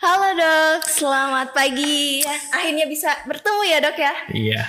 Dok, 0.00 0.57
selamat 0.86 1.50
pagi. 1.50 2.22
Akhirnya 2.54 2.86
bisa 2.86 3.10
bertemu 3.26 3.62
ya 3.66 3.78
dok 3.82 3.98
ya. 3.98 4.14
Iya. 4.30 4.60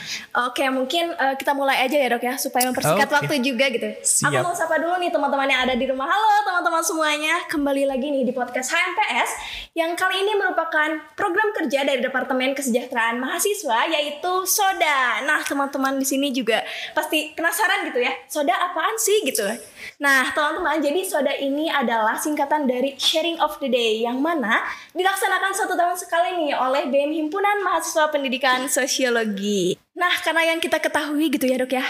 Oke, 0.50 0.66
mungkin 0.74 1.13
uh, 1.13 1.38
kita 1.38 1.54
mulai 1.54 1.85
aja 1.85 1.93
ya 1.93 2.09
dok 2.09 2.24
ya, 2.25 2.33
supaya 2.42 2.66
mempersingkat 2.66 3.05
Oke. 3.05 3.16
waktu 3.21 3.33
juga 3.45 3.69
gitu. 3.69 3.85
Siap. 4.01 4.33
Aku 4.33 4.50
mau 4.50 4.56
sapa 4.58 4.82
dulu 4.82 4.98
nih 4.98 5.14
teman-teman 5.14 5.45
yang 5.45 5.61
ada 5.69 5.77
di 5.77 5.85
rumah. 5.85 6.09
Halo 6.09 6.42
teman-teman 6.48 6.82
semuanya, 6.82 7.45
kembali 7.45 7.85
lagi 7.85 8.09
nih 8.09 8.23
di 8.25 8.34
podcast 8.34 8.73
HMPS 8.73 9.30
yang 9.77 9.93
kali 9.93 10.25
ini 10.25 10.34
merupakan 10.34 10.89
program 11.14 11.53
kerja 11.53 11.85
dari 11.85 12.01
Departemen 12.01 12.57
Kesejahteraan 12.57 13.21
Mahasiswa 13.21 13.85
yaitu 13.91 14.33
Soda. 14.49 15.21
Nah 15.27 15.45
teman-teman 15.45 16.01
di 16.01 16.07
sini 16.07 16.33
juga 16.33 16.65
pasti 16.97 17.35
penasaran 17.37 17.85
gitu 17.93 18.01
ya, 18.01 18.15
Soda 18.25 18.55
apaan 18.57 18.97
sih 18.97 19.21
gitu. 19.27 19.45
Nah 20.01 20.33
teman-teman, 20.33 20.81
jadi 20.81 21.05
Soda 21.05 21.35
ini 21.37 21.69
adalah 21.69 22.17
singkatan 22.17 22.65
dari 22.65 22.95
Sharing 22.97 23.37
of 23.43 23.61
the 23.61 23.69
Day 23.69 24.01
yang 24.01 24.17
mana 24.23 24.63
dilaksanakan 24.95 25.51
satu 25.53 25.77
tahun 25.77 25.98
sekali 26.00 26.39
nih 26.39 26.55
oleh 26.55 26.88
BEM 26.88 27.11
Himpunan 27.11 27.60
Mahasiswa 27.68 28.07
Pendidikan 28.07 28.71
Sosiologi. 28.71 29.75
Nah, 30.00 30.15
karena 30.23 30.56
yang 30.56 30.64
kita 30.64 30.79
ketahui 30.79 31.28
gitu 31.28 31.43
ya 31.43 31.60
dok 31.60 31.75
ya, 31.75 31.83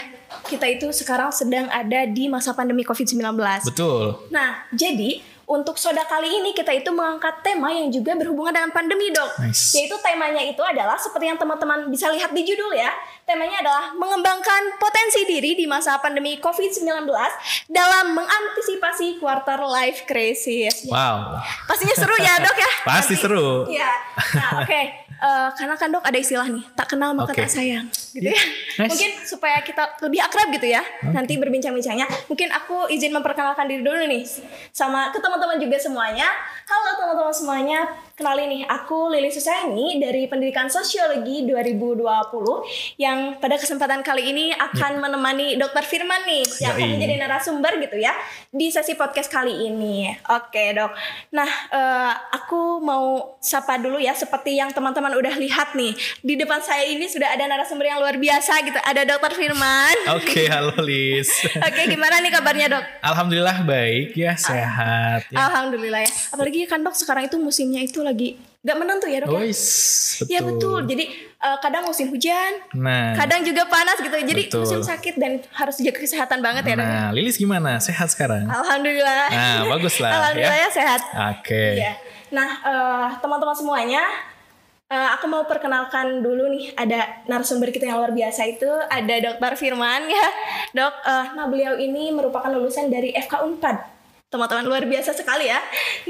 kita 0.49 0.65
itu 0.65 0.89
sekarang 0.89 1.29
sedang 1.29 1.69
ada 1.69 2.09
di 2.09 2.25
masa 2.25 2.57
pandemi 2.57 2.81
COVID-19. 2.81 3.37
Betul. 3.69 4.17
Nah, 4.33 4.65
jadi 4.73 5.21
untuk 5.49 5.81
soda 5.81 6.05
kali 6.05 6.29
ini 6.29 6.53
kita 6.53 6.69
itu 6.69 6.93
mengangkat 6.93 7.41
tema 7.41 7.73
yang 7.73 7.89
juga 7.89 8.13
berhubungan 8.13 8.53
dengan 8.53 8.69
pandemi 8.69 9.09
dok. 9.09 9.41
Nice. 9.41 9.73
Yaitu 9.73 9.97
temanya 9.97 10.45
itu 10.45 10.61
adalah 10.61 10.93
seperti 10.93 11.25
yang 11.25 11.41
teman-teman 11.41 11.89
bisa 11.89 12.05
lihat 12.13 12.29
di 12.29 12.45
judul 12.45 12.69
ya. 12.77 12.93
Temanya 13.29 13.61
adalah 13.61 13.93
mengembangkan 13.93 14.81
potensi 14.81 15.21
diri 15.29 15.53
di 15.53 15.69
masa 15.69 16.01
pandemi 16.01 16.41
COVID-19 16.41 17.05
dalam 17.69 18.17
mengantisipasi 18.17 19.21
quarter 19.21 19.61
life 19.69 20.09
crisis. 20.09 20.89
Wow. 20.89 21.37
Pastinya 21.69 21.93
seru 21.93 22.17
ya 22.17 22.41
dok 22.41 22.57
ya? 22.57 22.71
Pasti 22.89 23.13
seru. 23.13 23.69
Iya. 23.69 23.91
Nah 24.33 24.65
oke. 24.65 25.09
Eh, 25.19 25.49
karena 25.59 25.75
kan 25.75 25.91
dok 25.91 25.99
ada 26.07 26.15
istilah 26.15 26.47
nih, 26.47 26.63
tak 26.79 26.95
kenal 26.95 27.11
maka 27.11 27.35
Oke. 27.35 27.43
tak 27.43 27.51
sayang, 27.51 27.91
gitu 28.15 28.31
ya. 28.31 28.39
Nice. 28.79 28.87
Mungkin 28.87 29.11
supaya 29.27 29.59
kita 29.59 29.99
lebih 30.07 30.23
akrab 30.23 30.47
gitu 30.55 30.63
ya, 30.63 30.79
nanti 31.11 31.35
berbincang-bincangnya. 31.35 32.07
Mungkin 32.31 32.47
aku 32.55 32.87
izin 32.87 33.11
memperkenalkan 33.11 33.67
diri 33.67 33.83
dulu 33.83 33.99
nih, 34.07 34.23
sama 34.71 35.11
ke 35.11 35.19
teman-teman 35.19 35.59
juga 35.59 35.75
semuanya. 35.75 36.23
Halo 36.63 36.95
teman-teman 36.95 37.35
semuanya, 37.35 37.79
kenalin 38.19 38.51
nih, 38.51 38.63
aku 38.67 39.07
Lili 39.07 39.31
Susaini 39.31 39.95
dari 39.95 40.27
Pendidikan 40.27 40.67
Sosiologi 40.67 41.47
2020 41.47 42.99
yang 42.99 43.39
pada 43.39 43.55
kesempatan 43.55 44.03
kali 44.03 44.35
ini 44.35 44.51
akan 44.51 44.99
menemani 44.99 45.55
Dokter 45.55 45.87
Firman 45.87 46.27
nih, 46.27 46.43
yang 46.59 46.75
akan 46.75 46.99
menjadi 46.99 47.15
narasumber 47.15 47.79
gitu 47.79 47.95
ya 47.95 48.11
di 48.51 48.67
sesi 48.67 48.99
podcast 48.99 49.31
kali 49.31 49.71
ini. 49.71 50.11
Oke 50.35 50.75
dok. 50.75 50.91
Nah, 51.31 51.47
eh, 51.71 52.11
aku 52.35 52.83
mau 52.83 53.39
sapa 53.39 53.79
dulu 53.79 53.95
ya, 53.95 54.11
seperti 54.11 54.59
yang 54.59 54.75
teman-teman 54.75 55.15
udah 55.15 55.39
lihat 55.39 55.79
nih 55.79 55.95
di 56.19 56.35
depan 56.35 56.59
saya 56.59 56.83
ini 56.91 57.07
sudah 57.07 57.31
ada 57.31 57.47
narasumber 57.47 57.87
yang 57.87 58.03
luar 58.03 58.19
biasa 58.19 58.59
gitu. 58.67 58.83
Ada 58.83 59.07
Dokter 59.07 59.31
Firman. 59.31 59.95
Oke, 60.19 60.51
halo 60.51 60.75
Lis. 60.83 61.31
Oke, 61.71 61.87
gimana 61.87 62.19
nih 62.19 62.35
kabarnya 62.35 62.67
dok? 62.67 62.83
Alhamdulillah 62.99 63.63
baik 63.63 64.11
ya, 64.19 64.35
sehat 64.35 65.23
ya. 65.31 65.39
Alhamdulillah 65.39 66.03
ya. 66.03 66.11
Apalagi 66.35 66.67
kan 66.67 66.83
dok 66.83 66.99
sekarang 66.99 67.31
itu 67.31 67.39
musimnya 67.39 67.79
itu 67.79 68.08
lagi 68.09 68.29
gak 68.59 68.75
menentu 68.75 69.07
ya 69.07 69.23
dok 69.23 69.31
ya? 69.31 69.39
Ois, 69.39 69.61
betul. 70.19 70.27
Iya 70.27 70.39
betul. 70.43 70.79
Jadi 70.83 71.05
eh, 71.39 71.57
kadang 71.59 71.83
musim 71.85 72.09
hujan, 72.09 72.51
Nah, 72.75 73.15
kadang 73.15 73.39
juga 73.41 73.63
panas 73.65 73.95
gitu. 73.97 74.11
Jadi 74.11 74.51
Betul. 74.51 74.61
musim 74.61 74.81
sakit 74.83 75.15
dan 75.15 75.39
harus 75.49 75.79
jaga 75.79 75.95
kesehatan 75.95 76.39
banget 76.39 76.63
ya 76.65 76.75
dok. 76.75 76.83
ya? 76.83 76.91
nah 76.91 77.07
Lilis 77.09 77.37
gimana? 77.37 77.79
Sehat 77.79 78.09
sekarang? 78.09 78.43
Alhamdulillah. 78.43 79.31
Nah, 79.31 79.63
bagus 79.69 79.95
lah 79.97 80.11
Alhamdulillah 80.11 80.57
ya. 80.57 80.65
ya 80.65 80.69
sehat. 80.69 81.01
Oke. 81.31 81.65
Iya. 81.77 81.93
Nah, 82.29 82.49
eh, 82.59 83.07
teman-teman 83.17 83.55
semuanya, 83.55 84.03
eh, 84.87 85.09
aku 85.13 85.25
mau 85.25 85.45
perkenalkan 85.45 86.19
dulu 86.19 86.51
nih 86.51 86.75
ada 86.75 87.23
narasumber 87.25 87.69
kita 87.69 87.87
yang 87.87 87.97
luar 87.97 88.11
biasa 88.11 88.43
itu 88.43 88.67
ada 88.67 89.15
Dokter 89.23 89.55
Firman 89.55 90.03
ya, 90.05 90.27
dok. 90.73 90.93
eh, 90.99 91.25
nah 91.31 91.47
beliau 91.47 91.73
ini 91.73 92.11
merupakan 92.11 92.49
lulusan 92.49 92.89
dari 92.89 93.15
FK 93.15 93.39
Unpad. 93.39 93.98
Teman-teman 94.29 94.61
luar 94.69 94.85
biasa 94.85 95.09
sekali 95.17 95.49
ya. 95.49 95.57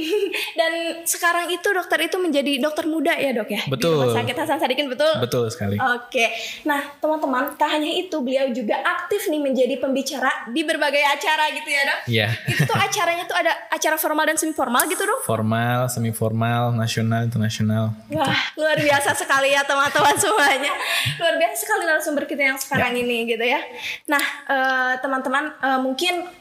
Dan 0.60 1.04
sekarang 1.08 1.48
itu 1.56 1.64
dokter 1.72 2.04
itu 2.04 2.20
menjadi 2.20 2.60
dokter 2.60 2.84
muda 2.84 3.16
ya 3.16 3.32
dok 3.32 3.48
ya. 3.48 3.64
Di 3.64 3.72
Betul. 3.72 3.96
Rumah 3.96 4.12
Sakit 4.12 4.36
Hasan 4.36 4.60
Sadikin 4.60 4.92
betul. 4.92 5.08
Betul 5.24 5.48
sekali. 5.48 5.80
Oke, 5.80 6.28
nah 6.68 6.84
teman-teman, 7.00 7.56
tak 7.56 7.80
hanya 7.80 7.88
itu 7.88 8.20
beliau 8.20 8.52
juga 8.52 8.76
aktif 8.84 9.32
nih 9.32 9.40
menjadi 9.40 9.80
pembicara 9.80 10.52
di 10.52 10.68
berbagai 10.68 11.00
acara 11.00 11.48
gitu 11.56 11.70
ya 11.72 11.82
dok. 11.88 12.00
Iya. 12.12 12.28
Itu 12.52 12.62
tuh 12.68 12.76
acaranya 12.76 13.24
tuh 13.24 13.38
ada 13.40 13.56
acara 13.72 13.96
formal 13.96 14.28
dan 14.28 14.36
semi 14.36 14.52
formal 14.52 14.84
gitu 14.92 15.04
dong. 15.08 15.24
Formal, 15.24 15.88
semi 15.88 16.12
formal, 16.12 16.76
nasional, 16.76 17.24
internasional. 17.24 17.96
Wah, 18.12 18.42
luar 18.60 18.76
biasa 18.84 19.16
sekali 19.16 19.56
ya 19.56 19.64
teman-teman 19.64 20.20
semuanya. 20.20 20.76
Luar 21.24 21.40
biasa 21.40 21.56
sekali 21.56 21.88
narasumber 21.88 22.28
kita 22.28 22.44
yang 22.52 22.60
sekarang 22.60 23.00
ini 23.00 23.32
gitu 23.32 23.48
ya. 23.48 23.64
Nah, 24.12 24.24
eh, 24.52 24.94
teman-teman 25.00 25.56
eh, 25.64 25.80
mungkin 25.80 26.39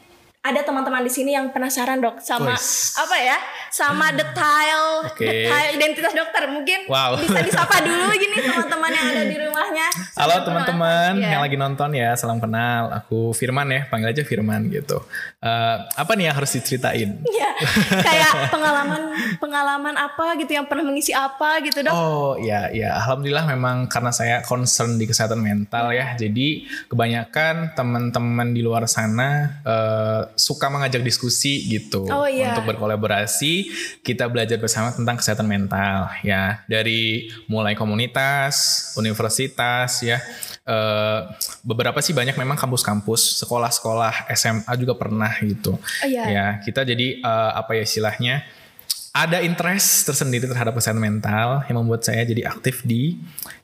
ada 0.49 0.61
teman-teman 0.61 1.01
di 1.01 1.11
sini 1.11 1.31
yang 1.31 1.49
penasaran 1.49 1.97
dok 1.97 2.17
sama 2.19 2.53
Wis. 2.53 2.97
apa 2.97 3.15
ya? 3.15 3.37
Sama 3.69 4.09
detail 4.09 5.05
Oke. 5.05 5.21
detail 5.21 5.65
identitas 5.73 6.11
dokter. 6.11 6.49
Mungkin 6.49 6.89
Wow. 6.89 7.21
bisa 7.21 7.39
disapa 7.39 7.77
dulu 7.85 8.09
gini 8.11 8.41
teman-teman 8.41 8.89
yang 8.89 9.05
ada 9.07 9.23
di 9.23 9.37
rumahnya. 9.37 9.87
Halo 10.15 10.35
teman-teman. 10.41 11.11
Iya. 11.15 11.29
yang 11.31 11.41
lagi 11.41 11.55
nonton 11.55 11.89
ya, 11.93 12.09
salam 12.13 12.41
kenal. 12.41 12.89
Aku 12.97 13.31
Firman 13.31 13.69
ya, 13.69 13.85
panggil 13.85 14.09
aja 14.09 14.23
Firman 14.23 14.67
gitu. 14.67 14.97
Eh, 15.39 15.77
apa 15.85 16.11
nih 16.17 16.27
yang 16.27 16.35
harus 16.35 16.51
diceritain? 16.51 17.21
Iya, 17.21 17.49
kayak 18.01 18.49
pengalaman 18.49 19.01
pengalaman 19.37 19.95
apa 19.95 20.33
gitu 20.35 20.51
yang 20.51 20.65
pernah 20.65 20.83
mengisi 20.83 21.13
apa 21.13 21.61
gitu 21.61 21.79
dok. 21.79 21.93
Oh 21.93 22.33
ya 22.35 22.67
ya 22.69 22.97
alhamdulillah 22.97 23.45
memang 23.45 23.85
karena 23.85 24.09
saya 24.09 24.41
concern 24.41 24.95
di 24.95 25.05
kesehatan 25.05 25.37
mental 25.37 25.91
ya 25.91 26.15
jadi 26.15 26.65
kebanyakan 26.89 27.73
teman-teman 27.73 28.51
di 28.51 28.61
luar 28.61 28.83
sana 28.85 29.61
eh, 29.61 30.21
suka 30.39 30.71
mengajak 30.71 31.03
diskusi 31.03 31.67
gitu 31.67 32.07
Oh, 32.07 32.23
iya. 32.23 32.55
untuk 32.55 32.71
berkolaborasi 32.71 33.67
kita 34.01 34.25
belajar 34.25 34.55
bersama 34.55 34.89
tentang 34.89 35.19
kesehatan 35.19 35.43
mental 35.43 36.07
ya 36.23 36.63
dari 36.65 37.27
mulai 37.45 37.75
komunitas 37.75 38.55
universitas 38.95 39.99
ya 39.99 40.23
eh, 40.63 41.19
beberapa 41.61 41.99
sih 41.99 42.15
banyak 42.15 42.33
memang 42.33 42.55
kampus-kampus 42.55 43.43
sekolah-sekolah 43.43 44.31
SMA 44.33 44.73
juga 44.79 44.95
pernah 44.95 45.29
gitu 45.43 45.75
Oh, 45.75 46.07
iya. 46.07 46.23
ya 46.25 46.45
kita 46.63 46.87
jadi 46.87 47.19
eh, 47.19 47.51
apa 47.53 47.75
ya 47.75 47.83
istilahnya 47.83 48.35
ada 49.09 49.41
interest 49.41 50.05
tersendiri 50.05 50.45
terhadap 50.45 50.71
kesehatan 50.71 51.01
mental 51.01 51.65
yang 51.65 51.81
membuat 51.81 52.05
saya 52.05 52.21
jadi 52.23 52.45
aktif 52.45 52.85
di 52.85 53.17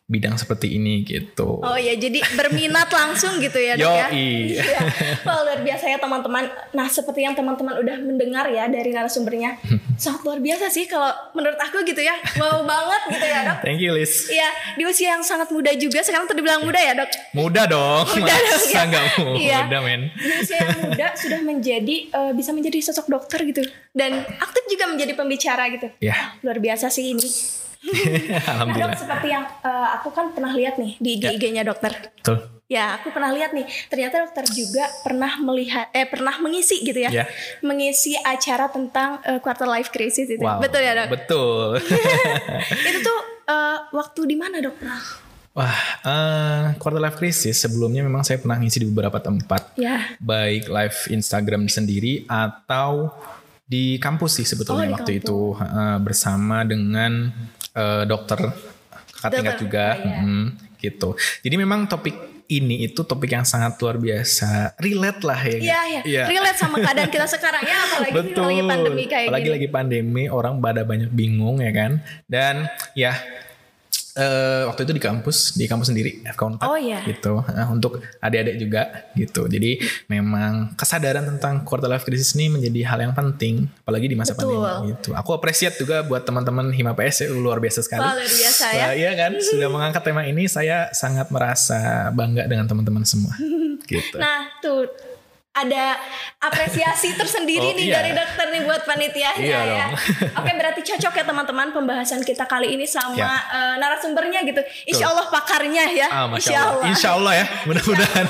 bidang 0.05 0.37
seperti 0.37 0.69
ini 0.71 1.01
gitu. 1.01 1.57
Oh 1.59 1.73
ya, 1.73 1.97
jadi 1.97 2.21
berminat 2.37 2.85
langsung 2.87 3.41
gitu 3.41 3.57
ya 3.57 3.73
dok 3.73 3.89
ya. 3.89 4.07
Iya. 4.13 4.61
Wah 5.25 5.41
luar 5.41 5.59
biasa 5.59 5.89
ya 5.89 5.97
teman-teman. 5.97 6.45
Nah 6.71 6.85
seperti 6.85 7.25
yang 7.25 7.33
teman-teman 7.33 7.73
udah 7.75 7.95
mendengar 7.99 8.45
ya 8.47 8.69
dari 8.69 8.93
narasumbernya, 8.93 9.57
sangat 9.97 10.21
luar 10.21 10.37
biasa 10.37 10.69
sih 10.69 10.85
kalau 10.85 11.09
menurut 11.33 11.57
aku 11.57 11.81
gitu 11.83 11.99
ya. 11.99 12.13
Wow 12.37 12.61
banget 12.63 13.01
gitu 13.17 13.25
ya 13.25 13.39
dok. 13.43 13.57
Thank 13.65 13.81
you 13.81 13.91
Liz. 13.91 14.29
Iya 14.29 14.45
di 14.77 14.85
usia 14.85 15.09
yang 15.11 15.25
sangat 15.25 15.49
muda 15.49 15.73
juga 15.73 15.99
sekarang 15.99 16.29
tuh 16.29 16.37
dibilang 16.37 16.61
muda 16.61 16.77
ya 16.77 16.93
dok. 16.93 17.09
Muda 17.33 17.65
dong, 17.65 18.05
Muda 18.05 18.29
dong, 18.29 18.45
masa 18.53 18.69
ya. 18.69 18.83
nggak 18.93 19.05
muda 19.17 19.41
Iya. 19.41 19.79
men. 19.81 20.01
Di 20.13 20.29
usia 20.37 20.57
yang 20.61 20.79
muda 20.85 21.07
sudah 21.17 21.39
menjadi 21.41 21.95
eh, 22.07 22.31
bisa 22.31 22.53
menjadi 22.53 22.77
sosok 22.83 23.09
dokter 23.09 23.41
gitu 23.41 23.65
dan 23.89 24.21
aktif 24.21 24.69
juga 24.69 24.85
menjadi 24.85 25.17
pembicara 25.17 25.65
gitu. 25.73 25.89
Ya, 25.97 26.37
Luar 26.45 26.61
biasa 26.61 26.93
sih 26.93 27.09
ini. 27.09 27.64
Nah 27.85 27.93
dok 28.35 28.49
alhamdulillah. 28.49 28.97
seperti 28.97 29.27
yang 29.29 29.45
eh, 29.61 29.87
aku 29.95 30.09
kan 30.09 30.33
pernah 30.33 30.51
lihat 30.51 30.75
nih 30.75 30.97
di 30.97 31.11
Ya. 31.17 31.29
IG-nya 31.31 31.63
dokter. 31.63 31.93
Betul. 32.17 32.37
Ya, 32.65 32.97
aku 32.97 33.13
pernah 33.13 33.29
lihat 33.29 33.53
nih. 33.53 33.61
Ternyata 33.85 34.25
dokter 34.25 34.41
juga 34.49 34.89
pernah 35.05 35.37
melihat 35.37 35.85
eh 35.93 36.09
pernah 36.09 36.41
mengisi 36.41 36.81
gitu 36.81 36.97
ya. 36.97 37.13
Ya. 37.13 37.25
Mengisi 37.61 38.17
acara 38.17 38.73
tentang 38.73 39.21
eh, 39.21 39.37
quarter 39.37 39.69
life 39.69 39.93
crisis 39.93 40.25
itu. 40.25 40.41
Wow. 40.41 40.57
Betul 40.57 40.81
ya, 40.81 40.97
Dok? 40.97 41.07
Betul. 41.13 41.77
itu 42.89 42.99
tuh 42.99 43.19
eh, 43.45 43.77
waktu 43.93 44.21
di 44.25 44.33
mana, 44.33 44.57
Dok? 44.65 44.81
Wah, 45.53 45.77
eh, 46.03 46.63
quarter 46.75 46.97
life 46.97 47.15
crisis 47.15 47.55
sebelumnya 47.55 48.01
memang 48.01 48.25
saya 48.25 48.41
pernah 48.41 48.57
ngisi 48.57 48.81
di 48.81 48.89
beberapa 48.89 49.21
tempat. 49.21 49.77
Ya. 49.77 50.17
baik 50.17 50.65
live 50.65 50.97
Instagram 51.13 51.69
sendiri 51.69 52.25
atau 52.25 53.13
di 53.65 53.97
kampus 53.97 54.41
sih 54.41 54.45
sebetulnya 54.45 54.93
Oh, 54.93 54.93
waktu 54.95 55.11
kampus. 55.17 55.25
itu 55.25 55.39
eh, 55.57 55.97
bersama 55.99 56.61
dengan 56.61 57.33
eh, 57.73 58.03
dokter 58.05 58.39
kakak 59.09 59.31
tingkat 59.33 59.55
Dokter, 59.57 59.63
juga 59.65 59.85
iya. 59.97 60.21
mm, 60.21 60.45
gitu. 60.77 61.09
Jadi 61.41 61.55
memang 61.57 61.89
topik 61.89 62.13
ini 62.45 62.85
itu 62.85 63.01
topik 63.01 63.33
yang 63.33 63.41
sangat 63.41 63.73
luar 63.81 63.97
biasa, 63.97 64.77
relate 64.77 65.21
lah 65.25 65.41
ya. 65.41 65.57
Iya, 65.57 65.79
iya. 65.89 66.01
Iya. 66.05 66.23
Relate 66.29 66.59
sama 66.61 66.77
keadaan 66.77 67.09
kita 67.09 67.25
sekarang 67.25 67.65
ya, 67.65 67.77
apalagi 67.89 68.13
Betul. 68.13 68.45
lagi 68.45 68.61
pandemi 68.61 69.03
kayak 69.09 69.25
Apalagi 69.25 69.45
gini. 69.49 69.55
lagi 69.57 69.67
pandemi, 69.73 70.23
orang 70.29 70.61
pada 70.61 70.85
banyak 70.85 71.09
bingung 71.09 71.57
ya 71.57 71.73
kan. 71.73 71.91
Dan 72.29 72.69
ya 72.93 73.17
eh, 74.15 74.63
waktu 74.65 74.87
itu 74.87 74.93
di 74.95 75.03
kampus, 75.03 75.59
di 75.59 75.67
kampus 75.67 75.91
sendiri, 75.91 76.23
FK 76.23 76.57
4 76.57 76.63
Oh, 76.63 76.79
iya. 76.79 77.03
gitu. 77.03 77.43
Eh, 77.45 77.67
untuk 77.67 77.99
adik-adik 78.23 78.55
juga 78.57 79.11
gitu. 79.13 79.45
Jadi 79.45 79.77
memang 80.07 80.73
kesadaran 80.79 81.27
tentang 81.35 81.67
quarter 81.67 81.91
life 81.91 82.07
crisis 82.07 82.31
ini 82.39 82.47
menjadi 82.47 82.87
hal 82.95 82.99
yang 83.03 83.13
penting, 83.13 83.67
apalagi 83.83 84.07
di 84.07 84.15
masa 84.15 84.31
Betul. 84.33 84.63
pandemi 84.63 84.95
gitu. 84.95 85.11
Aku 85.13 85.35
apresiat 85.35 85.75
juga 85.75 86.01
buat 86.07 86.23
teman-teman 86.23 86.71
Hima 86.71 86.95
PS 86.95 87.27
ya, 87.27 87.35
luar 87.35 87.59
biasa 87.59 87.83
sekali. 87.83 88.01
Luar 88.07 88.23
biasa 88.23 88.65
ya. 88.71 88.85
Wah, 88.87 88.93
iya 88.95 89.11
kan, 89.19 89.31
sudah 89.37 89.67
mengangkat 89.67 90.01
tema 90.07 90.23
ini, 90.23 90.47
saya 90.47 90.89
sangat 90.95 91.27
merasa 91.29 92.09
bangga 92.15 92.47
dengan 92.47 92.65
teman-teman 92.71 93.03
semua. 93.03 93.35
gitu. 93.91 94.15
Nah, 94.17 94.47
tuh 94.63 94.87
ada 95.55 95.95
apresiasi 96.37 97.15
tersendiri 97.15 97.63
Oh, 97.63 97.71
nih 97.73 97.87
iya. 97.87 97.95
dari 97.97 98.11
dokter 98.11 98.51
nih 98.51 98.61
buat 98.61 98.83
panitianya 98.83 99.39
Iya 99.39 99.59
ya. 99.63 99.85
dong. 99.87 99.91
Oke, 100.43 100.51
berarti 100.53 100.81
cocok 100.83 101.13
ya 101.13 101.23
teman-teman 101.23 101.67
pembahasan 101.71 102.21
kita 102.21 102.43
kali 102.43 102.75
ini 102.75 102.83
sama 102.83 103.15
Ya. 103.15 103.31
eh, 103.31 103.75
narasumbernya 103.77 104.43
gitu. 104.43 104.59
Insya 104.85 105.09
Allah 105.09 105.25
pakarnya 105.25 105.83
ya. 105.89 106.07
Ah, 106.07 106.27
Insya 106.29 106.51
Allah. 106.53 106.71
Allah. 106.75 106.85
Insya 106.85 107.09
Allah 107.15 107.33
ya, 107.33 107.45
mudah-mudahan. 107.63 108.25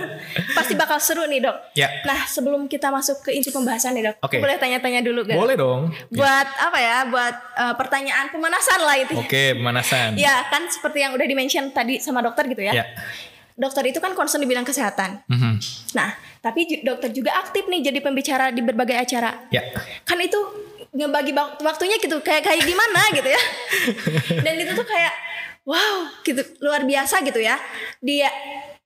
Pasti 0.56 0.72
bakal 0.74 0.96
seru 0.98 1.24
nih 1.24 1.40
dok. 1.40 1.56
ya, 1.72 1.92
Nah, 2.02 2.24
sebelum 2.24 2.64
kita 2.66 2.88
masuk 2.88 3.20
ke 3.20 3.30
inti 3.30 3.48
pembahasan 3.48 3.92
nih 3.92 4.08
dok, 4.08 4.16
Oke. 4.22 4.40
boleh 4.40 4.56
tanya-tanya 4.56 5.00
dulu 5.00 5.22
gak? 5.22 5.36
boleh 5.36 5.54
dong. 5.54 5.92
Buat 6.08 6.48
apa 6.56 6.78
ya? 6.78 6.98
Buat 7.06 7.34
eh, 7.54 7.74
pertanyaan 7.76 8.26
pemanasan 8.28 8.80
lah 8.80 8.96
itu. 8.96 9.12
Oke, 9.14 9.52
pemanasan. 9.54 10.16
Ya 10.16 10.48
kan 10.48 10.64
seperti 10.66 10.98
yang 11.00 11.12
udah 11.12 11.26
dimention 11.26 11.68
tadi 11.68 12.00
sama 12.00 12.24
dokter 12.24 12.48
gitu 12.48 12.64
ya. 12.64 12.72
Ya. 12.74 12.84
Dokter 13.54 13.84
itu 13.88 13.98
kan 14.00 14.16
concern 14.16 14.40
di 14.40 14.48
bidang 14.48 14.64
kesehatan. 14.66 15.22
Mhm. 15.28 15.52
Nah, 15.96 16.16
tapi 16.40 16.82
dokter 16.82 17.12
juga 17.12 17.36
aktif 17.38 17.68
nih 17.68 17.92
jadi 17.92 17.98
pembicara 18.02 18.50
di 18.50 18.64
berbagai 18.64 18.96
acara. 18.96 19.46
Ya. 19.52 19.62
Kan 20.08 20.18
itu 20.18 20.38
ngebagi 20.92 21.32
waktunya 21.64 21.96
gitu 21.96 22.20
kayak 22.20 22.44
kayak 22.44 22.62
gimana 22.64 23.00
gitu 23.16 23.28
ya. 23.28 23.42
Dan 24.44 24.54
itu 24.60 24.72
tuh 24.76 24.84
kayak 24.84 25.14
wow, 25.64 26.10
gitu 26.26 26.42
luar 26.60 26.84
biasa 26.84 27.24
gitu 27.24 27.40
ya. 27.40 27.56
Dia 28.02 28.28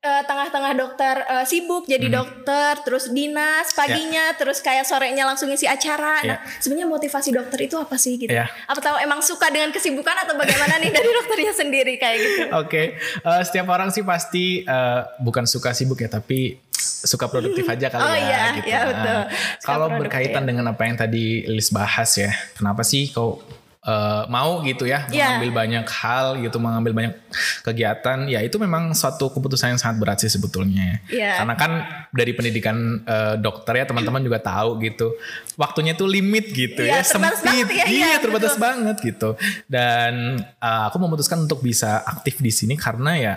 eh, 0.07 0.23
tengah-tengah 0.23 0.73
dokter 0.73 1.15
eh, 1.21 1.45
sibuk 1.45 1.83
Hmm. 1.83 1.93
jadi 1.93 2.07
dokter, 2.09 2.73
terus 2.83 3.11
dinas 3.11 3.75
paginya, 3.75 4.31
terus 4.35 4.59
kayak 4.59 4.83
sorenya 4.83 5.27
langsung 5.27 5.51
ngisi 5.51 5.67
acara. 5.67 6.23
Nah, 6.23 6.39
sebenarnya 6.57 6.87
motivasi 6.87 7.31
dokter 7.31 7.59
itu 7.61 7.75
apa 7.75 7.97
sih 7.97 8.15
gitu? 8.17 8.31
Ya. 8.31 8.47
Apa 8.65 8.79
tahu 8.79 8.97
emang 8.99 9.19
suka 9.21 9.51
dengan 9.51 9.71
kesibukan 9.71 10.15
atau 10.17 10.35
bagaimana 10.35 10.79
nih 10.79 10.91
dari 10.91 11.11
dokternya 11.19 11.53
sendiri 11.53 11.95
kayak 11.97 12.19
gitu? 12.19 12.43
Oke, 12.55 12.83
eh, 12.97 13.43
setiap 13.43 13.67
orang 13.67 13.91
sih 13.91 14.01
pasti 14.01 14.63
eh, 14.63 15.01
bukan 15.19 15.43
suka 15.45 15.73
sibuk 15.73 15.99
ya, 15.99 16.07
tapi 16.07 16.63
suka 16.77 17.27
produktif 17.27 17.65
aja 17.65 17.89
kali 17.89 18.03
Oh 18.05 18.13
ya. 18.13 18.21
iya, 18.21 18.43
gitu. 18.55 18.69
iya, 18.69 18.81
betul. 18.85 19.17
Nah, 19.17 19.25
Kalau 19.63 19.87
berkaitan 19.91 20.45
dengan 20.45 20.65
apa 20.69 20.83
yang 20.85 20.95
tadi 20.95 21.43
Lilis 21.43 21.71
bahas 21.71 22.11
ya, 22.15 22.31
kenapa 22.53 22.83
sih 22.83 23.09
kau 23.09 23.41
eh, 23.87 24.23
mau 24.27 24.61
gitu 24.67 24.83
ya 24.85 25.07
Iya. 25.07 25.39
mengambil 25.39 25.51
banyak 25.55 25.87
hal 25.87 26.27
gitu, 26.43 26.57
mengambil 26.59 26.93
banyak 26.93 27.15
kegiatan, 27.63 28.27
ya 28.27 28.43
itu 28.43 28.59
memang 28.59 28.91
suatu 28.93 29.31
keputusan 29.31 29.75
yang 29.75 29.81
sangat 29.81 29.97
berat 30.03 30.19
sih 30.19 30.29
sebetulnya. 30.29 30.99
Iya. 31.07 31.39
Karena 31.39 31.55
kan 31.55 31.73
dari 32.11 32.35
pendidikan 32.35 32.77
eh, 33.07 33.35
dokter 33.39 33.79
ya 33.79 33.85
teman-teman 33.87 34.21
juga 34.21 34.43
tahu 34.43 34.83
gitu, 34.83 35.15
waktunya 35.55 35.95
tuh 35.95 36.11
limit 36.11 36.51
gitu 36.51 36.83
Iya, 36.83 37.01
ya, 37.01 37.07
sempit, 37.07 37.67
ya, 37.71 37.87
iya 37.87 38.07
iya, 38.15 38.19
terbatas 38.19 38.59
betul. 38.59 38.65
banget 38.67 38.97
gitu. 39.01 39.29
Dan 39.67 40.43
uh, 40.59 40.83
aku 40.91 40.99
memutuskan 40.99 41.39
untuk 41.43 41.63
bisa 41.63 42.03
aktif 42.03 42.43
di 42.43 42.51
sini 42.51 42.75
karena 42.75 43.13
ya 43.15 43.35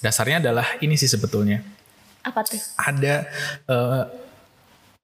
dasarnya 0.00 0.40
adalah 0.40 0.64
ini 0.80 0.96
sih 0.96 1.06
sebetulnya 1.06 1.60
Apa 2.24 2.40
tuh? 2.40 2.56
ada 2.80 3.28
uh, 3.68 4.04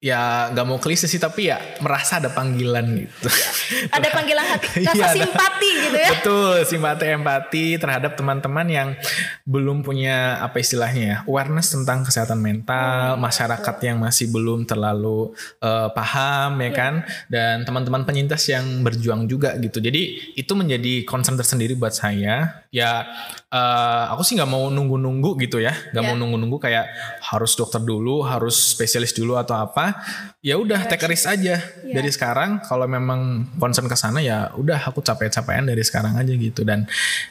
ya 0.07 0.23
nggak 0.55 0.63
mau 0.65 0.79
klise 0.79 1.05
sih 1.05 1.19
tapi 1.19 1.51
ya 1.51 1.59
merasa 1.83 2.23
ada 2.23 2.31
panggilan 2.31 2.87
gitu. 2.95 3.27
Ada 3.97 4.09
panggilan 4.09 4.47
hati, 4.47 4.69
rasa 4.79 4.95
Iya, 4.95 5.05
ada. 5.05 5.17
simpati 5.17 5.71
gitu 5.75 5.97
ya. 5.99 6.09
Betul, 6.15 6.55
simpati 6.63 7.05
empati 7.09 7.65
terhadap 7.75 8.15
teman-teman 8.15 8.67
yang 8.69 8.89
belum 9.43 9.83
punya 9.83 10.39
apa 10.39 10.59
istilahnya 10.59 11.03
ya, 11.03 11.17
awareness 11.27 11.75
tentang 11.75 12.07
kesehatan 12.07 12.39
mental, 12.39 13.19
masyarakat 13.19 13.77
yang 13.83 13.99
masih 13.99 14.31
belum 14.31 14.63
terlalu 14.65 15.35
eh, 15.59 15.89
paham 15.91 16.63
ya 16.63 16.71
kan, 16.71 16.95
dan 17.27 17.67
teman-teman 17.67 18.07
penyintas 18.07 18.47
yang 18.47 18.63
berjuang 18.81 19.27
juga 19.27 19.59
gitu. 19.59 19.83
Jadi 19.83 20.35
itu 20.37 20.53
menjadi 20.55 21.03
concern 21.03 21.35
tersendiri 21.35 21.75
buat 21.75 21.91
saya. 21.91 22.63
Ya 22.71 23.03
eh, 23.51 24.05
aku 24.13 24.23
sih 24.23 24.39
nggak 24.39 24.47
mau 24.47 24.71
nunggu-nunggu 24.71 25.35
gitu 25.43 25.59
ya, 25.59 25.75
nggak 25.91 26.03
Ya. 26.03 26.09
mau 26.09 26.17
nunggu-nunggu 26.17 26.59
kayak 26.61 26.87
harus 27.25 27.59
dokter 27.59 27.83
dulu, 27.83 28.23
harus 28.23 28.55
spesialis 28.55 29.11
dulu 29.11 29.35
atau 29.35 29.59
apa. 29.59 29.96
Ya 30.41 30.57
udah 30.61 30.87
take 30.87 31.05
a 31.05 31.09
risk 31.11 31.27
aja 31.27 31.59
dari 31.83 32.11
sekarang. 32.13 32.63
Kalau 32.65 32.87
memang 32.87 33.51
concern 33.59 33.91
ke 33.91 33.97
sana 33.99 34.23
ya 34.23 34.53
udah 34.55 34.81
aku 34.87 35.03
capek-capekan 35.03 35.67
dari 35.67 35.83
sekarang 35.83 36.15
aja 36.15 36.33
gitu. 36.33 36.63
Dan 36.63 36.87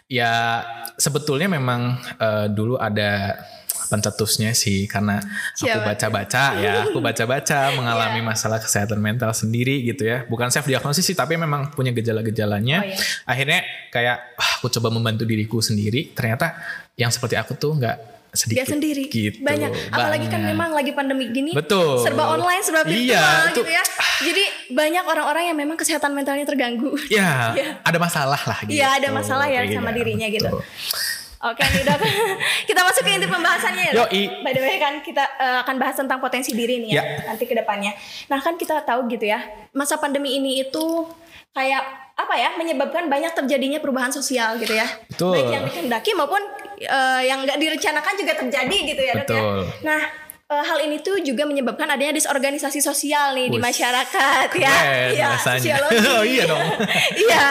ya 0.10 0.64
sebetulnya 1.00 1.48
memang 1.48 1.98
eh, 2.20 2.48
dulu 2.52 2.76
ada 2.80 3.40
pencetusnya 3.86 4.58
sih 4.58 4.90
karena 4.90 5.22
aku 5.54 5.80
baca-baca 5.86 6.58
ya, 6.58 6.74
aku 6.90 6.98
baca-baca 7.00 7.70
mengalami 7.78 8.26
masalah 8.26 8.58
kesehatan 8.58 8.98
mental 8.98 9.32
sendiri 9.32 9.86
gitu 9.86 10.10
ya. 10.10 10.26
Bukan 10.26 10.50
self 10.50 10.66
diagnosis 10.66 11.06
sih 11.06 11.18
tapi 11.18 11.38
memang 11.38 11.72
punya 11.74 11.94
gejala-gejalanya. 11.94 12.78
Oh, 12.82 12.90
iya. 12.90 12.98
Akhirnya 13.30 13.60
kayak 13.94 14.36
aku 14.60 14.74
coba 14.74 14.90
membantu 14.90 15.24
diriku 15.24 15.62
sendiri. 15.62 16.12
Ternyata 16.12 16.58
yang 16.98 17.14
seperti 17.14 17.38
aku 17.38 17.54
tuh 17.56 17.78
nggak 17.78 18.15
sedikit 18.36 18.62
Dia 18.62 18.68
sendiri 18.70 19.04
gitu. 19.08 19.40
banyak 19.40 19.72
apalagi 19.90 20.28
kan 20.28 20.38
banyak. 20.38 20.52
memang 20.52 20.70
lagi 20.72 20.92
pandemi 20.92 21.28
gini 21.28 21.52
Betul. 21.52 22.00
serba 22.00 22.30
online 22.30 22.62
serba 22.62 22.84
virtual 22.84 23.04
Iya, 23.10 23.26
gitu 23.50 23.62
itu- 23.62 23.72
ya 23.72 23.84
jadi 24.22 24.44
banyak 24.70 25.04
orang-orang 25.04 25.44
yang 25.46 25.58
memang 25.58 25.76
kesehatan 25.76 26.12
mentalnya 26.12 26.44
terganggu 26.44 26.96
Ya, 27.08 27.50
Iya. 27.58 27.80
ada 27.82 27.98
masalah 27.98 28.40
lah 28.40 28.60
gitu. 28.62 28.76
Iya, 28.76 28.88
ada 28.94 29.10
masalah 29.10 29.46
ya 29.46 29.62
Iya, 29.62 29.74
sama 29.74 29.90
dirinya 29.90 30.28
gitu. 30.28 30.46
betul. 30.46 30.64
Oke 31.38 31.62
nih 31.62 31.84
dok, 31.84 32.00
kita 32.70 32.82
masuk 32.82 33.02
ke 33.02 33.12
inti 33.12 33.28
pembahasannya 33.28 33.84
ya. 33.86 33.94
Yoi. 34.02 34.22
By 34.42 34.50
the 34.50 34.62
way 34.62 34.78
kan 34.78 34.98
kita 35.00 35.22
eh, 35.38 35.58
akan 35.62 35.76
bahas 35.78 35.94
tentang 35.94 36.18
potensi 36.18 36.52
diri 36.52 36.80
nih 36.80 36.90
ya, 36.90 36.98
Ya. 36.98 37.04
nanti 37.28 37.46
ke 37.46 37.54
depannya. 37.54 37.94
Nah 38.26 38.40
kan 38.40 38.56
kita 38.56 38.82
tahu 38.82 39.06
gitu 39.08 39.26
ya, 39.26 39.44
masa 39.70 39.96
pandemi 39.96 40.34
ini 40.34 40.60
itu 40.60 41.06
kayak 41.52 42.05
apa 42.16 42.34
ya 42.34 42.56
menyebabkan 42.56 43.06
banyak 43.06 43.36
terjadinya 43.36 43.78
perubahan 43.78 44.08
sosial 44.08 44.56
gitu 44.56 44.72
ya. 44.72 44.88
Betul. 45.06 45.36
Baik 45.36 45.52
yang 45.52 45.64
dikehendaki 45.64 46.12
maupun 46.12 46.40
eh, 46.78 47.22
yang 47.24 47.44
nggak 47.44 47.60
direncanakan 47.60 48.14
juga 48.16 48.34
terjadi 48.36 48.78
gitu 48.88 49.02
ya 49.02 49.14
dok 49.14 49.20
ya. 49.20 49.24
Betul. 49.28 49.58
Nah 49.84 50.02
eh, 50.46 50.64
hal 50.64 50.80
ini 50.80 51.00
tuh 51.00 51.20
juga 51.20 51.44
menyebabkan 51.44 51.90
adanya 51.90 52.16
disorganisasi 52.16 52.80
sosial 52.80 53.36
nih 53.36 53.52
di 53.52 53.60
masyarakat 53.60 54.48
ya. 54.56 54.72
Keren 54.72 55.12
Iya, 55.12 55.28
bahasanya. 55.30 55.60
sosiologi. 55.60 55.98
Oh, 56.16 56.24
iya 56.24 56.44
dong. 56.46 56.64
Iya, 57.28 57.44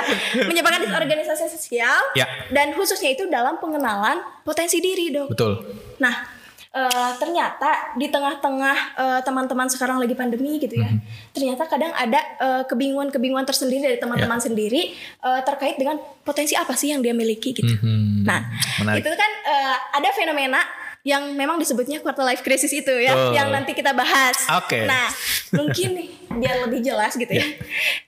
menyebabkan 0.44 0.80
disorganisasi 0.80 1.44
sosial 1.46 2.00
Ya. 2.16 2.24
dan 2.48 2.72
khususnya 2.72 3.12
itu 3.12 3.28
dalam 3.28 3.60
pengenalan 3.60 4.16
potensi 4.42 4.80
diri 4.80 5.12
dok. 5.12 5.28
Betul. 5.28 5.60
Nah 6.00 6.33
eh, 6.74 7.12
ternyata 7.16 7.94
di 7.94 8.10
tengah-tengah 8.10 8.76
eh, 8.94 9.20
teman-teman 9.22 9.70
sekarang 9.70 9.96
lagi 9.96 10.12
pandemi 10.12 10.58
gitu 10.58 10.74
ya, 10.74 10.90
Mhm. 10.90 11.00
ternyata 11.30 11.62
kadang 11.64 11.94
ada 11.94 12.18
eh, 12.36 12.62
kebingungan-kebingungan 12.66 13.46
tersendiri 13.46 13.80
dari 13.80 13.96
teman-teman 13.96 14.36
Ya. 14.36 14.44
sendiri 14.44 14.82
eh, 14.98 15.40
terkait 15.42 15.78
dengan 15.78 15.96
potensi 16.20 16.52
apa 16.52 16.74
sih 16.74 16.90
yang 16.90 16.98
dia 16.98 17.14
miliki 17.14 17.54
gitu. 17.54 17.70
Mhm. 17.72 18.26
Nah 18.26 18.42
Menarik. 18.82 19.00
itu 19.00 19.10
kan 19.10 19.30
eh, 19.46 19.76
ada 19.94 20.10
fenomena 20.10 20.58
yang 21.04 21.36
memang 21.36 21.60
disebutnya 21.60 22.00
quarter 22.00 22.24
life 22.24 22.40
crisis 22.40 22.72
itu 22.72 22.88
ya, 22.90 23.12
Betul. 23.12 23.36
yang 23.36 23.52
nanti 23.52 23.70
kita 23.70 23.92
bahas. 23.92 24.40
Oke. 24.56 24.88
Nah 24.88 25.12
mungkin 25.52 25.88
nih 25.94 26.08
biar 26.34 26.64
lebih 26.64 26.80
jelas 26.80 27.14
gitu 27.14 27.28
ya, 27.30 27.44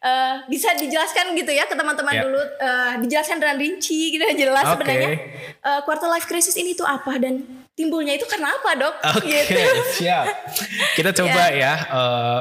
Eh, 0.00 0.34
bisa 0.48 0.72
dijelaskan 0.74 1.34
gitu 1.34 1.50
ya 1.50 1.66
ke 1.66 1.74
teman-teman 1.74 2.10
Ya. 2.10 2.22
dulu, 2.24 2.40
eh, 2.40 2.92
dijelaskan 2.98 3.36
dengan 3.36 3.56
rinci 3.56 4.16
gitu 4.16 4.24
jelas 4.34 4.64
Oke. 4.64 4.80
sebenarnya 4.80 5.12
eh, 5.60 5.80
quarter 5.84 6.08
life 6.08 6.24
crisis 6.24 6.56
ini 6.56 6.72
tuh 6.72 6.82
apa 6.82 7.20
dan 7.20 7.44
timbulnya 7.76 8.16
itu 8.16 8.24
karena 8.24 8.48
apa 8.50 8.70
dok? 8.74 8.94
Oke, 9.14 9.28
Gitu. 9.36 9.60
siap. 9.94 10.24
Kita 10.96 11.12
coba 11.20 11.52
ya 11.52 11.72
eh, 11.76 12.40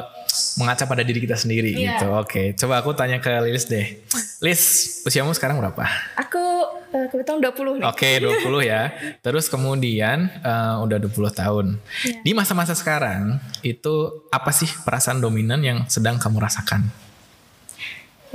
mengaca 0.56 0.84
pada 0.86 1.04
diri 1.04 1.20
kita 1.20 1.36
sendiri 1.36 1.76
Iya. 1.76 2.00
gitu. 2.00 2.08
Oke, 2.16 2.44
coba 2.56 2.80
aku 2.80 2.96
tanya 2.96 3.20
ke 3.20 3.28
Lilis 3.44 3.68
deh. 3.68 4.00
Lis, 4.40 4.62
usiamu 5.04 5.32
sekarang 5.32 5.60
berapa? 5.60 5.84
Aku 6.18 6.44
eh, 6.90 7.08
kebetulan 7.08 7.44
20 7.44 7.80
nih. 7.80 7.86
Oke, 7.86 8.10
20 8.18 8.64
ya. 8.64 8.96
Terus 9.26 9.52
kemudian 9.52 10.32
eh, 10.32 10.76
udah 10.80 10.98
20 10.98 11.12
tahun. 11.30 11.66
Iya. 12.02 12.20
Di 12.24 12.32
masa-masa 12.32 12.72
sekarang 12.72 13.36
itu 13.62 13.94
apa 14.32 14.50
sih 14.50 14.72
perasaan 14.88 15.20
dominan 15.20 15.60
yang 15.60 15.84
sedang 15.86 16.16
kamu 16.16 16.40
rasakan? 16.40 16.88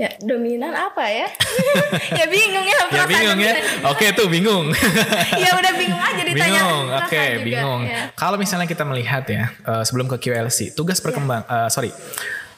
Ya 0.01 0.17
dominan 0.17 0.73
apa 0.73 1.05
ya? 1.13 1.29
ya 2.21 2.25
bingung 2.25 2.65
ya. 2.65 2.79
Ya 2.89 3.05
bingung 3.05 3.37
ya. 3.37 3.53
dominan. 3.53 3.85
Oke 3.93 4.07
tuh 4.17 4.33
bingung. 4.33 4.73
ya 5.45 5.51
udah 5.53 5.73
bingung 5.77 6.01
aja 6.01 6.23
ditanya. 6.25 6.41
bingung. 6.41 6.85
Oke, 7.05 7.21
juga, 7.21 7.45
bingung. 7.45 7.81
ya. 7.85 8.09
Kalau 8.17 8.41
misalnya 8.41 8.65
kita 8.65 8.89
melihat 8.89 9.29
ya 9.29 9.53
eh, 9.53 9.83
sebelum 9.85 10.09
ke 10.09 10.17
QLC, 10.17 10.73
tugas 10.73 11.05
perkembang 11.05 11.45
eh, 11.45 11.69
sorry. 11.69 11.93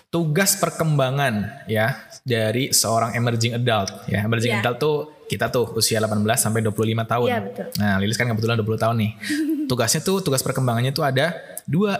Tugas 0.06 0.54
perkembangan 0.54 1.66
ya 1.66 1.98
dari 2.22 2.70
seorang 2.70 3.16
emerging 3.18 3.58
adult 3.58 3.90
ya. 4.06 4.22
Emerging 4.22 4.54
Iya. 4.54 4.62
adult 4.62 4.76
tuh 4.78 4.96
kita 5.26 5.48
tuh 5.48 5.72
usia 5.74 5.98
18 5.98 6.22
sampai 6.38 6.60
25 6.62 7.02
tahun. 7.08 7.26
Iya, 7.32 7.40
betul. 7.40 7.66
Nah, 7.80 7.96
Lilis 7.98 8.20
kan 8.20 8.28
kebetulan 8.28 8.54
20 8.60 8.76
tahun 8.76 8.96
nih. 9.02 9.10
Tugasnya 9.72 10.04
tuh 10.04 10.20
tugas 10.20 10.44
perkembangannya 10.44 10.92
tuh 10.92 11.02
ada 11.02 11.32
dua 11.64 11.96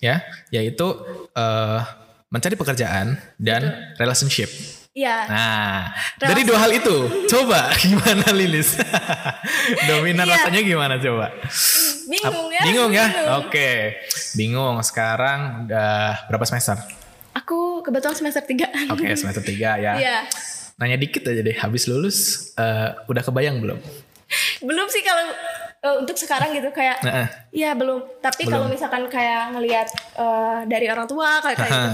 ya, 0.00 0.24
yaitu 0.48 0.88
eh, 1.36 1.80
mencari 2.32 2.56
pekerjaan 2.56 3.20
dan 3.36 3.92
relationship 4.00 4.48
Iya. 4.90 5.16
Nah, 5.30 5.78
Relasi. 6.18 6.30
dari 6.34 6.42
dua 6.42 6.58
hal 6.58 6.70
itu, 6.74 6.96
coba 7.30 7.70
gimana 7.82 8.26
Lilis? 8.34 8.74
Dominan 9.88 10.26
Iya. 10.26 10.34
rasanya 10.34 10.60
gimana 10.60 10.94
coba? 10.98 11.30
Bingung 12.10 12.50
ya. 12.50 12.62
Bingung 12.66 12.90
ya? 12.90 13.06
Bingung. 13.06 13.38
Oke, 13.46 13.70
bingung. 14.34 14.76
Sekarang 14.82 15.70
udah 15.70 16.26
berapa 16.26 16.42
semester? 16.42 16.74
Aku 17.38 17.86
kebetulan 17.86 18.18
semester 18.18 18.42
3. 18.42 18.90
Oke, 18.90 19.06
semester 19.20 19.46
3 19.46 19.78
ya. 19.78 19.92
Iya. 19.94 20.18
Nanya 20.74 20.98
dikit 20.98 21.22
aja 21.22 21.38
deh, 21.38 21.54
habis 21.54 21.86
lulus 21.86 22.50
eh, 22.56 22.90
udah 23.06 23.22
kebayang 23.22 23.62
belum? 23.62 23.78
Belum 24.58 24.86
sih 24.90 25.06
kalau 25.06 25.22
eh, 25.80 25.94
untuk 26.02 26.18
sekarang 26.18 26.50
gitu 26.50 26.66
kayak 26.74 26.98
eh. 27.04 27.28
Iya 27.54 27.78
belum. 27.78 28.18
Tapi 28.18 28.42
kalau 28.42 28.66
misalkan 28.66 29.06
kayak 29.06 29.54
ngelihat 29.54 29.86
eh, 30.18 30.58
dari 30.66 30.90
orang 30.90 31.06
tua 31.06 31.38
kayak 31.38 31.56
kayak 31.56 31.70
gitu. 31.70 31.90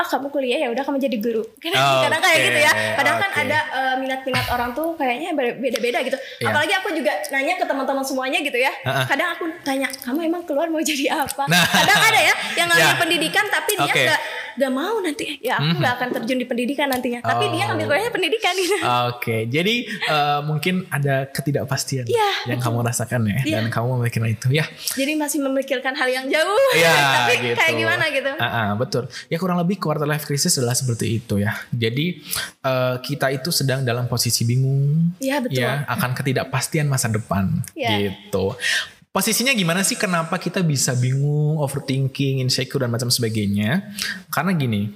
Ah 0.00 0.08
kamu 0.08 0.32
kuliah 0.32 0.58
ya 0.58 0.68
udah 0.68 0.80
kamu 0.80 0.96
jadi 0.98 1.16
guru. 1.20 1.44
Kadang, 1.62 2.08
kadang 2.08 2.20
kayak 2.20 2.34
Oke, 2.34 2.46
gitu 2.46 2.58
ya. 2.58 2.72
Padahal 2.96 3.16
kan 3.18 3.30
oke. 3.30 3.42
ada 3.42 3.58
eh, 3.70 3.94
minat-minat 4.00 4.46
orang 4.48 4.70
tuh 4.72 4.96
kayaknya 4.96 5.28
beda-beda 5.36 5.98
gitu. 6.00 6.16
Iya. 6.40 6.46
Apalagi 6.48 6.72
aku 6.74 6.88
juga 6.90 7.12
nanya 7.28 7.54
ke 7.54 7.64
teman-teman 7.64 8.00
semuanya 8.00 8.38
gitu 8.40 8.56
ya. 8.56 8.72
Heeh. 8.80 9.04
Kadang 9.04 9.28
aku 9.34 9.44
tanya, 9.60 9.92
"Kamu 9.92 10.18
emang 10.22 10.42
keluar 10.42 10.66
mau 10.66 10.80
jadi 10.86 11.12
apa?" 11.14 11.44
Nah. 11.44 11.60
Kadang 11.62 12.00
ada 12.02 12.20
ya 12.22 12.34
yang 12.56 12.66
ngambil 12.66 12.88
Ya. 12.88 12.96
pendidikan 12.96 13.44
tapi 13.46 13.72
dia 13.76 13.84
Oke. 13.86 14.02
nggak 14.02 14.20
nggak 14.50 14.72
mau 14.72 14.96
nanti. 14.98 15.24
Ya 15.38 15.54
aku 15.56 15.76
nggak 15.76 15.94
akan 15.94 16.08
terjun 16.16 16.38
di 16.38 16.46
pendidikan 16.46 16.86
nantinya. 16.88 17.20
Tapi 17.20 17.44
dia 17.50 17.62
Oh. 17.62 17.66
ngambil 17.70 17.86
kuliahnya 17.86 18.10
pendidikan 18.10 18.52
gitu. 18.56 18.76
Oke, 19.06 19.36
jadi 19.46 19.74
eh, 19.86 20.40
mungkin 20.42 20.88
ada 20.88 21.28
ketidakpastian 21.28 22.04
Iya, 22.04 22.30
yang 22.48 22.58
kamu 22.58 22.80
rasakan 22.80 23.20
ya, 23.26 23.40
Iya. 23.42 23.56
dan 23.58 23.64
kamu 23.68 24.00
memikirkan 24.00 24.30
itu 24.30 24.48
ya. 24.50 24.64
Jadi 24.90 25.12
masih 25.14 25.38
memikirkan 25.40 25.92
hal 25.92 26.08
yang 26.08 26.26
jauh. 26.26 26.68
Iya, 26.72 26.92
tapi 27.20 27.32
gitu. 27.38 27.54
kayak 27.54 27.74
gimana 27.74 28.04
gitu. 28.08 28.30
Ah, 28.38 28.72
betul. 28.74 29.04
Ya 29.28 29.36
kurang 29.36 29.58
lebih 29.58 29.76
quarter 29.90 30.06
life 30.06 30.22
crisis 30.22 30.54
adalah 30.54 30.78
seperti 30.78 31.18
itu 31.18 31.42
ya. 31.42 31.58
Jadi 31.74 32.22
eh, 32.62 32.96
kita 33.02 33.34
itu 33.34 33.50
sedang 33.50 33.82
dalam 33.82 34.06
posisi 34.06 34.46
bingung. 34.46 35.18
Iya, 35.18 35.42
betul. 35.42 35.58
Ya, 35.66 35.82
akan 35.90 36.14
ketidakpastian 36.14 36.86
masa 36.86 37.10
depan. 37.10 37.58
Iya. 37.74 38.14
Gitu. 38.14 38.54
Posisinya 39.10 39.50
gimana 39.50 39.82
sih? 39.82 39.98
Kenapa 39.98 40.38
kita 40.38 40.62
bisa 40.62 40.94
bingung, 40.94 41.58
overthinking, 41.58 42.38
insecure 42.38 42.86
dan 42.86 42.94
macam 42.94 43.10
sebagainya? 43.10 43.90
Karena 44.30 44.54
gini, 44.54 44.86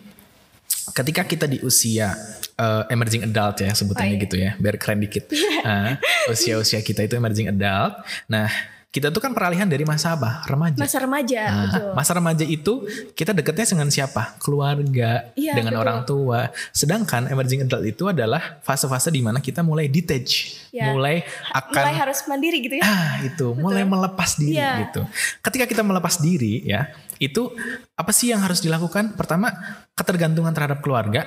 ketika 0.94 1.26
kita 1.26 1.50
di 1.50 1.58
usia 1.66 2.14
eh, 2.54 2.82
emerging 2.94 3.26
adult 3.26 3.66
ya 3.66 3.74
sebutannya 3.74 4.14
Oh, 4.14 4.18
iya. 4.22 4.24
gitu 4.30 4.36
ya, 4.38 4.50
biar 4.62 4.78
keren 4.78 5.02
dikit. 5.02 5.26
Ah, 5.66 5.98
usia-usia 6.30 6.78
kita 6.86 7.02
itu 7.02 7.18
emerging 7.18 7.50
adult. 7.50 8.06
Nah, 8.30 8.46
kita 8.94 9.10
tuh 9.10 9.18
kan 9.18 9.34
peralihan 9.34 9.66
dari 9.66 9.82
masa 9.82 10.14
apa? 10.14 10.46
Remaja. 10.46 10.78
Masa 10.78 11.02
remaja, 11.02 11.42
Nah, 11.50 11.62
betul. 11.66 11.90
masa 11.98 12.10
remaja 12.14 12.44
itu 12.46 12.86
kita 13.18 13.34
deketnya 13.34 13.66
dengan 13.66 13.90
siapa? 13.90 14.38
Keluarga, 14.38 15.34
Iya, 15.34 15.58
dengan 15.58 15.74
betul. 15.74 15.82
orang 15.82 15.98
tua. 16.06 16.40
Sedangkan 16.70 17.26
emerging 17.26 17.66
adult 17.66 17.82
itu 17.82 18.06
adalah 18.06 18.62
fase-fase 18.62 19.10
di 19.10 19.18
mana 19.18 19.42
kita 19.42 19.66
mulai 19.66 19.90
detach, 19.90 20.54
Ya. 20.70 20.94
mulai 20.94 21.26
akan 21.50 21.74
Mulai 21.74 21.94
harus 21.98 22.22
mandiri 22.30 22.62
gitu 22.62 22.78
ya. 22.78 22.86
ah 22.86 23.18
itu, 23.26 23.46
mulai 23.58 23.82
melepas 23.82 24.38
diri 24.38 24.62
Iya. 24.62 24.86
gitu. 24.86 25.02
Ketika 25.42 25.66
kita 25.66 25.82
melepas 25.82 26.22
diri 26.22 26.62
ya, 26.62 26.86
itu 27.18 27.50
apa 27.98 28.14
sih 28.14 28.30
yang 28.30 28.46
harus 28.46 28.62
dilakukan? 28.62 29.18
Pertama, 29.18 29.50
ketergantungan 29.98 30.54
terhadap 30.54 30.78
keluarga 30.78 31.26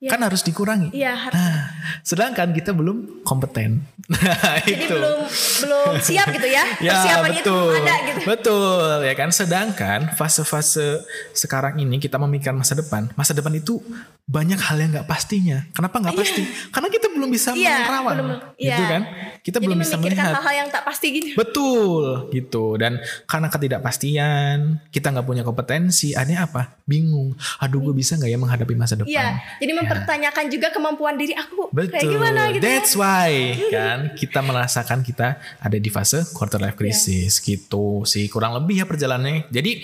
Iya. 0.00 0.10
kan 0.10 0.20
harus 0.22 0.40
dikurangi. 0.40 0.88
Iya, 0.90 1.12
harus. 1.12 1.36
Nah, 1.36 1.60
sedangkan 2.00 2.48
kita 2.50 2.72
belum 2.72 3.20
kompeten. 3.20 3.84
Nah, 4.10 4.58
Jadi 4.58 4.74
itu. 4.80 4.90
belum 4.90 5.22
belum 5.60 5.92
siap 6.00 6.26
gitu 6.32 6.48
ya. 6.48 6.64
Ya 6.82 6.98
Persiapannya 6.98 7.30
itu 7.36 7.46
betul, 7.46 7.68
belum 7.70 7.86
ada 7.86 7.98
gitu. 8.10 8.20
betul 8.26 8.80
ya 9.00 9.14
kan. 9.14 9.28
Sedangkan 9.30 10.00
fase-fase 10.10 11.04
sekarang 11.30 11.78
ini 11.78 11.96
kita 11.96 12.18
memikirkan 12.18 12.56
masa 12.56 12.74
depan. 12.74 13.06
Masa 13.14 13.32
depan 13.32 13.54
itu 13.54 13.78
banyak 14.24 14.58
hal 14.58 14.76
yang 14.76 14.90
nggak 14.90 15.06
pastinya. 15.06 15.62
Kenapa 15.70 16.00
nggak 16.00 16.16
pasti? 16.16 16.42
Karena 16.70 16.88
kita 16.88 17.06
belum 17.08 17.28
bisa 17.28 17.52
Iya, 17.52 17.76
menerawang, 17.82 18.16
belum- 18.16 18.40
gitu 18.56 18.66
iya. 18.82 18.88
kan? 18.88 19.02
Kita 19.40 19.56
Jadi 19.56 19.64
belum 19.64 19.78
bisa 19.78 19.94
melihat. 19.96 20.32
hal-hal 20.34 20.54
yang 20.56 20.68
tak 20.68 20.82
pasti 20.82 21.06
gitu. 21.12 21.26
Betul 21.34 22.04
gitu 22.30 22.64
dan 22.74 22.98
karena 23.24 23.46
ketidakpastian 23.48 24.58
kita 24.88 25.06
nggak 25.08 25.24
punya 25.24 25.42
kompetensi 25.42 26.12
akhirnya 26.12 26.44
apa 26.44 26.78
bingung 26.84 27.30
aduh 27.56 27.80
gue 27.80 27.94
bisa 27.94 28.14
nggak 28.14 28.26
ya 28.26 28.36
menghadapi 28.36 28.74
masa 28.74 28.94
depan 28.96 29.06
Iya, 29.08 29.26
jadi 29.56 29.72
mempertanyakan 29.90 30.44
juga 30.46 30.68
kemampuan 30.70 31.18
diri 31.18 31.34
aku 31.34 31.74
Betul. 31.74 31.98
kayak 31.98 32.06
gimana 32.06 32.40
gitu. 32.54 32.62
That's 32.62 32.94
why 32.94 33.58
kan 33.74 33.98
kita 34.14 34.38
merasakan 34.38 35.02
kita 35.02 35.42
ada 35.58 35.76
di 35.76 35.90
fase 35.90 36.22
quarter 36.30 36.62
life 36.62 36.78
crisis 36.78 37.42
gitu 37.42 38.06
sih 38.06 38.30
kurang 38.30 38.54
lebih 38.54 38.82
ya 38.82 38.86
perjalanannya. 38.86 39.50
Jadi 39.50 39.82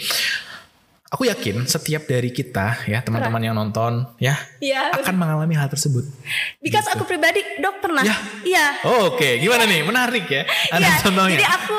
aku 1.17 1.25
yakin 1.25 1.65
setiap 1.65 2.05
dari 2.05 2.29
kita 2.29 2.85
ya 2.85 3.01
teman-teman 3.01 3.41
yang 3.41 3.57
nonton 3.57 4.05
ya 4.21 4.37
Iya. 4.61 4.93
akan 4.93 5.17
mengalami 5.17 5.57
hal 5.57 5.65
tersebut. 5.67 6.05
Because 6.61 6.85
aku 6.87 7.09
pribadi 7.09 7.41
dok 7.57 7.81
pernah. 7.81 8.05
Ya. 8.05 8.13
Iya. 8.45 8.67
Oke, 9.09 9.41
gimana 9.41 9.65
nih? 9.65 9.81
Menarik 9.81 10.29
ya. 10.29 10.45
Ada 10.69 10.77
Iya, 10.79 10.93
contohnya. 11.01 11.33
jadi 11.35 11.47
aku 11.49 11.75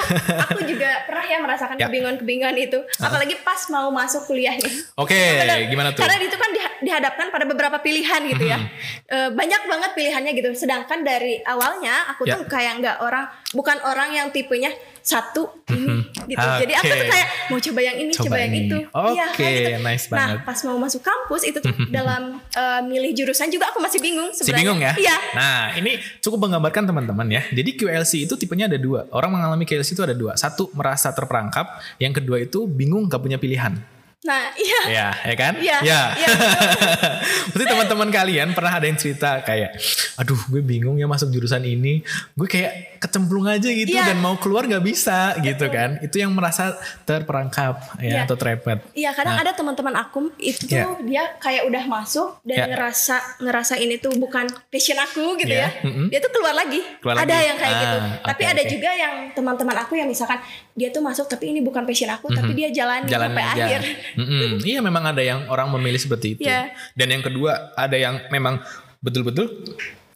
aku 0.49 0.59
juga 0.65 0.89
pernah 1.05 1.21
ya 1.23 1.37
merasakan 1.37 1.75
Ya. 1.77 1.85
kebingungan-kebingungan 1.85 2.57
itu, 2.57 2.81
apalagi 2.97 3.37
pas 3.45 3.61
mau 3.69 3.93
masuk 3.93 4.25
kuliah 4.25 4.57
nih. 4.57 4.73
Oke, 4.97 5.13
Benar. 5.13 5.69
gimana 5.69 5.89
tuh? 5.93 6.01
Karena 6.01 6.17
itu 6.17 6.33
kan 6.33 6.49
diha- 6.49 6.77
dihadapkan 6.81 7.27
pada 7.29 7.45
beberapa 7.45 7.77
pilihan 7.77 8.21
gitu 8.25 8.41
ya. 8.43 8.57
Eh, 9.05 9.29
banyak 9.29 9.61
banget 9.63 9.91
pilihannya 9.93 10.31
gitu. 10.33 10.49
Sedangkan 10.57 11.05
dari 11.05 11.37
awalnya 11.45 12.09
aku 12.09 12.25
Ya. 12.25 12.41
tuh 12.41 12.49
kayak 12.49 12.81
nggak 12.81 12.97
orang, 12.99 13.29
bukan 13.53 13.77
orang 13.85 14.09
yang 14.11 14.27
tipenya 14.33 14.73
satu 15.07 15.63
ini 15.71 16.03
gitu. 16.27 16.35
Jadi 16.35 16.73
aku 16.73 16.91
tuh 16.91 17.07
kayak 17.07 17.27
mau 17.47 17.59
coba 17.61 17.79
yang 17.79 17.95
ini, 17.95 18.11
Coba 18.11 18.25
coba, 18.27 18.35
yang 18.37 18.51
ini. 18.51 18.67
itu. 18.67 18.77
Oke, 18.83 19.11
Iya, 19.13 19.25
kayak 19.31 19.55
gitu. 19.55 19.79
nice 19.81 20.05
Nah, 20.05 20.11
banget. 20.11 20.37
pas 20.43 20.59
mau 20.61 20.77
masuk 20.77 21.01
kampus 21.01 21.41
itu 21.45 21.57
tuh 21.57 21.71
dalam 21.87 22.21
eh, 22.43 22.81
milih 22.83 23.11
jurusan 23.13 23.47
juga 23.47 23.71
aku 23.71 23.79
masih 23.79 23.99
bingung 23.99 24.29
Si 24.29 24.43
sebenarnya. 24.43 24.59
bingung 24.59 24.79
ya? 24.83 24.93
Iya. 24.99 25.17
Nah, 25.31 25.59
ini 25.73 25.91
cukup 26.19 26.43
menggambarkan 26.43 26.83
teman-teman 26.85 27.27
ya. 27.29 27.41
Jadi 27.47 27.69
QLC 27.73 28.27
itu 28.27 28.35
tipenya 28.35 28.67
ada 28.67 28.75
dua. 28.75 29.07
Orang 29.09 29.31
mengalami 29.31 29.63
QLC 29.63 29.95
itu 29.95 30.03
ada 30.03 30.11
dua. 30.11 30.35
Satu 30.35 30.67
merasa 30.73 31.07
terperangkap, 31.09 31.71
yang 31.97 32.11
kedua 32.11 32.37
itu 32.37 32.67
bingung 32.67 33.07
gak 33.07 33.23
punya 33.23 33.39
pilihan. 33.39 33.79
Nah, 34.19 34.51
iya. 34.59 34.81
Ya, 34.89 35.07
ya 35.23 35.35
kan? 35.37 35.53
Iya. 35.55 35.77
Ya. 35.79 36.01
Iya, 36.11 36.27
Berarti 37.53 37.65
teman-teman 37.65 38.09
kalian 38.09 38.51
pernah 38.51 38.73
ada 38.73 38.83
yang 38.83 38.97
cerita 38.97 39.39
kayak, 39.39 39.77
aduh 40.15 40.35
gue 40.47 40.59
bingung 40.59 40.97
ya 40.97 41.05
masuk 41.05 41.29
jurusan 41.29 41.63
ini, 41.63 42.01
gue 42.33 42.47
kayak 42.47 42.96
kecemplung 42.97 43.45
aja 43.45 43.65
gitu 43.65 43.89
Iya. 43.89 44.09
dan 44.09 44.17
mau 44.17 44.35
keluar 44.35 44.63
nggak 44.63 44.81
bisa 44.81 45.33
gitu 45.39 45.65
kan? 45.67 45.97
Itu 45.99 46.17
yang 46.17 46.31
merasa 46.31 46.73
terperangkap 47.01 47.79
ya 47.97 48.03
Iya. 48.03 48.19
atau 48.23 48.35
trepet. 48.35 48.79
Iya 48.91 49.09
kadang 49.11 49.37
ada 49.37 49.51
teman-teman 49.51 49.95
aku 49.95 50.33
itu 50.37 50.63
tuh 50.63 50.75
Nah. 50.75 50.97
Iya. 50.99 51.03
dia 51.03 51.23
kayak 51.37 51.63
udah 51.65 51.83
masuk 51.85 52.27
dan 52.41 52.57
Iya. 52.57 52.65
ngerasa 52.69 53.15
ngerasa 53.39 53.73
ini 53.75 53.95
tuh 53.97 54.13
bukan 54.13 54.43
passion 54.67 54.97
aku 54.97 55.37
gitu 55.37 55.49
Iya, 55.49 55.69
ya. 55.73 55.85
mm-mm. 55.85 56.07
Dia 56.07 56.19
tuh 56.19 56.31
keluar 56.31 56.53
lagi. 56.53 56.81
Keluar 56.99 57.15
ada 57.15 57.25
lagi. 57.29 57.45
yang 57.45 57.57
kayak 57.57 57.71
Ah, 57.71 57.81
gitu. 57.81 57.97
Tapi 58.23 58.43
ada 58.43 58.61
oke. 58.61 58.69
juga 58.69 58.89
yang 58.91 59.13
teman-teman 59.31 59.77
aku 59.77 59.93
yang 59.93 60.07
misalkan 60.07 60.39
dia 60.73 60.89
tuh 60.89 60.99
masuk 60.99 61.25
tapi 61.25 61.49
ini 61.49 61.59
bukan 61.59 61.83
passion 61.83 62.09
aku 62.09 62.29
tapi 62.29 62.51
dia 62.53 62.69
Jalan 62.69 63.05
sampai 63.05 63.43
aja. 63.43 63.63
akhir. 63.65 63.81
Mm-mm. 64.15 64.61
Iya 64.61 64.79
memang 64.79 65.03
ada 65.05 65.21
yang 65.21 65.45
orang 65.47 65.69
memilih 65.69 65.97
seperti 65.97 66.35
itu. 66.35 66.41
Iya. 66.43 66.69
Dan 66.93 67.07
yang 67.09 67.21
kedua 67.21 67.47
ada 67.73 67.93
yang 67.93 68.21
memang 68.27 68.61
betul-betul 68.99 69.47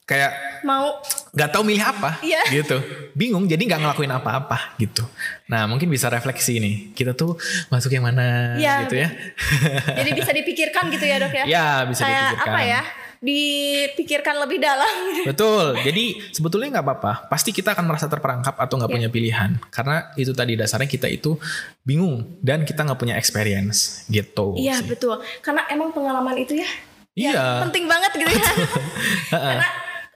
kayak 0.03 0.31
Mau 0.61 0.99
nggak 1.31 1.49
tahu 1.49 1.63
milih 1.63 1.79
apa 1.81 2.19
Iya. 2.19 2.43
gitu 2.51 2.77
bingung 3.13 3.47
jadi 3.47 3.57
nggak 3.57 3.79
ngelakuin 3.79 4.11
apa-apa 4.11 4.75
gitu 4.75 5.07
nah 5.47 5.63
mungkin 5.63 5.87
bisa 5.87 6.07
refleksi 6.07 6.59
nih 6.59 6.75
kita 6.91 7.11
tuh 7.11 7.39
masuk 7.67 7.89
yang 7.89 8.03
mana 8.03 8.55
Iya, 8.55 8.83
gitu 8.83 8.99
ya 8.99 9.09
jadi 10.03 10.11
bisa 10.11 10.31
dipikirkan 10.31 10.91
gitu 10.91 11.05
ya 11.05 11.15
dok 11.17 11.33
ya. 11.33 11.43
ya 11.45 11.65
bisa 11.85 12.03
kayak 12.03 12.19
dipikirkan 12.35 12.51
apa 12.51 12.61
ya? 12.61 12.81
Dipikirkan 13.21 14.35
lebih 14.41 14.57
dalam. 14.57 14.89
betul 15.29 15.77
jadi 15.79 16.03
sebetulnya 16.29 16.73
nggak 16.73 16.85
apa-apa 16.85 17.13
pasti 17.27 17.49
kita 17.49 17.71
akan 17.71 17.85
merasa 17.85 18.05
terperangkap 18.05 18.57
atau 18.57 18.75
nggak 18.75 18.89
Iya. 18.89 18.97
punya 18.97 19.09
pilihan 19.09 19.51
karena 19.69 20.09
itu 20.13 20.33
tadi 20.33 20.53
dasarnya 20.53 20.89
kita 20.89 21.05
itu 21.05 21.37
bingung 21.81 22.37
dan 22.39 22.65
kita 22.65 22.81
nggak 22.81 22.97
punya 22.97 23.15
experience 23.15 24.03
gitu 24.07 24.57
Iya 24.57 24.81
betul. 24.83 25.21
Karena 25.39 25.63
emang 25.69 25.89
pengalaman 25.89 26.35
itu 26.35 26.57
ya 26.57 26.67
ya, 27.11 27.31
Iya. 27.31 27.45
penting 27.61 27.85
banget 27.85 28.11
gitu 28.15 28.31
ya. 28.31 28.51
Karena 29.31 29.67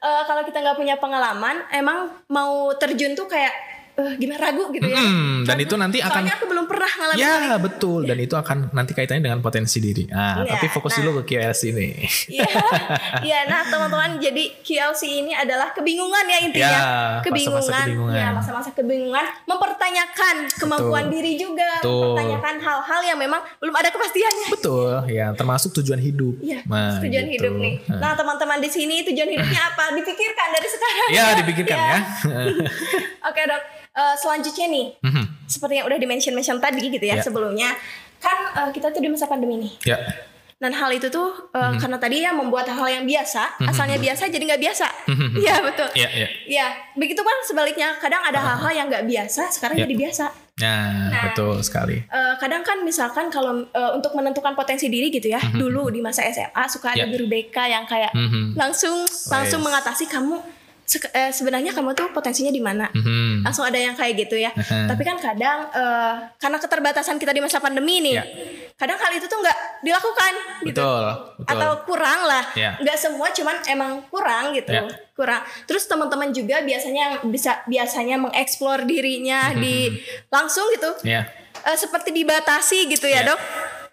eh, 0.05 0.24
kalau 0.29 0.45
kita 0.45 0.62
nggak 0.62 0.77
punya 0.77 0.95
pengalaman, 1.01 1.65
emang 1.74 2.13
mau 2.29 2.69
terjun 2.77 3.17
tuh 3.17 3.25
kayak 3.25 3.75
eh, 3.95 4.13
gimana 4.15 4.39
ragu 4.41 4.67
gitu 4.69 4.83
ya. 4.83 4.97
Mm, 4.97 5.43
dan 5.43 5.57
itu 5.57 5.75
nanti 5.75 5.97
akan 5.99 6.11
Soalnya 6.19 6.35
aku 6.35 6.45
belum 6.45 6.65
pernah 6.65 6.91
ngalamin. 6.91 7.19
Ya 7.19 7.37
betul 7.55 7.99
dan 8.03 8.17
itu 8.17 8.35
akan 8.35 8.57
nanti 8.71 8.91
kaitannya 8.91 9.23
dengan 9.23 9.39
potensi 9.39 9.77
diri. 9.79 10.05
Ah 10.09 10.41
Iya, 10.41 10.51
tapi 10.53 10.65
fokus 10.67 10.93
nah. 10.93 10.99
dulu 11.01 11.21
ke 11.21 11.33
QLC 11.33 11.61
ini. 11.71 11.87
Iya, 12.29 12.45
iya. 13.27 13.39
Nah 13.45 13.63
teman-teman, 13.63 14.19
jadi 14.19 14.43
QLC 14.59 15.01
ini 15.17 15.31
adalah 15.31 15.71
kebingungan 15.71 16.25
ya 16.25 16.37
intinya. 16.39 16.69
Ya, 16.69 16.83
kebingungan, 17.21 17.63
masa-masa 17.63 17.83
kebingungan. 17.83 18.15
ya 18.15 18.27
masa-masa 18.31 18.69
kebingungan, 18.71 19.25
mempertanyakan 19.45 20.35
kemampuan 20.55 21.05
diri 21.07 21.33
juga, 21.35 21.79
Betul. 21.79 21.93
mempertanyakan 22.13 22.55
hal-hal 22.59 23.01
yang 23.05 23.17
memang 23.17 23.41
belum 23.57 23.73
ada 23.73 23.89
kepastiannya. 23.89 24.47
Betul 24.51 24.91
ya 25.07 25.31
termasuk 25.31 25.71
tujuan 25.75 25.99
hidup. 25.99 26.35
Iya, 26.39 26.59
Nah, 26.65 26.99
tujuan 26.99 27.25
gitu. 27.27 27.47
hidup 27.47 27.53
nih. 27.55 27.75
Nah. 27.87 27.99
Nah 28.01 28.11
teman-teman 28.13 28.59
di 28.59 28.67
sini 28.67 29.01
tujuan 29.03 29.29
hidupnya 29.29 29.61
apa? 29.65 29.93
Dipikirkan 29.93 30.47
dari 30.51 30.67
sekarang. 30.67 31.09
Ya 31.09 31.25
dipikirkan 31.33 31.77
Iya. 31.77 31.87
ya. 31.87 31.99
Oke 33.29 33.41
dok, 33.43 33.61
Eh, 33.95 34.15
selanjutnya 34.15 34.67
nih, 34.67 34.87
Mhm. 34.99 35.23
seperti 35.47 35.79
yang 35.79 35.87
udah 35.87 35.95
di 35.95 36.03
mention 36.03 36.35
mention 36.35 36.59
tadi 36.59 36.83
gitu 36.85 36.99
ya 37.01 37.15
Ya. 37.15 37.23
sebelumnya, 37.23 37.71
kan 38.19 38.37
eh, 38.53 38.69
kita 38.69 38.91
tuh 38.91 38.99
di 38.99 39.07
masa 39.07 39.23
pandemi 39.25 39.55
nih. 39.57 39.71
ya 39.87 39.99
Dan 40.55 40.71
hal 40.71 40.87
itu 40.89 41.11
tuh 41.11 41.51
uh, 41.51 41.67
Mhm. 41.67 41.83
karena 41.83 41.97
tadi 41.99 42.23
ya 42.23 42.31
membuat 42.31 42.63
hal 42.65 42.87
yang 42.87 43.03
biasa, 43.03 43.59
Mhm. 43.59 43.67
asalnya 43.67 43.97
biasa 43.99 44.31
jadi 44.31 44.39
nggak 44.45 44.61
biasa. 44.61 44.87
Iya 45.35 45.55
betul. 45.61 45.89
Iya, 45.93 46.07
iya. 46.09 46.27
Iya, 46.47 46.67
begitu 46.95 47.19
kan 47.19 47.37
sebaliknya. 47.43 47.91
Kadang 47.99 48.23
ada 48.23 48.39
hal-hal 48.39 48.71
yang 48.73 48.87
nggak 48.87 49.03
biasa, 49.03 49.51
sekarang 49.51 49.75
Ya. 49.75 49.83
jadi 49.83 49.95
biasa. 49.99 50.31
Nah, 50.55 51.11
Nah. 51.11 51.23
betul 51.27 51.59
sekali. 51.59 51.99
Eh, 52.01 52.33
kadang 52.39 52.63
kan 52.63 52.79
misalkan 52.81 53.27
kalau 53.27 53.67
eh, 53.67 53.91
untuk 53.91 54.15
menentukan 54.15 54.55
potensi 54.55 54.87
diri 54.87 55.11
gitu 55.11 55.27
ya, 55.27 55.43
Mhm. 55.43 55.59
dulu 55.59 55.91
di 55.91 55.99
masa 55.99 56.23
SMA 56.23 56.63
suka 56.65 56.95
ada 56.95 57.03
Ya. 57.03 57.11
guru 57.11 57.27
BK 57.27 57.67
yang 57.67 57.83
kayak 57.83 58.15
Mhm. 58.15 58.55
langsung 58.55 59.03
langsung 59.27 59.59
Wes. 59.59 59.67
mengatasi 59.67 60.07
kamu 60.07 60.39
sek- 60.85 61.09
eh, 61.09 61.29
sebenarnya 61.29 61.73
kamu 61.73 61.91
tuh 61.91 62.07
potensinya 62.09 62.49
di 62.49 62.61
mana. 62.61 62.87
Mhm. 62.89 63.41
Langsung 63.41 63.65
ada 63.65 63.75
yang 63.75 63.93
kayak 63.93 64.13
gitu 64.15 64.37
ya. 64.37 64.49
Aha. 64.49 64.85
Tapi 64.87 65.01
kan 65.01 65.17
kadang 65.17 65.67
eh, 65.67 66.13
karena 66.37 66.57
keterbatasan 66.57 67.17
kita 67.17 67.29
di 67.29 67.41
masa 67.41 67.57
pandemi 67.57 67.99
nih, 67.99 68.13
Ya. 68.13 68.23
kadang 68.75 68.95
hal 68.95 69.11
itu 69.11 69.25
tuh 69.25 69.35
nggak 69.35 69.57
dilakukan 69.81 70.33
gitu. 70.63 70.77
Betul, 70.77 71.03
betul. 71.35 71.51
Atau 71.51 71.71
kurang 71.83 72.19
lah, 72.23 72.43
nggak 72.53 72.97
semua, 72.97 73.27
cuman 73.29 73.55
emang 73.65 73.91
kurang 74.07 74.53
gitu, 74.53 74.71
Ya. 74.71 74.85
kurang. 75.11 75.41
Terus 75.65 75.85
teman-teman 75.85 76.29
juga 76.29 76.61
biasanya 76.61 77.19
bisa 77.25 77.65
biasanya 77.65 78.21
mengeksplor 78.21 78.85
dirinya 78.85 79.51
di 79.53 79.89
langsung 80.29 80.69
gitu, 80.71 81.01
Ya. 81.01 81.25
Eh, 81.65 81.73
seperti 81.73 82.13
dibatasi 82.13 82.85
gitu 82.87 83.05
ya 83.05 83.25
Ya. 83.25 83.33
dok. 83.33 83.39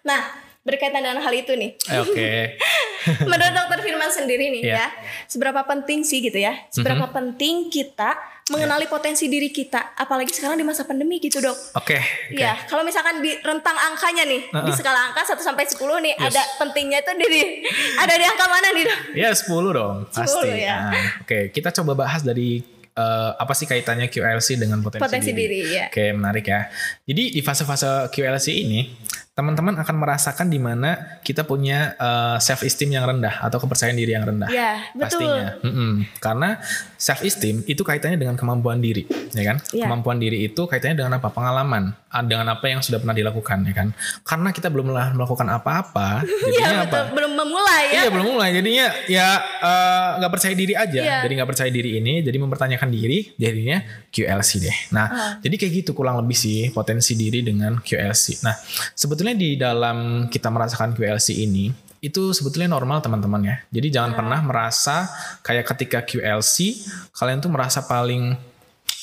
Nah 0.03 0.42
berkaitan 0.63 0.99
dengan 0.99 1.19
hal 1.19 1.33
itu 1.33 1.51
nih, 1.53 1.75
Eh, 1.85 1.99
Oke. 1.99 2.31
menurut 3.21 3.51
dokter 3.51 3.79
Firman 3.81 4.07
sendiri 4.07 4.47
nih 4.49 4.61
Ya. 4.65 4.75
ya, 4.77 4.87
seberapa 5.25 5.59
penting 5.61 6.01
sih 6.01 6.19
gitu 6.19 6.35
ya, 6.35 6.55
seberapa 6.69 7.03
penting 7.09 7.67
kita 7.67 8.15
mengenali 8.45 8.87
potensi 8.87 9.27
diri 9.27 9.47
kita, 9.49 9.91
apalagi 9.93 10.27
sekarang 10.29 10.55
di 10.55 10.63
masa 10.63 10.83
pandemi 10.83 11.15
gitu 11.17 11.39
dok. 11.39 11.55
Oke. 11.73 11.95
oke. 11.95 12.03
Iya, 12.33 12.55
kalau 12.65 12.81
misalkan 12.81 13.19
di 13.19 13.35
rentang 13.37 13.71
angkanya 13.73 14.23
nih, 14.25 14.41
di 14.43 14.55
Uh-uh. 14.65 14.71
skala 14.73 15.11
angka 15.11 15.23
1 15.25 15.39
sampai 15.41 15.63
10 15.63 15.79
nih, 15.99 16.13
Yes. 16.13 16.27
ada 16.29 16.41
pentingnya 16.57 16.99
itu 16.99 17.11
di, 17.13 17.25
di- 17.25 17.49
ada 17.97 18.13
di 18.13 18.23
angka 18.23 18.45
mana 18.45 18.67
nih, 18.69 18.83
Dok? 18.83 18.99
Ya 19.15 19.29
10 19.31 19.47
dong, 19.69 19.95
10 20.09 20.15
pasti. 20.17 20.47
ya. 20.59 20.75
Nah, 20.85 21.03
Oke, 21.19 21.39
kita 21.49 21.71
coba 21.73 21.95
bahas 21.97 22.19
dari 22.21 22.63
eh, 22.93 23.31
apa 23.33 23.51
sih 23.51 23.65
kaitannya 23.65 24.05
QLC 24.05 24.53
dengan 24.55 24.77
potensi, 24.77 25.01
Potensi 25.01 25.31
diri, 25.31 25.59
ya. 25.65 25.87
Oke, 25.87 26.11
menarik 26.11 26.45
ya. 26.45 26.67
Jadi 27.01 27.23
di 27.31 27.41
fase-fase 27.41 28.05
QLC 28.07 28.47
ini, 28.53 28.85
teman-teman 29.33 29.73
akan 29.75 29.95
merasakan 29.97 30.45
di 30.45 30.61
mana 30.61 31.17
kita 31.21 31.41
punya 31.41 31.97
self 32.37 32.61
esteem 32.61 32.93
yang 32.93 33.01
rendah 33.03 33.41
atau 33.41 33.57
kepercayaan 33.57 33.97
diri 33.97 34.13
yang 34.13 34.23
rendah. 34.23 34.45
Ya, 34.47 34.85
betul. 34.93 35.25
Pastinya. 35.25 35.47
Mm-mm. 35.65 35.91
Karena 36.21 36.49
self 36.95 37.21
esteem 37.21 37.65
itu 37.65 37.81
kaitannya 37.81 38.15
dengan 38.15 38.37
kemampuan 38.37 38.77
diri, 38.77 39.09
ya 39.33 39.43
kan? 39.43 39.57
Iya. 39.73 39.89
Kemampuan 39.89 40.21
diri 40.21 40.45
itu 40.45 40.61
kaitannya 40.63 40.95
dengan 40.95 41.17
apa? 41.17 41.33
Pengalaman, 41.33 41.97
ah, 42.07 42.21
dengan 42.21 42.53
apa 42.53 42.65
yang 42.67 42.79
sudah 42.79 43.01
pernah 43.01 43.15
dilakukan, 43.15 43.65
ya 43.65 43.73
kan? 43.73 43.87
Karena 44.21 44.53
kita 44.53 44.69
belum 44.69 44.93
melakukan 45.17 45.47
apa-apa, 45.49 46.21
jadinya 46.45 46.53
Iya, 46.53 46.69
apa? 46.69 46.83
betul. 46.85 47.03
Belum 47.17 47.31
memulai 47.33 47.83
ya. 47.89 48.01
Iya 48.03 48.09
belum 48.11 48.27
mulai 48.35 48.49
jadinya 48.51 48.85
ya 49.07 49.27
eh, 49.39 50.09
nggak 50.19 50.31
percaya 50.31 50.53
diri 50.53 50.73
aja 50.75 50.99
Iya. 50.99 51.17
jadi 51.23 51.33
nggak 51.39 51.49
percaya 51.49 51.71
diri 51.71 52.03
ini 52.03 52.19
jadi 52.19 52.35
mempertanyakan 52.35 52.89
diri 52.91 53.31
jadinya 53.39 53.79
QLC 54.11 54.51
deh 54.59 54.77
nah 54.91 55.07
Ah. 55.07 55.31
jadi 55.39 55.55
kayak 55.55 55.71
gitu 55.83 55.91
kurang 55.95 56.19
lebih 56.19 56.35
sih 56.35 56.67
potensi 56.75 57.15
diri 57.15 57.39
dengan 57.39 57.79
QLC 57.79 58.43
nah 58.43 58.51
sebetulnya 58.91 59.22
di 59.31 59.55
dalam 59.55 60.27
kita 60.27 60.51
merasakan 60.51 60.91
QLC 60.91 61.39
ini 61.39 61.71
itu 61.97 62.35
sebetulnya 62.35 62.67
normal 62.67 62.99
teman-teman 62.99 63.39
ya 63.41 63.55
jadi 63.69 63.87
jangan 63.89 64.11
Ah. 64.11 64.17
pernah 64.19 64.39
merasa 64.43 65.07
kayak 65.39 65.63
ketika 65.71 66.03
QLC 66.03 66.75
kalian 67.11 67.39
tuh 67.39 67.47
merasa 67.47 67.79
paling 67.81 68.35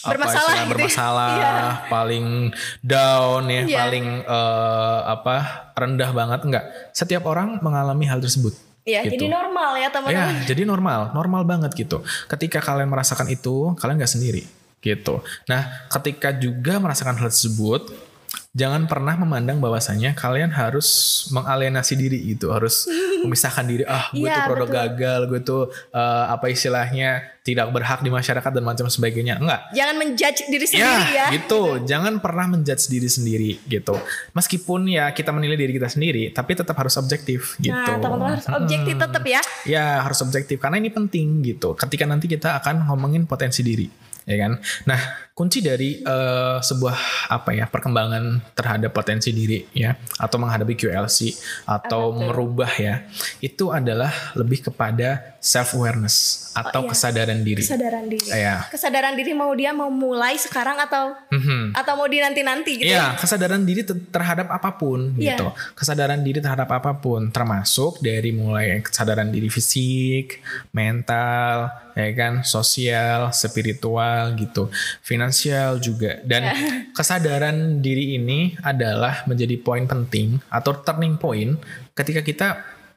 apa 0.00 0.16
Bermasalah 0.16 0.32
istilah, 0.32 0.52
gitu 0.52 0.60
ya. 0.60 0.70
bermasalah 0.72 1.32
Iya. 1.32 1.52
paling 1.86 2.26
down 2.80 3.42
ya 3.46 3.62
Iya. 3.64 3.78
paling 3.78 4.06
eh, 4.22 5.00
apa 5.06 5.36
rendah 5.74 6.10
banget 6.10 6.40
enggak 6.42 6.64
setiap 6.92 7.24
orang 7.24 7.56
mengalami 7.60 8.04
hal 8.04 8.16
tersebut 8.18 8.52
Iya, 8.80 9.04
gitu. 9.04 9.16
jadi 9.16 9.26
normal 9.28 9.70
ya 9.76 9.80
Ya, 9.80 9.88
teman-teman. 9.92 10.34
jadi 10.46 10.62
normal, 10.64 11.00
normal 11.12 11.42
banget 11.44 11.76
gitu. 11.76 12.00
Ketika 12.26 12.64
kalian 12.64 12.88
merasakan 12.88 13.28
itu, 13.28 13.76
kalian 13.76 14.00
nggak 14.00 14.08
sendiri 14.08 14.42
gitu. 14.80 15.20
Nah, 15.44 15.84
ketika 15.92 16.32
juga 16.32 16.80
merasakan 16.80 17.20
hal 17.20 17.28
tersebut, 17.28 17.92
jangan 18.50 18.84
pernah 18.84 19.14
memandang 19.14 19.58
bahwasanya 19.58 20.12
kalian 20.12 20.50
harus 20.50 20.88
mengalienasi 21.30 21.94
diri 21.94 22.18
gitu, 22.28 22.50
harus 22.50 22.90
memisahkan 23.22 23.62
diri. 23.62 23.84
Ah, 23.84 24.10
gue 24.10 24.24
Iya, 24.24 24.34
tuh 24.34 24.46
produk 24.48 24.66
betul. 24.66 24.78
gagal, 24.80 25.20
gue 25.26 25.40
tuh 25.40 25.62
eh, 25.90 26.24
apa 26.26 26.46
istilahnya 26.48 27.10
tidak 27.40 27.70
berhak 27.70 28.00
di 28.00 28.08
masyarakat 28.08 28.50
dan 28.50 28.62
macam 28.62 28.86
sebagainya. 28.86 29.38
Enggak. 29.38 29.70
Jangan 29.70 29.94
menjudge 29.96 30.40
diri 30.46 30.66
sendiri 30.66 31.02
ya. 31.08 31.08
Ya, 31.10 31.26
gitu. 31.32 31.62
Jangan 31.82 32.18
pernah 32.18 32.46
menjudge 32.48 32.84
diri 32.86 33.06
sendiri 33.06 33.50
gitu. 33.64 33.94
Meskipun 34.32 34.88
ya 34.88 35.08
kita 35.10 35.30
menilai 35.30 35.56
diri 35.56 35.72
kita 35.72 35.86
sendiri, 35.86 36.30
tapi 36.30 36.52
tetap 36.52 36.74
harus 36.74 36.94
objektif 36.96 37.54
gitu. 37.56 37.72
Nah, 37.72 37.96
teman-teman 37.96 38.34
harus 38.34 38.46
objektif 38.46 38.94
Hmm. 38.94 39.04
tetap 39.06 39.24
ya. 39.24 39.40
Ya 39.62 39.84
harus 40.00 40.18
objektif 40.20 40.58
karena 40.58 40.76
ini 40.76 40.90
penting 40.90 41.40
gitu. 41.40 41.72
Ketika 41.72 42.04
nanti 42.04 42.26
kita 42.26 42.58
akan 42.58 42.86
ngomongin 42.86 43.24
potensi 43.24 43.60
diri, 43.60 43.86
ya 44.24 44.36
kan? 44.36 44.58
Nah 44.84 45.00
kunci 45.40 45.64
dari 45.64 45.96
eh, 45.96 46.58
sebuah 46.60 46.96
apa 47.32 47.56
ya 47.56 47.64
perkembangan 47.64 48.52
terhadap 48.52 48.92
potensi 48.92 49.32
diri 49.32 49.64
ya, 49.72 49.96
atau 50.18 50.36
menghadapi 50.36 50.76
QLC 50.76 51.32
atau 51.64 52.12
tuh? 52.12 52.20
merubah 52.20 52.68
ya, 52.76 53.08
itu 53.40 53.72
adalah 53.72 54.12
lebih 54.36 54.60
kepada 54.62 55.32
self 55.40 55.72
awareness 55.72 56.36
atau 56.52 56.82
Oh, 56.82 56.84
iya. 56.84 56.90
kesadaran 56.92 57.40
diri. 57.40 57.62
Kesadaran 57.62 58.04
diri. 58.04 58.26
Ya. 58.28 58.68
Kesadaran 58.68 59.14
diri 59.14 59.32
mau 59.32 59.48
dia 59.54 59.70
mau 59.70 59.88
mulai 59.88 60.36
sekarang 60.36 60.76
atau 60.76 61.16
Mhm. 61.30 61.72
atau 61.72 61.92
mau 61.94 62.04
di 62.04 62.18
nanti-nanti 62.18 62.76
gitu 62.76 62.90
Iya, 62.90 63.14
ya. 63.14 63.16
kesadaran 63.16 63.62
diri 63.62 63.80
te- 63.80 63.96
terhadap 64.10 64.50
apa 64.50 64.76
pun 64.76 65.16
Iya. 65.16 65.38
gitu. 65.38 65.48
Kesadaran 65.72 66.20
diri 66.20 66.42
terhadap 66.42 66.68
apa 66.68 66.92
pun 66.94 67.30
termasuk 67.30 68.02
dari 68.02 68.34
mulai 68.34 68.82
kesadaran 68.82 69.30
diri 69.30 69.48
fisik, 69.48 70.42
mental, 70.74 71.70
ya 71.94 72.10
kan, 72.12 72.42
sosial, 72.42 73.30
spiritual 73.30 74.34
gitu, 74.34 74.68
finansial 75.00 75.29
juga. 75.76 76.18
Dan 76.22 76.42
Iya. 76.42 76.54
kesadaran 76.96 77.56
diri 77.78 78.14
ini 78.14 78.54
adalah 78.60 79.22
menjadi 79.24 79.56
poin 79.56 79.84
penting 79.84 80.42
atau 80.46 80.74
turning 80.76 81.14
point 81.14 81.56
ketika 81.92 82.20
kita 82.20 82.48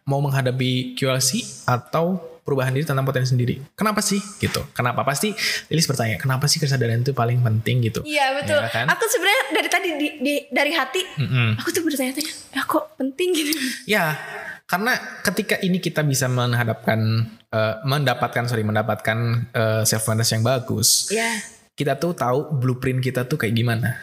mau 0.03 0.19
menghadapi 0.19 0.93
QLC 0.93 1.43
atau 1.63 2.19
perubahan 2.43 2.69
diri 2.69 2.83
tentang 2.83 3.03
potensi 3.03 3.31
sendiri. 3.31 3.55
Kenapa 3.71 4.03
sih 4.03 4.19
gitu? 4.37 4.67
Kenapa? 4.71 4.99
Pasti 5.01 5.31
Lilis 5.67 5.87
bertanya, 5.87 6.19
kenapa 6.19 6.43
sih 6.45 6.59
kesadaran 6.59 6.99
itu 6.99 7.15
paling 7.15 7.39
penting 7.39 7.79
gitu? 7.81 8.03
Iya 8.03 8.35
betul. 8.35 8.59
Ya 8.59 8.67
kan? 8.67 8.83
Aku 8.89 9.07
sebenarnya 9.07 9.43
dari 9.53 9.69
tadi 9.71 9.87
di, 9.95 10.07
di- 10.19 10.45
dari 10.49 10.75
hati 10.75 11.01
Mm-mm. 11.17 11.55
aku 11.55 11.71
tuh 11.71 11.81
bertanya-tanya, 11.81 12.33
ya 12.51 12.61
kok 12.61 12.99
penting 12.99 13.31
gitu. 13.31 13.55
Ya, 13.85 14.19
karena 14.65 14.91
ketika 15.23 15.55
ini 15.57 15.79
kita 15.79 16.03
bisa 16.03 16.27
menghadapkan, 16.27 16.99
eh, 17.47 17.75
mendapatkan, 17.81 18.43
sorry, 18.43 18.67
mendapatkan 18.67 19.47
self 19.83 20.03
awareness 20.03 20.35
yang 20.35 20.43
bagus, 20.43 21.07
Iya. 21.09 21.31
Kita 21.73 21.97
tuh 21.97 22.13
tahu 22.13 22.53
blueprint 22.57 23.01
kita 23.01 23.25
tuh 23.25 23.37
kayak 23.37 23.53
gimana. 23.53 23.97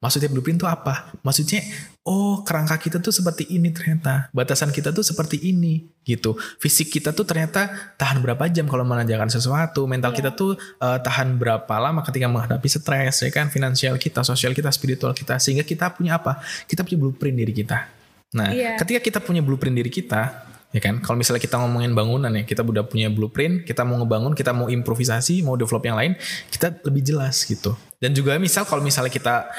Maksudnya 0.00 0.32
blueprint 0.32 0.56
tuh 0.56 0.64
apa? 0.64 1.12
Maksudnya, 1.20 1.60
oh 2.08 2.40
kerangka 2.40 2.80
kita 2.80 3.04
tuh 3.04 3.12
seperti 3.12 3.44
ini 3.52 3.68
ternyata, 3.68 4.32
batasan 4.32 4.72
kita 4.72 4.96
tuh 4.96 5.04
seperti 5.04 5.36
ini 5.44 5.92
gitu. 6.08 6.40
Fisik 6.56 6.88
kita 6.88 7.12
tuh 7.12 7.28
ternyata 7.28 7.68
tahan 8.00 8.24
berapa 8.24 8.48
jam 8.48 8.64
kalau 8.64 8.80
mengerjakan 8.88 9.28
sesuatu, 9.28 9.84
mental 9.84 10.16
Iya. 10.16 10.24
kita 10.24 10.30
tuh 10.32 10.56
eh, 10.56 10.98
tahan 11.04 11.36
berapa 11.36 11.74
lama 11.76 12.00
ketika 12.00 12.32
menghadapi 12.32 12.64
stres, 12.64 13.20
ya 13.20 13.28
kan, 13.28 13.52
finansial 13.52 14.00
kita, 14.00 14.24
sosial 14.24 14.56
kita, 14.56 14.72
spiritual 14.72 15.12
kita, 15.12 15.36
sehingga 15.36 15.68
kita 15.68 15.92
punya 15.92 16.16
apa? 16.16 16.40
Kita 16.64 16.80
punya 16.80 16.96
blueprint 16.96 17.36
diri 17.36 17.52
kita. 17.52 17.78
Nah, 18.40 18.56
Iya. 18.56 18.80
ketika 18.80 19.04
kita 19.04 19.18
punya 19.20 19.44
blueprint 19.44 19.76
diri 19.76 19.92
kita, 19.92 20.48
ya 20.70 20.80
kan? 20.82 21.02
Kalau 21.02 21.18
misalnya 21.18 21.42
kita 21.42 21.58
ngomongin 21.58 21.92
bangunan 21.94 22.30
ya, 22.30 22.42
kita 22.46 22.62
udah 22.62 22.86
punya 22.86 23.10
blueprint, 23.10 23.66
kita 23.66 23.82
mau 23.82 23.98
ngebangun, 24.02 24.32
kita 24.34 24.54
mau 24.54 24.70
improvisasi, 24.70 25.42
mau 25.42 25.58
develop 25.58 25.82
yang 25.86 25.98
lain, 25.98 26.12
kita 26.50 26.82
lebih 26.86 27.02
jelas 27.02 27.42
gitu. 27.46 27.74
Dan 28.00 28.14
juga 28.16 28.38
misal 28.40 28.64
kalau 28.64 28.80
misalnya 28.80 29.12
kita 29.12 29.50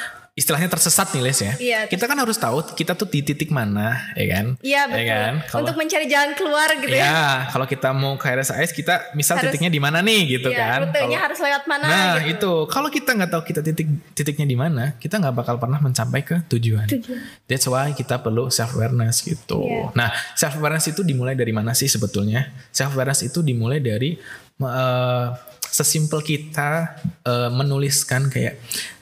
istilahnya 0.41 0.65
tersesat 0.67 1.13
nih 1.13 1.21
Les 1.21 1.37
ya. 1.37 1.53
Iya, 1.55 1.79
kita 1.85 2.09
kan 2.09 2.17
harus 2.17 2.33
tahu 2.35 2.65
kita 2.73 2.97
tuh 2.97 3.05
di 3.05 3.21
titik 3.21 3.53
mana, 3.53 3.93
ya 4.17 4.25
kan? 4.33 4.45
Iya 4.59 4.81
betul. 4.89 4.97
Ya 4.97 5.05
kan? 5.13 5.33
Kalau 5.45 5.61
Untuk 5.61 5.77
mencari 5.77 6.05
jalan 6.09 6.31
keluar 6.33 6.69
gitu 6.75 6.89
ya. 6.97 7.05
ya, 7.05 7.21
kalau 7.53 7.69
kita 7.69 7.89
mau 7.93 8.17
ke 8.17 8.25
RSAS 8.25 8.73
kita 8.73 9.13
misal 9.13 9.37
Harus- 9.37 9.53
titiknya 9.53 9.69
di 9.69 9.77
mana 9.77 10.01
nih 10.01 10.41
gitu 10.41 10.49
Iya, 10.49 10.57
kan. 10.57 10.79
rutenya 10.89 11.05
Kalau- 11.05 11.23
harus 11.29 11.39
lewat 11.39 11.63
mana 11.69 11.85
Nah, 11.85 12.13
gitu. 12.19 12.33
itu 12.33 12.51
kalau 12.67 12.89
kita 12.89 13.09
nggak 13.13 13.29
tahu 13.29 13.41
kita 13.45 13.61
titik 13.61 13.87
titiknya 14.11 14.43
di 14.43 14.57
mana, 14.57 14.83
kita 14.97 15.15
nggak 15.15 15.35
bakal 15.37 15.55
pernah 15.55 15.77
mencapai 15.77 16.25
ke 16.25 16.35
tujuan. 16.49 16.89
Tujuan. 16.89 17.21
That's 17.45 17.69
why 17.69 17.93
kita 17.93 18.17
perlu 18.17 18.49
self 18.49 18.73
awareness 18.73 19.21
gitu. 19.21 19.61
Iya. 19.61 19.93
Nah, 19.93 20.09
self 20.33 20.57
awareness 20.57 20.89
itu 20.89 21.05
dimulai 21.05 21.37
dari 21.37 21.53
mana 21.53 21.71
sih 21.71 21.85
sebetulnya? 21.85 22.49
Self 22.69 22.95
awareness 22.95 23.21
itu 23.21 23.39
dimulai 23.39 23.77
dari 23.77 24.17
eh, 24.57 25.27
sesimpel 25.63 26.19
kita 26.19 26.97
eh, 27.21 27.49
menuliskan 27.49 28.27
kayak 28.27 28.57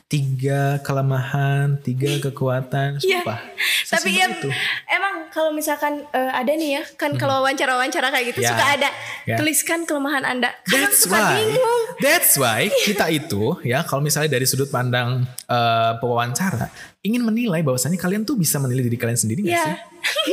tiga 0.10 0.82
kelemahan, 0.82 1.78
tiga 1.80 2.18
kekuatan, 2.20 2.98
Iya. 2.98 3.22
sumpah. 3.22 3.40
Tapi 3.86 4.10
Sesimpel 4.10 4.18
ya 4.18 4.26
itu. 4.28 4.50
emang 4.90 5.09
kalau 5.30 5.50
misalkan 5.50 6.04
eh, 6.10 6.32
ada 6.32 6.50
nih 6.50 6.70
ya 6.76 6.84
kan 6.94 7.14
kalau 7.16 7.42
wawancara-wawancara 7.42 8.10
kayak 8.10 8.26
gitu 8.30 8.42
Ya. 8.42 8.52
suka 8.52 8.66
ada 8.68 8.90
Ya. 9.24 9.36
tuliskan 9.36 9.84
kelemahan 9.84 10.24
Anda. 10.24 10.50
Kadang 10.64 10.90
That's 10.90 11.02
suka 11.02 11.16
why, 11.16 11.36
bingung. 11.38 11.82
that's 12.00 12.34
why 12.36 12.62
kita 12.88 13.06
itu 13.10 13.44
ya 13.62 13.82
kalau 13.82 14.00
misalnya 14.00 14.30
dari 14.30 14.44
sudut 14.44 14.68
pandang 14.68 15.24
eh, 15.46 15.92
pewawancara 15.98 16.70
ingin 17.00 17.22
menilai 17.22 17.62
bahwasannya 17.62 17.96
kalian 17.96 18.24
tuh 18.24 18.36
bisa 18.36 18.58
menilai 18.58 18.84
diri 18.84 18.98
kalian 18.98 19.16
sendiri 19.16 19.40
nggak 19.42 19.56
Iya. 19.56 19.66
sih? 19.66 19.78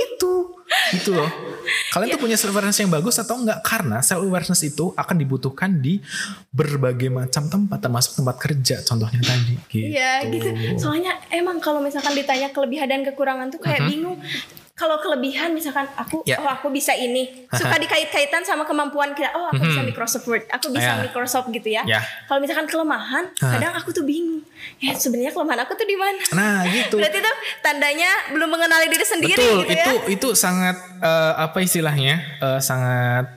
Itu 0.03 0.35
gitu 0.93 1.15
loh. 1.15 1.31
Kalian 1.91 2.15
tuh 2.15 2.21
punya 2.21 2.35
self 2.35 2.51
awareness 2.51 2.79
yang 2.79 2.91
bagus 2.91 3.19
atau 3.19 3.35
enggak? 3.35 3.59
Karena 3.63 3.99
self 3.99 4.23
awareness 4.23 4.63
itu 4.63 4.91
akan 4.93 5.17
dibutuhkan 5.17 5.79
di 5.79 5.99
berbagai 6.51 7.07
macam 7.09 7.47
tempat, 7.47 7.79
termasuk 7.81 8.13
tempat 8.15 8.37
kerja, 8.37 8.77
contohnya 8.83 9.19
tadi. 9.21 9.55
Gitu. 9.67 9.95
Iya 9.95 10.27
gitu. 10.27 10.49
Soalnya 10.79 11.19
emang 11.31 11.59
kalau 11.59 11.79
misalkan 11.79 12.15
ditanya 12.15 12.51
kelebihan 12.51 12.87
dan 12.87 13.03
kekurangan 13.03 13.49
tuh 13.49 13.59
kayak 13.59 13.87
bingung. 13.87 14.19
Kalau 14.77 15.01
kelebihan 15.01 15.57
misalkan 15.57 15.89
aku. 15.97 16.21
Ya. 16.29 16.37
oh 16.37 16.45
aku 16.45 16.69
bisa 16.69 16.93
ini 16.93 17.49
suka 17.49 17.81
dikait-kaitan 17.81 18.45
sama 18.45 18.69
kemampuan 18.69 19.17
kita 19.17 19.33
oh 19.33 19.49
aku 19.49 19.65
bisa 19.65 19.81
Microsoft 19.81 20.29
Word 20.29 20.45
aku 20.53 20.69
bisa 20.69 20.93
Ya. 20.93 21.01
Microsoft 21.01 21.49
gitu 21.49 21.69
ya. 21.73 21.83
Ya. 21.89 22.05
Kalau 22.29 22.45
misalkan 22.45 22.69
kelemahan 22.69 23.25
kadang 23.41 23.73
aku 23.73 23.97
tuh 23.97 24.05
bingung 24.05 24.45
ya 24.77 24.93
sebenarnya 24.93 25.33
kelemahan 25.33 25.65
aku 25.65 25.73
tuh 25.81 25.89
di 25.89 25.97
mana. 25.97 26.21
Nah 26.37 26.61
gitu. 26.69 27.01
Berarti 27.01 27.25
tuh 27.25 27.37
tandanya 27.65 28.11
belum 28.37 28.49
mengenali 28.53 28.93
diri 28.93 29.07
sendiri 29.09 29.33
Betul, 29.41 29.65
gitu 29.65 29.73
itu 29.73 29.93
ya. 29.97 30.13
itu 30.13 30.29
sangat 30.37 30.77
eh, 31.01 31.33
apa 31.41 31.59
istilahnya? 31.65 32.15
Eh, 32.45 32.61
sangat 32.61 33.33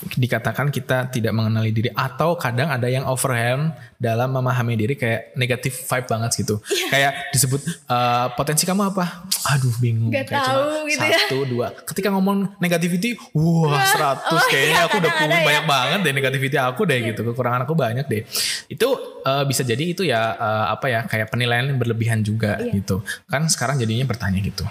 dikatakan 0.00 0.68
kita 0.68 1.12
tidak 1.12 1.30
mengenali 1.30 1.70
diri 1.70 1.92
atau 1.92 2.32
kadang 2.34 2.72
ada 2.72 2.88
yang 2.88 3.04
overwhelm 3.04 3.68
dalam 3.94 4.32
memahami 4.32 4.72
diri 4.72 4.96
kayak 4.96 5.36
negatif 5.36 5.84
vibe 5.84 6.08
banget 6.08 6.30
gitu. 6.40 6.56
Iya. 6.64 6.86
Kayak 6.88 7.12
disebut 7.30 7.60
eh, 7.68 8.26
potensi 8.32 8.64
kamu 8.64 8.82
apa? 8.90 9.28
Aduh 9.52 9.76
bingung. 9.76 10.08
Nggak 10.08 10.24
Kayak 10.26 10.44
tahu 10.48 10.64
gitu 10.88 11.04
ya. 11.04 11.18
satu 11.20 11.38
dua. 11.44 11.66
Ketika 11.84 12.08
ngomong 12.08 12.56
negativity, 12.56 13.12
wah 13.32 13.84
seratus 13.84 14.40
oh 14.40 14.48
kayaknya 14.48 14.74
iya, 14.74 14.88
aku 14.88 14.96
udah 14.98 15.12
punya 15.12 15.36
ya. 15.36 15.44
banyak 15.44 15.64
banget 15.68 15.98
deh 16.00 16.12
negativity 16.16 16.56
aku 16.56 16.82
deh 16.88 16.98
gitu. 17.12 17.20
Kekurangan 17.20 17.60
aku 17.68 17.74
banyak 17.76 18.06
deh. 18.08 18.22
Itu 18.66 18.88
eh, 19.20 19.44
bisa 19.44 19.62
jadi 19.62 19.84
itu 19.84 20.02
ya 20.02 20.32
eh, 20.32 20.66
apa 20.72 20.86
ya 20.88 21.00
kayak 21.04 21.28
penilaian 21.28 21.68
yang 21.68 21.76
berlebihan 21.76 22.24
juga 22.24 22.56
Iya. 22.56 22.72
gitu. 22.80 23.04
Kan 23.28 23.52
sekarang 23.52 23.76
jadinya 23.76 24.08
bertanya 24.08 24.40
gitu. 24.40 24.64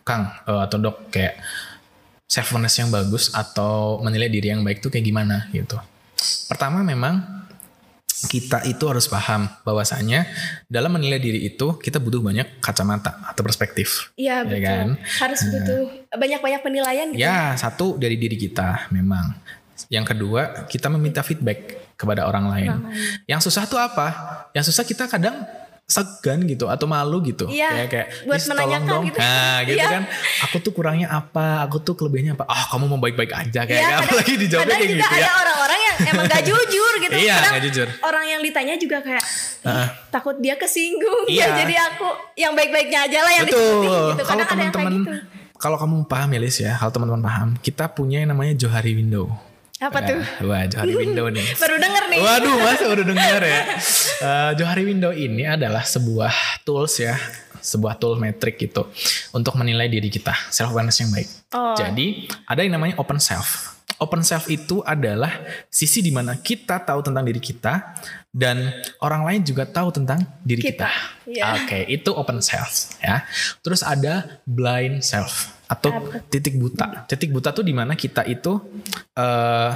Kang 0.00 0.32
eh, 0.48 0.60
atau 0.64 0.80
dok 0.80 1.12
kayak 1.12 1.36
self 2.26 2.50
awareness 2.52 2.76
yang 2.76 2.90
bagus 2.90 3.30
atau 3.30 4.02
menilai 4.02 4.26
diri 4.26 4.50
yang 4.50 4.66
baik 4.66 4.82
tuh 4.82 4.90
kayak 4.90 5.06
gimana 5.06 5.46
gitu. 5.54 5.78
Pertama 6.50 6.82
memang 6.82 7.22
kita 8.26 8.64
itu 8.64 8.80
harus 8.88 9.06
paham 9.06 9.44
bahwasanya 9.62 10.24
dalam 10.66 10.88
menilai 10.88 11.20
diri 11.20 11.46
itu 11.46 11.76
kita 11.76 12.00
butuh 12.00 12.24
banyak 12.24 12.58
kacamata 12.64 13.12
atau 13.28 13.44
perspektif. 13.44 14.10
Iya 14.16 14.42
Ya 14.42 14.48
betul. 14.48 14.64
kan? 14.64 14.88
Harus 15.20 15.40
butuh 15.46 15.80
banyak-banyak 16.16 16.60
penilaian 16.64 17.06
gitu. 17.12 17.20
Ya, 17.20 17.52
satu 17.54 18.00
dari 18.00 18.16
diri 18.16 18.34
kita 18.40 18.88
memang. 18.90 19.36
Yang 19.92 20.16
kedua, 20.16 20.64
kita 20.66 20.88
meminta 20.88 21.20
feedback 21.20 21.92
kepada 22.00 22.24
orang 22.24 22.48
lain. 22.48 22.70
Orang 22.72 22.88
lain. 22.88 23.28
Yang 23.28 23.52
susah 23.52 23.68
tuh 23.68 23.76
apa? 23.76 24.08
Yang 24.56 24.72
susah 24.72 24.84
kita 24.88 25.04
kadang 25.06 25.36
segan 25.86 26.42
gitu 26.44 26.66
atau 26.66 26.84
malu 26.84 27.22
gitu. 27.22 27.46
Iya, 27.46 27.70
Kayak 27.70 27.88
kayak 27.88 28.06
buat 28.20 28.26
"Please, 28.28 28.42
tolong 28.44 28.58
menanyakan 28.58 28.90
dong." 28.90 29.02
gitu. 29.06 29.18
Nah, 29.18 29.56
gitu 29.62 29.78
Iya. 29.78 29.88
kan. 29.88 30.02
Aku 30.42 30.56
tuh 30.58 30.72
kurangnya 30.72 31.08
apa? 31.08 31.46
Aku 31.62 31.76
tuh 31.78 31.94
kelebihannya 31.94 32.34
apa? 32.34 32.44
Ah, 32.44 32.66
kamu 32.68 32.84
mau 32.88 32.98
baik-baik 32.98 33.30
aja 33.30 33.60
kayak 33.62 33.70
Iya, 33.72 33.86
kadang- 33.88 34.02
apalagi 34.04 34.32
dijawabnya 34.36 34.66
kayak 34.72 34.90
juga 34.90 34.98
gitu 34.98 35.14
ada 35.14 35.22
ya. 35.22 35.32
orang-orang 35.32 35.80
yang 35.80 35.96
emang 36.04 36.24
gak 36.26 36.42
jujur 36.50 36.92
gitu. 36.98 37.14
Iya, 37.16 37.34
Kadang 37.36 37.48
nggak 37.48 37.64
jujur. 37.64 37.86
Orang 38.02 38.24
yang 38.26 38.40
ditanya 38.42 38.74
juga 38.74 38.98
kayak 39.00 39.22
"Ih, 39.22 39.64
Heeh. 39.64 39.88
takut 40.10 40.36
dia 40.36 40.54
kesinggung. 40.56 41.22
Iya. 41.26 41.44
Ya, 41.44 41.56
jadi 41.56 41.74
aku 41.86 42.06
yang 42.34 42.52
baik-baiknya 42.52 42.98
aja 43.02 43.18
lah 43.20 43.32
yang 43.32 43.46
Betul. 43.46 43.62
disebutin 43.62 43.86
gitu. 43.86 44.22
Kalau 44.24 44.26
Kadang 44.26 44.42
ada 44.42 44.50
yang 44.52 44.58
kayak 44.58 44.74
teman-teman 44.74 45.22
gitu. 45.22 45.54
kalau 45.56 45.76
kamu 45.78 45.94
paham 46.04 46.28
ya 46.28 46.40
Lis 46.42 46.56
ya, 46.58 46.72
kalau 46.74 46.92
teman-teman 46.92 47.22
paham, 47.22 47.48
kita 47.56 47.84
punya 47.88 48.18
yang 48.18 48.30
namanya 48.30 48.52
Johari 48.54 48.92
Window. 48.92 49.30
Apa 49.76 49.98
tuh? 50.08 50.20
Wah, 50.48 50.64
Johari 50.64 50.96
Window 50.96 51.28
nih. 51.28 51.44
Baru 51.62 51.76
denger 51.76 52.04
nih. 52.08 52.20
Waduh, 52.24 52.56
masa 52.64 52.84
udah 52.88 53.04
dengar 53.04 53.40
ya. 53.44 53.60
Eh, 54.24 54.50
Johari 54.56 54.88
Window 54.88 55.12
ini 55.12 55.44
adalah 55.44 55.84
sebuah 55.84 56.64
tools 56.64 56.96
ya, 56.96 57.12
sebuah 57.60 58.00
tool 58.00 58.16
metrik 58.16 58.56
gitu 58.56 58.88
untuk 59.36 59.52
menilai 59.60 59.92
diri 59.92 60.08
kita, 60.08 60.32
self 60.48 60.72
awareness 60.72 60.96
yang 61.04 61.12
baik. 61.12 61.28
Oh. 61.52 61.76
Jadi 61.76 62.24
ada 62.48 62.60
yang 62.64 62.80
namanya 62.80 62.96
open 62.96 63.20
self. 63.20 63.75
Open 63.96 64.20
self 64.20 64.44
itu 64.52 64.84
adalah 64.84 65.32
sisi 65.72 66.04
di 66.04 66.12
mana 66.12 66.36
kita 66.36 66.84
tahu 66.84 67.00
tentang 67.00 67.24
diri 67.24 67.40
kita 67.40 67.96
dan 68.28 68.68
orang 69.00 69.24
lain 69.24 69.40
juga 69.40 69.64
tahu 69.64 69.88
tentang 69.88 70.20
diri 70.44 70.60
Kita, 70.60 70.84
kita. 70.84 71.32
iya. 71.32 71.42
Oke, 71.56 71.88
itu 71.88 72.12
open 72.12 72.44
self 72.44 72.92
ya. 73.00 73.24
Terus 73.64 73.80
ada 73.80 74.40
blind 74.44 75.00
self 75.00 75.56
atau 75.64 76.12
titik 76.28 76.60
buta. 76.60 77.08
Titik 77.08 77.32
buta 77.32 77.56
tuh 77.56 77.64
di 77.64 77.72
mana 77.72 77.96
kita 77.96 78.28
itu 78.28 78.60
eh 79.16 79.72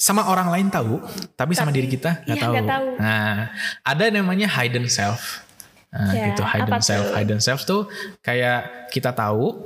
sama 0.00 0.32
orang 0.32 0.48
lain 0.48 0.66
tahu, 0.72 0.96
tapi 1.36 1.52
sama 1.52 1.68
Tapi, 1.70 1.76
diri 1.76 1.88
kita 1.92 2.24
nggak 2.24 2.34
iya, 2.34 2.42
tahu. 2.48 2.54
tahu. 2.64 2.86
Nah, 2.98 3.52
ada 3.84 4.04
namanya 4.08 4.48
hidden 4.48 4.88
self. 4.88 5.44
Nah, 5.92 6.14
Ya, 6.16 6.32
gitu 6.32 6.40
hidden 6.40 6.80
self. 6.80 7.06
Hidden 7.12 7.40
self 7.44 7.60
tuh 7.68 7.84
kayak 8.24 8.88
kita 8.88 9.12
tahu 9.12 9.60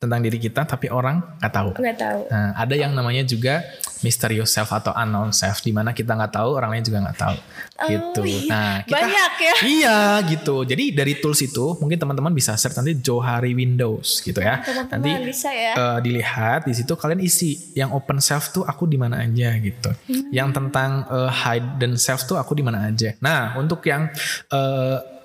tentang 0.00 0.24
diri 0.24 0.40
kita, 0.40 0.64
tapi 0.64 0.88
orang 0.88 1.20
nggak 1.36 1.52
tahu. 1.52 1.70
Nggak 1.76 1.98
tahu. 2.00 2.20
Nah, 2.32 2.56
ada 2.56 2.72
yang 2.72 2.96
namanya 2.96 3.20
juga 3.20 3.60
mysterious 4.00 4.48
self 4.48 4.72
atau 4.72 4.96
unknown 4.96 5.28
self, 5.28 5.60
di 5.60 5.76
mana 5.76 5.92
kita 5.92 6.16
nggak 6.16 6.40
tahu, 6.40 6.56
orang 6.56 6.72
lain 6.72 6.84
juga 6.88 7.04
nggak 7.04 7.18
tahu. 7.20 7.36
Oh, 7.36 7.88
gitu. 7.92 8.20
iya. 8.24 8.48
Nah, 8.48 8.74
kita 8.88 8.96
Banyak 8.96 9.32
ya. 9.36 9.54
Iya 9.60 9.98
gitu. 10.24 10.56
Jadi 10.64 10.84
dari 10.96 11.20
tools 11.20 11.44
itu 11.44 11.76
mungkin 11.76 12.00
teman-teman 12.00 12.32
bisa 12.32 12.56
search 12.56 12.80
nanti 12.80 12.96
Johari 12.96 13.52
Windows 13.52 14.24
gitu 14.24 14.40
ya. 14.40 14.64
Teman-teman 14.64 15.04
nanti 15.04 15.10
bisa 15.20 15.52
ya. 15.52 15.72
eh, 15.76 15.98
dilihat 16.00 16.64
di 16.64 16.72
situ 16.72 16.96
kalian 16.96 17.20
isi 17.20 17.76
yang 17.76 17.92
open 17.92 18.24
self 18.24 18.56
tuh 18.56 18.64
aku 18.64 18.88
di 18.88 18.96
mana 18.96 19.20
aja 19.20 19.52
gitu. 19.60 19.92
Hmm. 20.08 20.32
Yang 20.32 20.48
tentang 20.56 21.04
eh, 21.12 21.28
hidden 21.44 22.00
self 22.00 22.24
tuh 22.24 22.40
aku 22.40 22.56
di 22.56 22.64
mana 22.64 22.88
aja. 22.88 23.12
Nah, 23.20 23.52
untuk 23.60 23.84
yang 23.84 24.08
eh, 24.48 25.20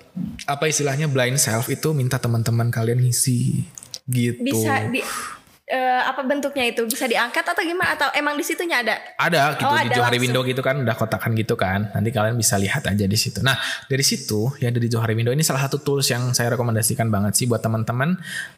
apa 0.48 0.64
istilahnya 0.64 1.08
blind 1.12 1.36
self 1.36 1.68
itu 1.68 1.92
minta 1.92 2.16
teman-teman 2.16 2.72
kalian 2.72 3.04
ngisi 3.04 3.64
gitu. 4.06 4.38
Bisa 4.40 4.86
di 4.86 5.02
eh, 5.66 6.00
apa 6.00 6.22
bentuknya 6.22 6.62
itu? 6.64 6.86
Bisa 6.86 7.04
diangkat 7.04 7.42
atau 7.42 7.58
gimana? 7.58 7.90
Atau 7.92 8.06
emang 8.12 8.34
di 8.34 8.42
situnya 8.42 8.80
ada? 8.80 8.94
Ada 9.16 9.58
gitu 9.58 9.66
Oh, 9.66 9.74
di 9.74 9.82
ada 9.82 9.94
Johari 9.94 10.14
langsung. 10.14 10.22
Window 10.22 10.42
gitu 10.44 10.62
kan 10.62 10.76
udah 10.78 10.94
kotakan 10.94 11.34
gitu 11.34 11.54
kan. 11.54 11.90
Nanti 11.90 12.10
kalian 12.10 12.34
bisa 12.34 12.54
lihat 12.54 12.86
aja 12.86 13.02
di 13.02 13.18
situ. 13.18 13.42
Nah, 13.42 13.58
dari 13.84 14.00
situ 14.00 14.54
ya 14.56 14.70
dari 14.70 14.86
Johari 14.86 15.12
Window 15.12 15.30
ini 15.30 15.42
salah 15.42 15.60
satu 15.60 15.78
tools 15.78 16.06
yang 16.06 16.30
saya 16.30 16.54
rekomendasikan 16.54 17.10
banget 17.10 17.34
sih 17.34 17.46
buat 17.46 17.58
teman-teman 17.58 18.14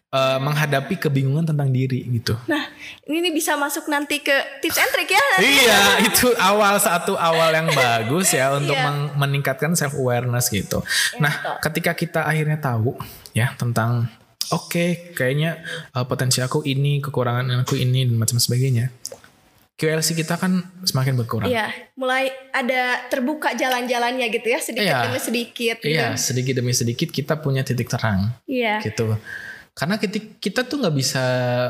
eh, 0.09 0.39
menghadapi 0.39 1.01
kebingungan 1.01 1.49
tentang 1.49 1.69
diri 1.69 2.05
gitu. 2.13 2.37
Nah, 2.45 2.69
ini 3.05 3.33
bisa 3.33 3.57
masuk 3.57 3.89
nanti 3.89 4.21
ke 4.21 4.61
tips 4.61 4.77
and 4.77 4.93
trick 4.93 5.09
ya. 5.09 5.25
iya, 5.41 5.81
itu 6.05 6.29
awal 6.37 6.77
satu 6.77 7.13
awal 7.13 7.49
yang 7.51 7.69
bagus 7.69 8.33
ya 8.33 8.53
untuk 8.53 8.73
Iya. 8.73 8.85
meng- 8.85 9.13
meningkatkan 9.17 9.73
self 9.73 9.97
awareness 9.97 10.49
gitu. 10.49 10.85
nah, 11.17 11.33
betul. 11.33 11.57
ketika 11.65 11.93
kita 11.95 12.21
akhirnya 12.23 12.57
tahu 12.57 13.01
ya 13.33 13.57
tentang 13.57 14.09
oke, 14.51 15.15
kayaknya 15.15 15.61
eh, 15.93 16.05
potensi 16.05 16.39
aku 16.41 16.65
ini, 16.65 17.01
kekurangan 17.01 17.65
aku 17.65 17.77
ini 17.77 18.05
dan 18.09 18.17
macam 18.17 18.37
sebagainya. 18.37 18.91
QLC 19.79 20.19
kita 20.19 20.35
kan 20.35 20.59
semakin 20.83 21.15
berkurang. 21.15 21.47
Iya, 21.47 21.71
mulai 21.95 22.35
ada 22.51 22.99
terbuka 23.07 23.55
jalan-jalannya 23.55 24.27
gitu 24.27 24.51
ya, 24.51 24.59
sedikit 24.59 24.91
Iya. 24.91 25.07
demi 25.07 25.21
sedikit. 25.23 25.77
gitu. 25.79 25.87
Iya, 25.95 26.19
sedikit 26.19 26.55
demi 26.59 26.75
sedikit 26.75 27.09
kita 27.15 27.39
punya 27.39 27.63
titik 27.63 27.87
terang 27.87 28.35
Iya. 28.51 28.83
gitu. 28.83 29.15
Karena 29.79 29.95
kita, 29.95 30.19
kita 30.43 30.67
tuh 30.67 30.83
nggak 30.83 30.97
bisa 30.99 31.23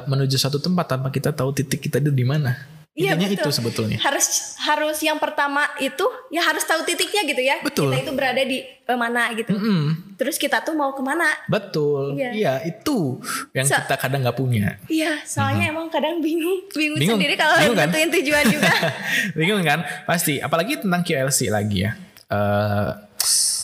menuju 0.09 0.41
satu 0.41 0.57
tempat 0.57 0.89
tanpa 0.89 1.13
kita 1.13 1.37
tahu 1.37 1.53
titik 1.53 1.85
kita 1.85 2.01
itu 2.01 2.09
di 2.09 2.25
mana. 2.25 2.57
Iya, 2.99 3.15
Intinya 3.15 3.31
betul. 3.31 3.47
itu 3.47 3.51
sebetulnya. 3.55 3.99
Harus 4.03 4.27
harus 4.59 4.99
yang 4.99 5.23
pertama 5.23 5.63
itu 5.79 6.03
ya 6.29 6.43
harus 6.43 6.67
tahu 6.67 6.83
titiknya 6.83 7.23
gitu 7.25 7.39
ya. 7.39 7.63
Betul. 7.63 7.95
Kita 7.95 8.03
itu 8.03 8.13
berada 8.13 8.43
di 8.43 8.59
eh, 8.67 8.99
mana 8.99 9.31
gitu. 9.33 9.55
Mm-mm, 9.55 10.19
Terus 10.19 10.35
kita 10.35 10.59
tuh 10.61 10.75
mau 10.75 10.91
ke 10.91 10.99
mana? 10.99 11.31
betul. 11.47 12.19
Iya. 12.19 12.31
Iya, 12.35 12.55
itu 12.67 13.23
yang 13.55 13.65
So- 13.65 13.79
kita 13.79 13.95
kadang 13.95 14.27
nggak 14.27 14.35
punya. 14.35 14.83
Iya, 14.85 15.23
soalnya 15.23 15.71
emang 15.71 15.87
kadang 15.87 16.19
bingung, 16.19 16.67
bingung. 16.69 16.99
Bingung, 16.99 17.23
sendiri 17.23 17.39
kalau 17.39 17.55
bingung 17.55 17.79
kan? 17.79 17.87
nentuin 17.87 18.11
tujuan 18.13 18.45
juga. 18.45 18.73
Bingung 19.39 19.63
kan? 19.63 19.79
Pasti. 20.03 20.43
Apalagi 20.43 20.83
tentang 20.83 21.07
QLC 21.07 21.49
lagi 21.49 21.87
ya. 21.87 21.95
Eh, 22.27 22.89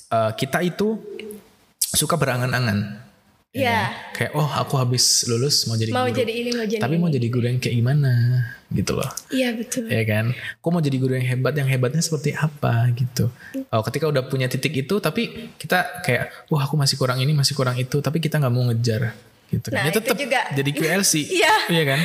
eh, 0.09 0.31
kita 0.39 0.63
itu 0.63 0.95
suka 1.77 2.15
berangan-angan. 2.15 3.04
Ya 3.55 3.63
Iya. 3.63 3.71
kan? 3.71 3.87
Kayak 4.13 4.33
oh 4.35 4.51
aku 4.51 4.75
habis 4.75 5.05
lulus 5.25 5.63
mau 5.65 5.75
jadi 5.75 5.91
mau 5.91 6.05
guru. 6.05 6.17
jadi 6.17 6.33
ini, 6.35 6.51
mau 6.53 6.67
jadi 6.67 6.81
Tapi 6.81 6.91
ini. 6.93 7.01
mau 7.01 7.09
jadi 7.09 7.27
guru 7.29 7.45
yang 7.47 7.59
kayak 7.59 7.77
gimana 7.77 8.13
gitu 8.69 8.93
loh. 8.93 9.07
Iya 9.31 9.49
betul. 9.55 9.87
ya 9.87 10.03
kan? 10.03 10.25
Kok 10.59 10.69
mau 10.69 10.83
jadi 10.83 10.97
guru 10.99 11.13
yang 11.15 11.29
hebat? 11.29 11.55
Yang 11.55 11.69
hebatnya 11.71 12.03
seperti 12.03 12.31
apa 12.33 12.91
gitu? 12.93 13.31
Oh, 13.69 13.79
ketika 13.81 14.05
udah 14.05 14.23
punya 14.25 14.47
titik 14.47 14.75
itu, 14.77 14.99
tapi 14.99 15.55
kita 15.55 16.03
kayak, 16.03 16.35
wah 16.49 16.63
aku 16.63 16.75
masih 16.75 16.95
kurang 16.97 17.17
ini, 17.17 17.31
masih 17.31 17.55
kurang 17.55 17.75
itu, 17.77 17.99
tapi 18.01 18.19
kita 18.19 18.37
nggak 18.37 18.51
mau 18.51 18.67
ngejar, 18.67 19.15
gitu. 19.49 19.71
Nah, 19.71 19.81
ya 19.81 19.89
itu 19.89 20.01
tetap 20.01 20.19
juga. 20.19 20.41
jadi 20.51 20.71
QLC, 20.73 21.13
Iya. 21.39 21.55
iya 21.71 21.83
kan? 21.87 22.01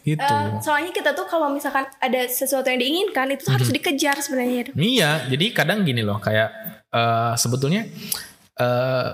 Gitu. 0.00 0.24
Eh, 0.24 0.46
soalnya 0.58 0.88
kita 0.90 1.12
tuh 1.12 1.26
kalau 1.26 1.48
misalkan 1.48 1.84
ada 1.94 2.20
sesuatu 2.24 2.64
yang 2.66 2.76
diinginkan 2.78 3.28
itu 3.30 3.44
tuh 3.44 3.52
Mhm. 3.52 3.56
harus 3.56 3.68
dikejar 3.70 4.16
sebenarnya. 4.18 4.72
Iya, 4.72 5.10
jadi 5.28 5.44
kadang 5.52 5.84
gini 5.84 6.00
loh, 6.00 6.16
kayak 6.16 6.48
eh, 6.88 7.32
sebetulnya 7.34 7.84
eh, 8.56 9.08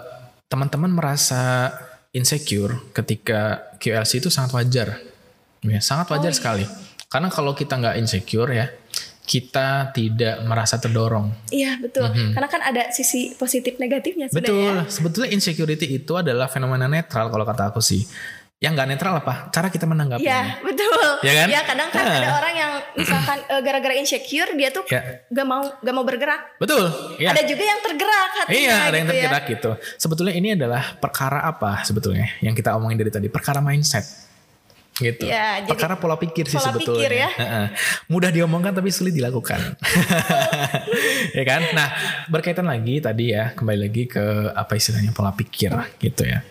teman-teman 0.55 0.95
merasa 0.95 1.75
insecure 2.15 2.79
ketika 2.95 3.75
QLC 3.83 4.23
itu 4.23 4.31
sangat 4.31 4.55
wajar, 4.55 5.03
ya 5.67 5.81
sangat 5.83 6.15
wajar 6.15 6.31
Oh, 6.31 6.37
sekali. 6.39 6.63
Karena 7.11 7.27
kalau 7.27 7.59
kita 7.59 7.75
nggak 7.75 7.99
insecure 7.99 8.55
ya, 8.55 8.71
kita 9.27 9.91
tidak 9.91 10.47
merasa 10.47 10.79
terdorong. 10.79 11.51
Iya 11.51 11.83
betul. 11.83 12.07
Karena 12.07 12.47
kan 12.47 12.63
ada 12.63 12.95
sisi 12.95 13.35
positif 13.35 13.83
negatifnya. 13.83 14.31
Betul, 14.31 14.63
sebenarnya. 14.79 14.87
sebetulnya 14.87 15.31
insecurity 15.35 15.87
itu 15.91 16.15
adalah 16.15 16.47
fenomena 16.47 16.87
netral 16.87 17.35
kalau 17.35 17.43
kata 17.43 17.75
aku 17.75 17.83
sih. 17.83 18.07
Yang 18.65 18.73
nggak 18.73 18.89
netral 18.89 19.21
apa? 19.21 19.53
Cara 19.53 19.69
kita 19.69 19.85
menanggapi. 19.85 20.25
Iya 20.25 20.57
betul. 20.65 21.09
Ya 21.21 21.33
kan? 21.37 21.47
Ya 21.53 21.61
kadang 21.63 21.89
kan 21.93 22.01
Nah. 22.01 22.17
ada 22.17 22.31
orang 22.41 22.55
yang 22.57 22.73
misalkan 22.97 23.39
eh, 23.45 23.61
gara-gara 23.61 23.95
insecure 23.95 24.57
dia 24.57 24.73
tuh 24.73 24.89
Ya. 24.89 25.21
gak 25.29 25.45
mau 25.45 25.69
gak 25.77 25.93
mau 25.93 26.01
bergerak. 26.01 26.57
Betul. 26.57 26.89
Ya. 27.21 27.37
Ada 27.37 27.45
juga 27.45 27.61
yang 27.61 27.81
tergerak 27.85 28.31
hatinya. 28.41 28.57
Iya, 28.57 28.77
ada 28.81 28.97
yang 28.97 29.07
gitu 29.07 29.13
ya. 29.13 29.21
tergerak 29.29 29.45
gitu. 29.53 29.71
Sebetulnya 30.01 30.33
ini 30.33 30.49
adalah 30.57 30.97
perkara 30.97 31.45
apa 31.45 31.85
sebetulnya 31.85 32.25
yang 32.41 32.57
kita 32.57 32.73
omongin 32.73 32.97
dari 32.97 33.13
tadi? 33.13 33.29
Perkara 33.29 33.61
mindset. 33.61 34.25
Gitu. 34.95 35.27
Ya, 35.27 35.59
jadi 35.59 35.67
perkara 35.75 35.99
pola 35.99 36.15
pikir 36.15 36.47
sih 36.47 36.55
pola 36.55 36.71
sebetulnya. 36.71 37.03
pikir 37.03 37.13
ya. 37.19 37.29
Mudah 38.07 38.31
diomongkan 38.31 38.71
tapi 38.71 38.95
sulit 38.95 39.11
dilakukan. 39.11 39.59
ya 41.37 41.43
kan? 41.43 41.67
Nah, 41.75 41.89
berkaitan 42.31 42.63
lagi 42.65 43.03
tadi 43.03 43.35
ya, 43.35 43.53
kembali 43.53 43.91
lagi 43.91 44.07
ke 44.07 44.23
apa 44.55 44.73
istilahnya 44.79 45.11
pola 45.11 45.35
pikir 45.35 45.75
gitu 45.99 46.23
ya. 46.25 46.47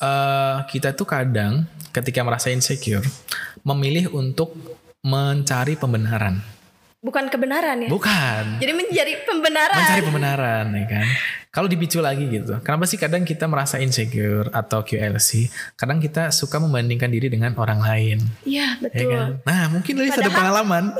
Eh 0.00 0.56
kita 0.66 0.92
tuh 0.92 1.04
kadang 1.04 1.68
ketika 1.90 2.24
merasa 2.24 2.48
insecure 2.48 3.04
memilih 3.60 4.08
untuk 4.10 4.56
mencari 5.00 5.76
pembenaran. 5.76 6.40
Bukan 7.00 7.28
kebenaran 7.28 7.80
ya. 7.80 7.88
Bukan. 7.88 8.60
Jadi 8.60 8.72
mencari 8.72 9.12
pembenaran. 9.24 9.76
mencari 9.76 10.02
pembenaran 10.02 10.64
ya 10.70 10.84
kan 10.86 11.06
kalau 11.50 11.66
dipicu 11.66 11.98
lagi 11.98 12.30
gitu 12.30 12.62
kenapa 12.62 12.86
sih 12.86 12.94
kadang 12.94 13.26
kita 13.26 13.50
merasa 13.50 13.82
insecure 13.82 14.46
atau 14.54 14.86
QLC 14.86 15.50
kadang 15.74 15.98
kita 15.98 16.30
suka 16.30 16.62
membandingkan 16.62 17.10
diri 17.10 17.26
dengan 17.26 17.58
orang 17.58 17.82
lain 17.82 18.22
Iya 18.46 18.78
ya 18.78 18.78
betul. 18.78 19.10
kan 19.10 19.30
nah 19.42 19.62
mungkin 19.66 19.98
Lilis 19.98 20.14
ada 20.14 20.30
pengalaman 20.30 20.94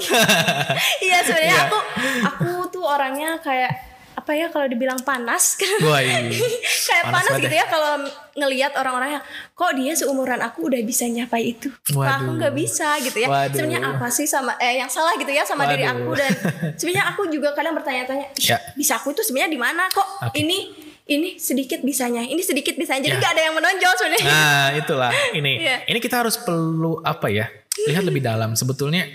Iya 1.06 1.18
sebenarnya 1.22 1.54
Iya. 1.54 1.62
aku 1.70 1.78
aku 2.26 2.50
tuh 2.68 2.82
orangnya 2.82 3.38
kayak 3.38 3.89
apa 4.30 4.38
ya 4.38 4.46
kalau 4.46 4.70
dibilang 4.70 5.02
panas 5.02 5.58
iya. 5.58 6.22
kayak 6.86 7.02
Panas 7.02 7.26
panas, 7.26 7.42
gitu 7.42 7.50
ya 7.50 7.66
kalau 7.66 8.06
ngelihat 8.38 8.78
orang-orang 8.78 9.18
yang 9.18 9.24
kok 9.58 9.74
dia 9.74 9.90
seumuran 9.90 10.38
aku 10.38 10.70
udah 10.70 10.78
bisa 10.86 11.02
nyapai 11.10 11.58
itu 11.58 11.66
kok 11.66 11.98
aku 11.98 12.30
Waduh. 12.30 12.38
nggak 12.38 12.54
bisa 12.54 12.94
gitu 13.02 13.18
ya 13.18 13.26
Waduh. 13.26 13.58
sebenarnya 13.58 13.80
apa 13.90 14.06
sih 14.06 14.30
sama 14.30 14.54
eh 14.62 14.78
yang 14.78 14.86
salah 14.86 15.18
gitu 15.18 15.34
ya 15.34 15.42
sama 15.42 15.66
diri 15.66 15.82
Waduh. 15.82 15.98
aku 15.98 16.10
dan 16.14 16.30
sebenarnya 16.78 17.04
aku 17.10 17.26
juga 17.26 17.58
kadang 17.58 17.74
bertanya-tanya 17.74 18.30
"Ih, 18.38 18.54
Ya. 18.54 18.62
bisa 18.78 19.02
aku 19.02 19.10
itu 19.10 19.26
sebenarnya 19.26 19.50
di 19.50 19.58
mana 19.58 19.90
kok 19.90 20.06
Oke. 20.30 20.38
ini 20.38 20.78
ini 21.10 21.34
sedikit 21.42 21.82
bisanya 21.82 22.22
ini 22.22 22.38
sedikit 22.46 22.78
bisanya 22.78 23.10
jadi 23.10 23.18
Ya. 23.18 23.20
nggak 23.26 23.32
ada 23.34 23.42
yang 23.50 23.54
menonjol 23.58 23.92
sebenarnya 23.98 24.26
nah 24.30 24.66
itulah 24.78 25.10
ini 25.42 25.52
Iya. 25.58 25.76
ini 25.90 25.98
kita 25.98 26.22
harus 26.22 26.38
perlu 26.38 27.02
apa 27.02 27.26
ya 27.34 27.50
lihat 27.90 28.06
lebih 28.06 28.22
dalam 28.22 28.54
sebetulnya 28.54 29.10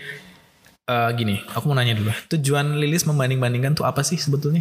eh, 0.85 1.09
gini 1.15 1.39
aku 1.55 1.71
mau 1.71 1.79
nanya 1.79 1.95
dulu 1.95 2.11
tujuan 2.35 2.75
Lilis 2.75 3.07
membanding-bandingkan 3.07 3.79
tuh 3.79 3.87
apa 3.87 4.03
sih 4.03 4.19
sebetulnya 4.19 4.59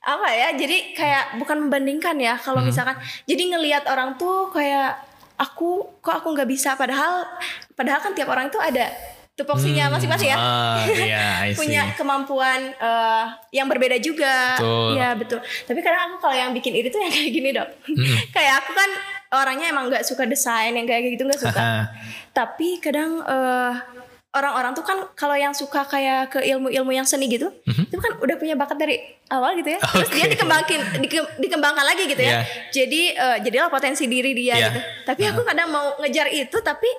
apa 0.00 0.28
ya 0.28 0.48
jadi 0.52 0.92
kayak 0.92 1.24
bukan 1.38 1.64
membandingkan 1.64 2.16
ya 2.16 2.36
kalau 2.36 2.60
Hmm. 2.60 2.68
misalkan 2.68 2.96
jadi 3.24 3.42
ngelihat 3.50 3.84
orang 3.86 4.14
tuh 4.14 4.48
kayak 4.48 5.00
aku 5.34 5.98
kok 5.98 6.20
aku 6.20 6.28
nggak 6.30 6.46
bisa 6.46 6.74
padahal 6.74 7.24
padahal 7.72 7.98
kan 7.98 8.12
tiap 8.12 8.28
orang 8.28 8.46
itu 8.46 8.56
ada 8.56 8.92
tupoksinya 9.34 9.90
masing-masing 9.90 10.30
ya 10.30 10.38
ah, 10.38 10.78
iya, 10.86 11.26
I 11.48 11.50
see. 11.50 11.58
punya 11.58 11.90
kemampuan 11.92 12.70
eh, 12.70 13.24
yang 13.50 13.66
berbeda 13.66 13.98
juga 13.98 14.54
Betul. 14.54 14.94
Iya 14.94 15.08
betul 15.14 15.40
tapi 15.64 15.80
kadang 15.80 16.06
aku 16.06 16.16
kalau 16.20 16.36
yang 16.36 16.52
bikin 16.52 16.70
iri 16.70 16.86
tuh 16.86 17.00
yang 17.00 17.10
kayak 17.10 17.30
gini 17.30 17.50
dok 17.50 17.68
Hmm. 17.82 18.14
kayak 18.36 18.60
aku 18.60 18.70
kan 18.72 18.90
orangnya 19.34 19.66
emang 19.68 19.88
nggak 19.88 20.04
suka 20.04 20.22
desain 20.24 20.70
yang 20.70 20.84
kayak 20.84 21.10
gitu 21.10 21.24
nggak 21.24 21.40
suka 21.40 21.88
tapi 22.36 22.76
kadang 22.78 23.18
eh, 23.20 23.72
orang-orang 24.34 24.72
tuh 24.72 24.82
kan 24.82 24.98
kalau 25.12 25.32
yang 25.32 25.50
suka 25.50 25.82
kayak 25.84 26.28
ke 26.28 26.42
ilmu-ilmu 26.44 26.90
yang 26.90 27.02
seni 27.02 27.26
gitu, 27.26 27.54
itu 27.64 27.96
kan 27.96 28.18
udah 28.18 28.34
punya 28.34 28.52
bakat 28.52 28.76
dari 28.76 28.98
awal 29.26 29.54
gitu 29.54 29.68
ya. 29.68 29.78
Terus 29.80 30.10
dia. 30.10 30.20
Oke. 30.20 30.32
dikembangkan 30.32 30.80
dike- 30.98 31.32
dikembangkan 31.38 31.84
lagi 31.84 32.04
gitu 32.04 32.18
ya. 32.20 32.42
Jadi 32.68 33.02
eh, 33.10 33.36
jadilah 33.40 33.66
potensi 33.68 34.04
diri 34.04 34.30
dia 34.32 34.54
Iya. 34.54 34.66
gitu. 34.68 34.80
Tapi 35.04 35.22
aku 35.24 35.40
kadang 35.42 35.68
mau 35.68 35.94
ngejar 35.96 36.28
itu 36.28 36.58
tapi 36.60 36.90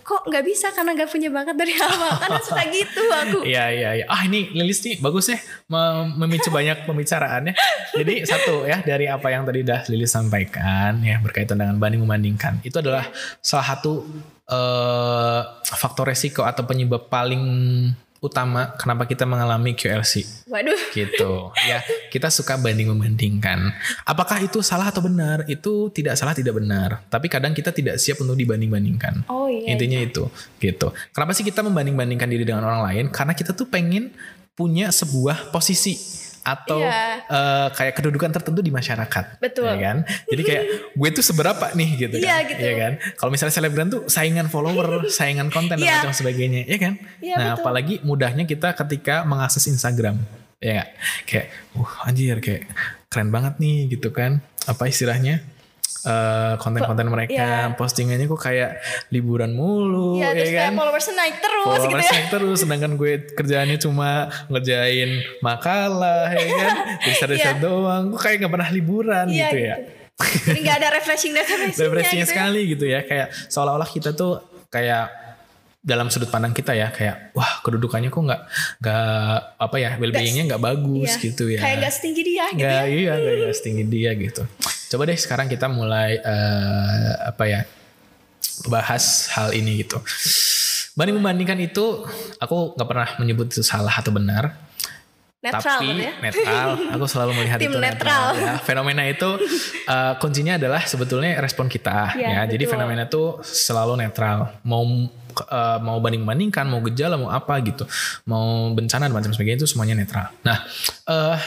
kok 0.00 0.24
nggak 0.24 0.40
bisa 0.40 0.72
karena 0.72 0.96
nggak 0.96 1.06
punya 1.06 1.28
bakat 1.28 1.52
dari 1.52 1.76
awal. 1.76 2.16
Karena 2.16 2.40
suka 2.40 2.64
gitu 2.72 3.02
aku. 3.04 3.38
Iya 3.44 3.64
iya 3.68 3.90
iya. 3.94 4.04
Ah 4.06 4.24
ini 4.24 4.48
Lilis 4.50 4.80
nih 4.80 4.96
bagus 4.98 5.28
ya 5.28 5.36
mem- 5.66 6.16
memicu 6.16 6.48
banyak 6.48 6.82
pembicaraan 6.82 7.44
ya. 7.44 7.54
Jadi 7.94 8.24
satu 8.24 8.64
ya 8.64 8.80
dari 8.80 9.04
apa 9.04 9.28
yang 9.28 9.44
tadi 9.44 9.60
udah 9.60 9.84
Lilis 9.86 10.08
sampaikan 10.08 10.98
ya 10.98 11.20
berkaitan 11.20 11.56
dengan 11.56 11.76
banding 11.76 12.00
membandingkan 12.00 12.56
itu 12.62 12.74
adalah 12.74 13.04
salah 13.38 13.76
satu 13.76 14.00
eh, 14.48 15.40
faktor 15.64 16.08
resiko 16.08 16.42
atau 16.42 16.64
penyebab 16.64 17.06
paling 17.12 17.44
utama 18.18 18.74
kenapa 18.74 19.06
kita 19.06 19.22
mengalami 19.22 19.78
QLC 19.78 20.26
Waduh. 20.50 20.90
gitu 20.90 21.54
ya 21.70 21.78
kita 22.10 22.34
suka 22.34 22.58
banding 22.58 22.90
membandingkan 22.90 23.70
apakah 24.02 24.42
itu 24.42 24.58
salah 24.58 24.90
atau 24.90 25.06
benar 25.06 25.46
itu 25.46 25.86
tidak 25.94 26.18
salah 26.18 26.34
tidak 26.34 26.58
benar 26.58 27.06
tapi 27.06 27.30
kadang 27.30 27.54
kita 27.54 27.70
tidak 27.70 28.02
siap 28.02 28.18
untuk 28.18 28.34
dibanding 28.34 28.74
bandingkan 28.74 29.22
Oh 29.30 29.46
iya. 29.50 29.72
Intinya 29.72 29.96
itu, 29.96 30.28
gitu. 30.60 30.92
Kenapa 31.16 31.32
sih 31.32 31.40
kita 31.40 31.64
membanding-bandingkan 31.64 32.28
diri 32.28 32.44
dengan 32.44 32.68
orang 32.68 32.84
lain? 32.84 33.04
Karena 33.08 33.32
kita 33.32 33.56
tuh 33.56 33.64
pengen 33.64 34.12
punya 34.52 34.92
sebuah 34.92 35.48
posisi 35.48 35.96
atau 36.48 36.80
Iya. 36.80 37.20
eh, 37.24 37.66
kayak 37.72 37.94
kedudukan 37.94 38.30
tertentu 38.32 38.60
di 38.60 38.72
masyarakat. 38.72 39.24
Betul. 39.36 39.68
Ya 39.68 39.76
kan? 39.76 39.96
Jadi 40.24 40.42
kayak 40.42 40.64
gue 40.96 41.08
tuh 41.12 41.20
seberapa 41.22 41.66
nih 41.72 41.90
gitu 41.98 42.16
kan. 42.16 42.24
Iya, 42.24 42.36
gitu. 42.48 42.60
Ya 42.62 42.74
kan? 42.74 42.92
Kalau 43.14 43.30
misalnya 43.30 43.52
selebgram 43.52 43.88
tuh 43.88 44.02
saingan 44.08 44.48
follower, 44.48 44.88
saingan 45.18 45.52
konten 45.52 45.76
dan 45.76 45.84
Iya. 45.84 46.00
macam 46.00 46.12
sebagainya, 46.12 46.64
ya 46.64 46.78
kan? 46.78 46.94
Iya, 47.20 47.34
nah, 47.36 47.44
betul. 47.52 47.60
apalagi 47.60 47.94
mudahnya 48.00 48.44
kita 48.44 48.72
ketika 48.74 49.22
mengakses 49.22 49.66
Instagram. 49.66 50.16
Ya 50.58 50.82
nggak? 50.82 50.88
Kayak, 51.24 51.46
uh 51.76 51.92
anjir 52.02 52.36
kayak 52.40 52.64
keren 53.06 53.28
banget 53.28 53.60
nih 53.60 53.92
gitu 53.92 54.08
kan. 54.10 54.40
Apa 54.64 54.88
istilahnya? 54.88 55.44
Eh, 56.08 56.54
konten-konten 56.56 57.04
mereka 57.06 57.36
Iya. 57.36 57.76
postingannya 57.76 58.24
kok 58.26 58.40
kayak 58.40 58.80
liburan 59.10 59.52
mulu 59.52 60.16
terus 60.16 60.40
ya 60.40 60.46
kayak 60.48 60.64
kan 60.64 60.72
followersnya 60.74 61.14
naik 61.14 61.36
terus 61.36 61.60
gitu 61.60 61.84
Followers 61.84 62.00
ya. 62.00 62.10
naik 62.10 62.26
terus 62.28 62.58
sedangkan 62.58 62.92
gue 62.94 63.12
kerjaannya 63.30 63.76
cuma 63.76 64.10
ngerjain 64.48 65.10
makalah 65.42 66.30
ya 66.30 66.44
kan 66.48 66.74
riset-riset 67.06 67.44
Iya. 67.52 67.60
doang 67.60 68.02
gue 68.08 68.18
kayak 68.18 68.36
nggak 68.38 68.52
pernah 68.52 68.70
liburan 68.70 69.26
Iya, 69.28 69.36
gitu 69.44 69.58
ya 69.60 69.76
Jadi 70.18 70.58
nggak 70.60 70.76
ada 70.76 70.88
refreshing 70.92 71.32
refreshingnya 71.36 71.76
refreshingnya 71.78 72.08
gitu 72.16 72.24
ya. 72.24 72.32
sekali 72.32 72.60
gitu 72.66 72.84
ya 72.86 73.00
kayak 73.02 73.26
seolah-olah 73.46 73.86
kita 73.86 74.10
tuh 74.12 74.32
kayak 74.66 75.04
dalam 75.78 76.08
sudut 76.08 76.26
pandang 76.26 76.50
kita 76.50 76.72
ya 76.72 76.88
kayak 76.88 77.30
wah 77.32 77.60
kedudukannya 77.60 78.08
kok 78.08 78.22
nggak 78.22 78.42
nggak 78.78 79.34
apa 79.60 79.76
ya 79.76 79.90
well-beingnya 79.94 80.44
nggak 80.46 80.62
bagus 80.64 81.10
Iya. 81.10 81.22
gitu 81.22 81.44
ya 81.48 81.60
Kayak 81.60 81.76
nggak 81.78 81.92
setinggi 81.92 82.22
dia 82.24 82.44
gitu 82.48 82.58
nggak 82.58 82.80
ya. 82.80 82.84
iya 82.88 83.12
nggak 83.14 83.52
setinggi 83.52 83.84
dia 83.86 84.10
gitu 84.14 84.42
coba 84.88 85.02
deh 85.08 85.18
sekarang 85.18 85.46
kita 85.46 85.68
mulai 85.68 86.16
eh, 86.18 87.12
apa 87.28 87.44
ya 87.44 87.60
bahas 88.66 89.30
hal 89.36 89.54
ini 89.54 89.86
gitu. 89.86 90.02
Banding 90.98 91.22
membandingkan 91.22 91.58
itu 91.62 92.02
aku 92.42 92.74
nggak 92.74 92.88
pernah 92.88 93.08
menyebut 93.22 93.54
itu 93.54 93.62
salah 93.62 93.94
atau 93.94 94.10
benar. 94.10 94.66
Netral 95.38 95.62
tapi 95.62 95.86
gitu 95.94 96.02
ya. 96.02 96.12
netral. 96.18 96.68
Aku 96.98 97.04
selalu 97.06 97.32
melihat 97.38 97.58
Tim 97.62 97.70
itu 97.70 97.78
netral, 97.78 98.34
netral. 98.34 98.42
ya. 98.42 98.54
fenomena 98.58 99.06
itu 99.06 99.30
eh, 99.86 100.12
kuncinya 100.18 100.58
adalah 100.58 100.82
sebetulnya 100.82 101.38
respon 101.38 101.70
kita 101.70 102.18
ya, 102.18 102.42
Iya, 102.42 102.58
jadi 102.58 102.64
fenomena 102.66 103.06
itu 103.06 103.38
selalu 103.46 104.02
netral. 104.02 104.58
Mau 104.66 104.82
eh, 105.38 105.78
mau 105.78 106.02
banding 106.02 106.26
bandingkan 106.26 106.66
mau 106.66 106.82
gejala 106.82 107.14
mau 107.14 107.30
apa 107.30 107.54
gitu. 107.62 107.86
Mau 108.26 108.74
bencana 108.74 109.06
dan 109.06 109.14
macam 109.14 109.30
sebagainya 109.30 109.62
itu 109.62 109.70
semuanya 109.70 109.94
netral. 109.94 110.26
Nah 110.42 110.58
eh 111.06 111.38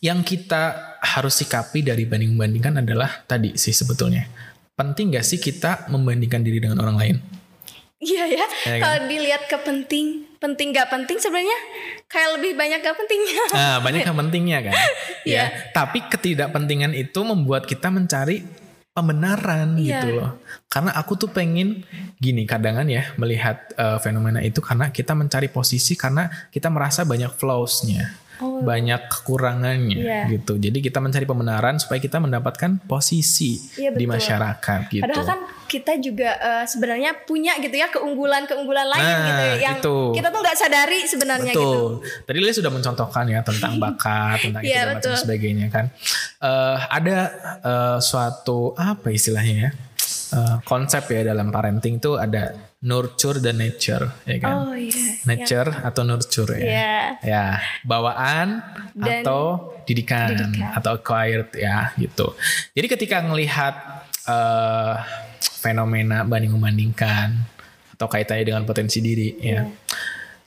yang 0.00 0.22
kita 0.22 0.94
harus 1.02 1.34
sikapi 1.42 1.82
dari 1.82 2.06
banding 2.06 2.34
bandingkan 2.34 2.80
adalah 2.80 3.24
tadi 3.26 3.54
sih 3.58 3.74
sebetulnya 3.74 4.26
penting 4.76 5.14
gak 5.16 5.24
sih 5.24 5.40
kita 5.40 5.88
membandingkan 5.88 6.44
diri 6.44 6.60
dengan 6.62 6.78
orang 6.82 6.96
lain 6.96 7.16
Iya 7.96 8.28
ya. 8.28 8.44
kan? 8.44 8.76
Kalau 8.76 8.98
dilihat 9.08 9.48
ke 9.48 9.56
penting, 9.64 10.28
penting 10.36 10.68
gak 10.68 10.92
penting 10.92 11.16
sebenarnya 11.16 11.56
kayak 12.04 12.36
lebih 12.36 12.52
banyak 12.52 12.84
gak 12.84 12.92
pentingnya. 12.92 13.44
Nah, 13.56 13.76
banyak 13.80 14.04
yang 14.04 14.16
pentingnya 14.20 14.58
kan. 14.68 14.74
Iya. 15.26 15.48
ya. 15.48 15.72
Tapi 15.72 16.04
ketidakpentingan 16.04 16.92
itu 16.92 17.20
membuat 17.24 17.64
kita 17.64 17.88
mencari 17.88 18.44
pembenaran 18.92 19.80
Iya. 19.80 20.04
gitu 20.04 20.08
loh. 20.12 20.44
Karena 20.68 20.92
aku 20.92 21.16
tuh 21.16 21.32
pengen 21.32 21.88
gini 22.20 22.44
kadangan 22.44 22.84
ya 22.84 23.16
melihat 23.16 23.64
eh, 23.74 23.98
fenomena 24.04 24.44
itu 24.44 24.60
karena 24.60 24.92
kita 24.92 25.16
mencari 25.16 25.48
posisi 25.48 25.96
karena 25.96 26.28
kita 26.52 26.68
merasa 26.68 27.02
banyak 27.08 27.32
flaws-nya. 27.32 28.12
Oh. 28.36 28.60
Banyak 28.60 29.08
kekurangannya 29.08 29.96
Iya. 29.96 30.22
gitu. 30.28 30.56
Jadi 30.56 30.78
kita 30.78 30.98
mencari 30.98 31.24
pembenaran 31.24 31.76
supaya 31.76 31.96
kita 31.96 32.18
mendapatkan 32.18 32.84
posisi 32.84 33.56
Iya, 33.74 33.92
di 33.92 34.04
masyarakat 34.04 34.80
gitu. 34.90 35.02
Padahal 35.02 35.24
kan 35.24 35.40
kita 35.66 35.98
juga 35.98 36.30
eh, 36.36 36.64
sebenarnya 36.64 37.16
punya 37.24 37.56
gitu 37.58 37.72
ya 37.72 37.88
keunggulan-keunggulan 37.88 38.86
lain 38.86 39.02
Nah, 39.02 39.24
gitu 39.24 39.42
ya 39.42 39.54
yang 39.58 39.78
itu. 39.80 39.98
kita 40.14 40.28
tuh 40.28 40.40
nggak 40.40 40.56
sadari 40.56 41.00
sebenarnya 41.02 41.52
gitu. 41.52 41.64
Betul. 41.64 42.22
Tadi 42.22 42.38
Lilis 42.38 42.56
sudah 42.56 42.70
mencontohkan 42.70 43.24
ya 43.26 43.40
tentang 43.40 43.72
bakat, 43.82 44.38
tentang 44.44 44.62
itu 44.62 44.68
Iya, 44.68 44.80
dan 44.80 44.88
macam 44.94 45.10
betul. 45.10 45.22
sebagainya 45.24 45.66
kan. 45.68 45.84
Eh, 46.38 46.76
ada 46.92 47.16
eh, 47.62 47.98
suatu 48.00 48.76
apa 48.76 49.08
istilahnya 49.08 49.56
ya? 49.56 49.70
Eh, 50.26 50.56
konsep 50.62 51.06
ya 51.06 51.22
dalam 51.24 51.48
parenting 51.48 51.96
itu 51.96 52.14
ada 52.14 52.52
nurture 52.84 53.40
dan 53.40 53.56
nature, 53.56 54.04
ya 54.28 54.36
kan? 54.36 54.54
Oh 54.68 54.76
iya. 54.76 55.16
Nature 55.24 55.70
atau 55.80 56.02
nurture 56.04 56.52
ya. 56.60 56.64
Iya. 56.64 56.96
Ya, 57.24 57.46
bawaan 57.88 58.60
Dan 58.92 59.24
atau 59.24 59.72
didikan, 59.88 60.36
didikan. 60.36 60.76
atau 60.76 61.00
acquired 61.00 61.56
ya 61.56 61.96
gitu. 61.96 62.36
Jadi 62.76 62.86
ketika 62.86 63.24
ngelihat 63.24 63.74
eh 64.28 64.94
fenomena 65.62 66.22
banding 66.22 66.52
membandingkan 66.52 67.32
atau 67.96 68.06
kaitannya 68.06 68.44
dengan 68.44 68.62
potensi 68.68 69.00
diri 69.00 69.34
ya. 69.40 69.64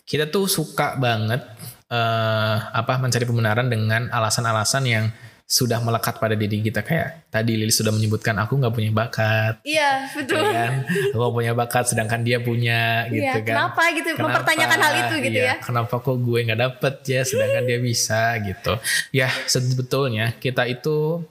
Kita 0.06 0.30
tuh 0.30 0.46
suka 0.46 0.98
banget 1.02 1.42
eh 1.90 2.58
apa 2.62 3.02
mencari 3.02 3.26
pembenaran 3.26 3.66
dengan 3.66 4.14
alasan-alasan 4.14 4.84
yang 4.86 5.06
sudah 5.50 5.82
melekat 5.82 6.22
pada 6.22 6.38
diri 6.38 6.62
kita. 6.62 6.86
Kayak 6.86 7.26
tadi 7.34 7.58
Lili 7.58 7.74
sudah 7.74 7.90
menyebutkan 7.90 8.38
aku 8.38 8.62
nggak 8.62 8.70
punya 8.70 8.94
bakat. 8.94 9.58
Iya, 9.66 10.06
betul. 10.14 10.38
ya 10.38 10.54
kan? 10.54 10.74
Aku 11.10 11.18
nggak 11.18 11.36
punya 11.42 11.52
bakat 11.58 11.84
sedangkan 11.90 12.22
dia 12.22 12.38
punya 12.38 13.10
gitu 13.10 13.26
Iya, 13.26 13.42
kan. 13.42 13.46
kenapa 13.50 13.82
gitu? 13.98 14.10
Mempertanyakan 14.14 14.78
hal 14.78 14.94
itu 15.10 15.16
gitu 15.26 15.40
Iya, 15.42 15.50
ya. 15.50 15.56
kenapa 15.58 15.98
kok 15.98 16.18
gue 16.22 16.40
nggak 16.46 16.62
dapet 16.62 16.94
ya 17.10 17.22
sedangkan 17.26 17.64
dia 17.66 17.80
bisa 17.82 18.38
gitu. 18.46 18.74
Ya 19.10 19.34
sebetulnya 19.50 20.38
kita 20.38 20.70
itu 20.70 21.26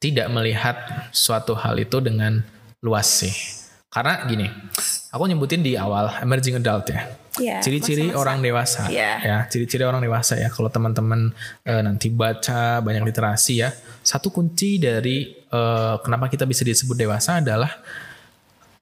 tidak 0.00 0.32
melihat 0.32 0.76
suatu 1.12 1.52
hal 1.52 1.76
itu 1.76 2.00
dengan 2.00 2.40
luas 2.80 3.08
sih 3.08 3.32
karena 3.96 4.28
gini 4.28 4.46
aku 5.08 5.24
nyebutin 5.24 5.64
di 5.64 5.72
awal 5.74 6.12
emerging 6.20 6.60
adult 6.60 6.92
ya 6.92 7.08
Iya, 7.36 7.60
ciri-ciri 7.60 8.08
masa-masa. 8.08 8.20
orang 8.24 8.38
dewasa 8.40 8.82
Iya. 8.88 9.12
ya 9.20 9.36
ciri-ciri 9.44 9.84
orang 9.84 10.00
dewasa 10.00 10.36
ya 10.36 10.48
kalau 10.48 10.68
teman-teman 10.68 11.36
eh, 11.64 11.80
nanti 11.80 12.08
baca 12.08 12.80
banyak 12.80 13.04
literasi 13.04 13.60
ya 13.60 13.72
satu 14.00 14.28
kunci 14.28 14.76
dari 14.76 15.36
eh, 15.36 15.94
kenapa 16.00 16.28
kita 16.28 16.44
bisa 16.44 16.64
disebut 16.64 16.96
dewasa 16.96 17.40
adalah 17.40 17.68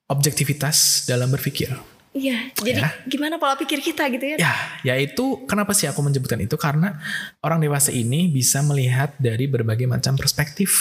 objektivitas 0.06 1.02
dalam 1.04 1.30
berpikir 1.30 1.72
Iya, 2.14 2.54
jadi 2.54 2.78
Ya. 2.78 2.94
gimana 3.10 3.42
pola 3.42 3.58
pikir 3.58 3.82
kita 3.82 4.06
gitu 4.06 4.22
ya? 4.22 4.36
ya 4.38 4.54
yaitu 4.86 5.42
kenapa 5.50 5.74
sih 5.74 5.90
aku 5.90 5.98
menyebutkan 5.98 6.38
itu 6.38 6.54
karena 6.54 7.02
orang 7.42 7.58
dewasa 7.58 7.90
ini 7.90 8.30
bisa 8.30 8.62
melihat 8.62 9.10
dari 9.18 9.50
berbagai 9.50 9.90
macam 9.90 10.14
perspektif 10.14 10.78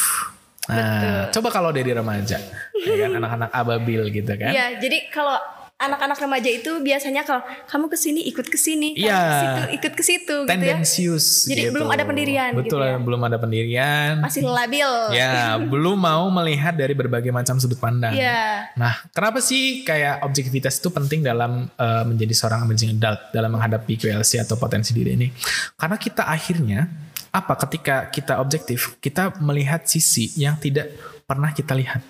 nah 0.64 1.28
coba 1.28 1.50
kalau 1.52 1.70
dari 1.70 1.92
remaja 1.92 2.40
ya 2.74 2.96
kan 2.98 3.12
anak-anak 3.20 3.50
ababil 3.52 4.02
gitu 4.10 4.32
kan 4.34 4.52
Iya, 4.52 4.80
jadi 4.80 5.12
kalau 5.12 5.36
anak-anak 5.74 6.16
remaja 6.16 6.48
itu 6.48 6.72
biasanya 6.80 7.28
kalau 7.28 7.44
kamu 7.68 7.92
ke 7.92 7.98
sini 8.00 8.24
ikut 8.32 8.48
ke 8.48 8.56
sini, 8.56 8.96
kamu 8.96 9.04
Iya. 9.04 9.20
ke 9.20 9.36
situ 9.36 9.62
ikut 9.76 9.94
ke 9.94 10.04
situ 10.06 10.24
gitu 10.24 10.48
ya. 10.48 10.48
tendensius 10.48 11.26
Jadi 11.44 11.62
gitu. 11.68 11.74
belum 11.76 11.90
ada 11.92 12.04
pendirian 12.08 12.52
betul 12.56 12.80
gitu 12.80 12.88
ya. 12.88 12.96
belum 13.04 13.20
ada 13.20 13.36
pendirian 13.36 14.12
Masih 14.24 14.48
labil. 14.48 14.92
Ya, 15.12 15.60
belum 15.60 15.98
mau 16.00 16.24
melihat 16.32 16.72
dari 16.72 16.96
berbagai 16.96 17.36
macam 17.36 17.60
sudut 17.60 17.76
pandang. 17.76 18.16
Iya. 18.16 18.72
Nah, 18.80 18.96
kenapa 19.12 19.44
sih 19.44 19.84
kayak 19.84 20.24
objektivitas 20.24 20.80
itu 20.80 20.88
penting 20.88 21.20
dalam 21.20 21.68
eh, 21.68 22.04
menjadi 22.08 22.32
seorang 22.32 22.64
emerging 22.64 22.96
adult 22.96 23.20
dalam 23.36 23.52
menghadapi 23.52 24.00
QLC 24.00 24.40
atau 24.40 24.56
potensi 24.56 24.96
diri 24.96 25.20
ini? 25.20 25.28
Karena 25.76 26.00
kita 26.00 26.24
akhirnya 26.24 26.88
apa 27.34 27.54
ketika 27.66 28.14
kita 28.14 28.38
objektif, 28.38 28.94
kita 29.02 29.34
melihat 29.42 29.82
sisi 29.90 30.30
yang 30.38 30.54
tidak 30.62 30.94
pernah 31.26 31.50
kita 31.50 31.74
lihat. 31.74 32.06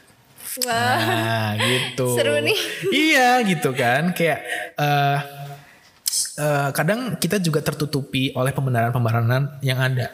Wah. 0.68 1.00
Nah, 1.00 1.50
gitu. 1.58 2.14
Seru 2.14 2.36
nih. 2.44 2.60
Iya, 2.92 3.42
gitu 3.48 3.72
kan. 3.72 4.12
Kayak 4.12 4.44
eh 4.76 5.20
eh, 6.38 6.70
kadang 6.76 7.16
kita 7.18 7.40
juga 7.40 7.64
tertutupi 7.64 8.36
oleh 8.36 8.52
pembenaran-pembenaran 8.52 9.64
yang 9.64 9.80
ada. 9.80 10.12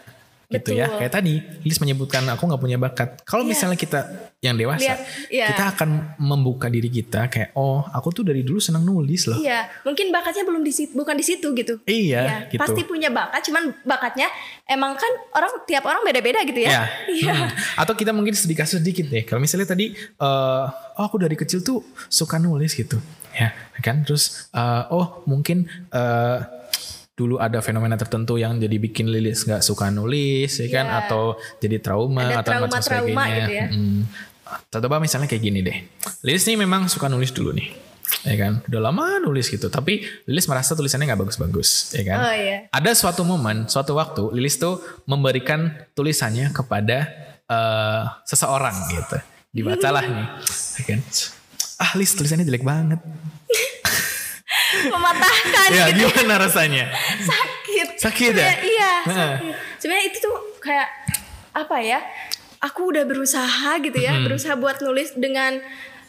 Gitu 0.49 0.73
ya. 0.73 0.89
Betul. 0.89 0.97
Kayak 0.97 1.13
tadi, 1.13 1.33
Liz 1.61 1.77
menyebutkan 1.77 2.25
aku 2.25 2.49
nggak 2.49 2.57
punya 2.57 2.81
bakat. 2.81 3.21
Kalau 3.21 3.45
Iya. 3.45 3.53
misalnya 3.53 3.77
kita 3.77 3.99
yang 4.41 4.57
dewasa, 4.57 4.81
Lihat, 4.81 4.99
iya. 5.29 5.45
kita 5.53 5.63
akan 5.77 5.89
membuka 6.17 6.65
diri 6.73 6.89
kita 6.89 7.29
kayak, 7.29 7.53
oh, 7.53 7.85
aku 7.85 8.09
tuh 8.09 8.23
dari 8.25 8.41
dulu 8.41 8.57
senang 8.57 8.81
nulis 8.81 9.29
loh. 9.29 9.37
Iya, 9.37 9.69
mungkin 9.85 10.09
bakatnya 10.09 10.49
belum 10.49 10.65
di 10.65 10.73
situ, 10.73 10.97
bukan 10.97 11.13
di 11.13 11.21
situ 11.21 11.53
gitu. 11.53 11.77
Iya, 11.85 12.21
Ya, 12.25 12.37
gitu. 12.49 12.57
Pasti 12.65 12.81
punya 12.81 13.13
bakat, 13.13 13.45
cuman 13.45 13.77
bakatnya 13.85 14.25
emang 14.65 14.97
kan 14.97 15.11
orang 15.37 15.53
tiap 15.69 15.85
orang 15.85 16.01
beda-beda 16.01 16.41
gitu 16.41 16.65
ya. 16.65 16.71
Ya. 16.71 16.83
Iya. 17.19 17.33
Hmm. 17.45 17.49
Atau 17.85 17.93
kita 17.93 18.09
mungkin 18.09 18.33
sedikit 18.33 18.65
sedikit 18.65 19.05
deh. 19.05 19.21
Kalau 19.29 19.37
misalnya 19.37 19.69
tadi, 19.69 19.93
eh, 19.93 20.65
oh 20.97 21.03
aku 21.05 21.21
dari 21.21 21.37
kecil 21.37 21.61
tuh 21.61 21.85
suka 22.09 22.41
nulis 22.41 22.73
gitu, 22.73 22.97
ya 23.37 23.53
kan. 23.85 24.01
Terus, 24.01 24.49
eh, 24.49 24.83
oh 24.89 25.21
mungkin 25.29 25.69
eh, 25.93 26.37
dulu 27.19 27.35
ada 27.35 27.59
fenomena 27.59 27.99
tertentu 27.99 28.39
yang 28.39 28.55
jadi 28.55 28.79
bikin 28.79 29.11
Lilis 29.11 29.43
nggak 29.43 29.59
suka 29.59 29.91
nulis, 29.91 30.55
ya 30.55 30.71
kan? 30.71 30.87
Iya. 30.87 30.99
Atau 31.03 31.35
jadi 31.59 31.83
trauma 31.83 32.23
Ada 32.23 32.39
atau 32.39 32.51
macam 32.55 32.79
trauma-trauma 32.79 33.03
sebagainya. 33.03 33.35
gitu 33.43 33.51
ya. 33.51 33.67
Mm. 33.75 34.01
Coba 34.71 34.95
misalnya 35.03 35.27
kayak 35.27 35.43
gini 35.43 35.59
deh. 35.59 35.77
Lilis 36.23 36.47
nih 36.47 36.55
memang 36.55 36.87
suka 36.87 37.11
nulis 37.11 37.35
dulu 37.35 37.51
nih. 37.51 37.91
Ya 38.25 38.35
kan, 38.41 38.65
udah 38.65 38.81
lama 38.89 39.21
nulis 39.21 39.53
gitu, 39.53 39.69
tapi 39.69 40.01
Lilis 40.25 40.49
merasa 40.49 40.73
tulisannya 40.73 41.05
nggak 41.13 41.29
bagus-bagus, 41.29 41.93
ya 41.93 42.03
kan? 42.09 42.17
Oh 42.25 42.33
iya. 42.33 42.65
ada 42.73 42.91
suatu 42.97 43.21
momen, 43.21 43.69
suatu 43.69 43.93
waktu 43.93 44.33
Lilis 44.33 44.57
tuh 44.57 44.81
memberikan 45.05 45.69
tulisannya 45.93 46.49
kepada 46.49 47.05
eh, 47.45 48.03
seseorang 48.25 48.73
gitu. 48.89 49.17
Dibacalah 49.53 50.01
nih, 50.01 50.27
ya 50.81 50.83
kan? 50.89 50.99
Ah, 51.79 51.91
Lis 51.95 52.11
tulisannya 52.17 52.49
jelek 52.49 52.65
banget. 52.65 52.97
Mematahkan 54.85 55.67
Ya, 55.69 55.85
gitu. 55.89 56.07
gimana 56.07 56.35
rasanya? 56.39 56.85
Sakit. 57.19 57.87
Sakit 57.97 58.33
ya? 58.33 58.47
Iya, 58.59 58.93
sakit. 59.03 59.53
Sebenarnya 59.77 60.05
itu 60.05 60.17
tuh 60.19 60.35
kayak 60.59 60.87
apa 61.51 61.77
ya? 61.79 61.99
Aku 62.59 62.91
udah 62.91 63.03
berusaha 63.03 63.79
gitu 63.79 63.95
ya, 63.95 64.11
Mm-hmm. 64.11 64.25
berusaha 64.25 64.53
buat 64.53 64.79
nulis 64.79 65.15
dengan 65.15 65.63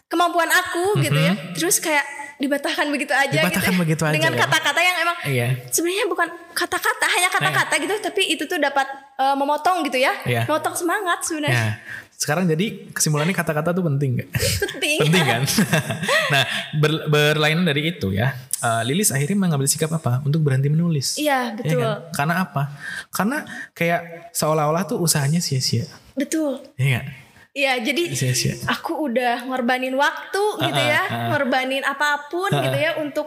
kemampuan 0.07 0.51
aku 0.51 0.99
gitu 0.99 1.15
ya. 1.15 1.35
Terus 1.55 1.79
kayak 1.79 2.03
dibatahkan 2.37 2.89
begitu 2.89 3.13
aja 3.13 3.31
Mm-hmm. 3.31 3.47
Dibatahkan 3.47 3.71
gitu. 3.71 3.77
ya. 3.77 3.83
begitu 3.85 4.03
aja 4.03 4.15
Dengan 4.17 4.33
ya. 4.35 4.41
kata-kata 4.43 4.81
yang 4.81 4.97
emang 4.99 5.17
Iya. 5.23 5.49
sebenarnya 5.69 6.07
bukan 6.07 6.29
kata-kata, 6.51 7.07
hanya 7.07 7.29
kata-kata 7.29 7.75
gitu, 7.79 7.95
tapi 8.01 8.23
itu 8.29 8.45
tuh 8.45 8.59
dapat 8.59 8.87
eh, 9.17 9.37
memotong 9.37 9.85
gitu 9.85 9.99
ya. 9.99 10.13
Iya. 10.25 10.43
Memotong 10.45 10.75
semangat 10.75 11.23
sebenarnya. 11.23 11.79
Ya, 11.79 11.79
sekarang 12.21 12.45
jadi 12.45 12.93
kesimpulannya 12.93 13.33
kata-kata 13.33 13.73
tuh 13.73 13.81
penting 13.83 14.21
gak? 14.21 14.29
Penting. 14.61 14.99
penting 15.03 15.25
kan? 15.25 15.43
nah, 16.33 16.45
ber- 16.77 17.09
berlainan 17.09 17.65
dari 17.65 17.91
itu 17.91 18.13
ya, 18.13 18.31
eh, 18.61 18.83
Lilis 18.85 19.09
akhirnya 19.09 19.41
mengambil 19.41 19.65
sikap 19.65 19.89
apa? 19.91 20.21
Untuk 20.21 20.45
berhenti 20.45 20.69
menulis. 20.69 21.17
Iya, 21.17 21.51
Ya 21.51 21.57
betul. 21.57 21.81
kan? 21.81 21.97
Karena 22.13 22.35
apa? 22.39 22.63
Karena 23.09 23.39
kayak 23.73 24.01
seolah-olah 24.31 24.85
tuh 24.85 25.01
usahanya 25.01 25.41
sia-sia. 25.41 25.89
Betul. 26.13 26.61
Iya 26.77 27.01
gak? 27.01 27.07
Iya, 27.51 27.73
jadi 27.83 28.03
Sia-sia. 28.13 28.55
aku 28.65 28.95
udah 29.03 29.43
ngorbanin 29.43 29.91
waktu 29.93 30.45
gitu 30.61 30.77
Ah, 30.77 30.87
ya, 30.87 31.01
ah, 31.01 31.09
ah. 31.09 31.27
ngorbanin 31.33 31.83
apa 31.83 32.29
pun 32.29 32.47
Ah, 32.47 32.63
gitu 32.63 32.79
ya 32.79 32.95
untuk 32.95 33.27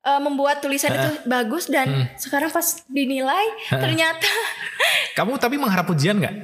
uh, 0.00 0.20
membuat 0.22 0.62
tulisan 0.62 0.88
itu 0.88 1.10
bagus 1.26 1.66
dan 1.66 1.84
Hmm. 1.84 2.06
sekarang 2.16 2.48
pas 2.48 2.64
dinilai 2.86 3.44
ternyata 3.68 4.24
Kamu 5.18 5.36
tapi 5.36 5.58
mengharap 5.58 5.84
pujian 5.84 6.16
nggak? 6.16 6.34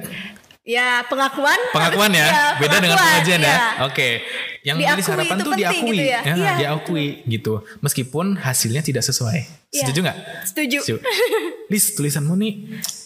Ya 0.65 1.05
pengakuan 1.05 1.55
Pengakuan 1.69 2.09
ya, 2.09 2.25
Ya, 2.33 2.45
beda 2.57 2.75
dengan 2.81 2.97
pengajian 2.97 3.39
ya. 3.39 3.53
ya. 3.53 3.59
Oke, 3.85 4.25
yang 4.65 4.75
Diakui 4.75 5.05
harapan 5.05 5.37
itu 5.37 5.45
tuh 5.45 5.53
diakui, 5.53 5.93
gitu 5.93 6.03
ya. 6.03 6.19
Iya, 6.25 6.51
diakui 6.57 7.05
gitu. 7.23 7.53
Meskipun 7.79 8.25
hasilnya 8.35 8.81
tidak 8.81 9.05
sesuai. 9.05 9.39
Iya. 9.69 9.85
Setuju 9.85 9.99
nggak? 10.01 10.17
Setuju. 10.43 10.79
Setuju. 10.81 10.95
Lis, 11.71 11.85
tulisanmu 11.93 12.33
nih 12.35 12.53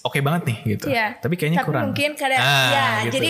oke 0.01 0.19
banget 0.19 0.41
nih 0.47 0.57
gitu. 0.73 0.87
Iya. 0.87 1.19
Tapi 1.19 1.35
kayaknya 1.35 1.59
Tapi 1.61 1.67
kurang. 1.67 1.83
mungkin 1.91 2.09
kadang 2.15 2.39
Ah, 2.39 2.71
ya 2.71 2.87
gitu. 3.05 3.13
jadi 3.19 3.29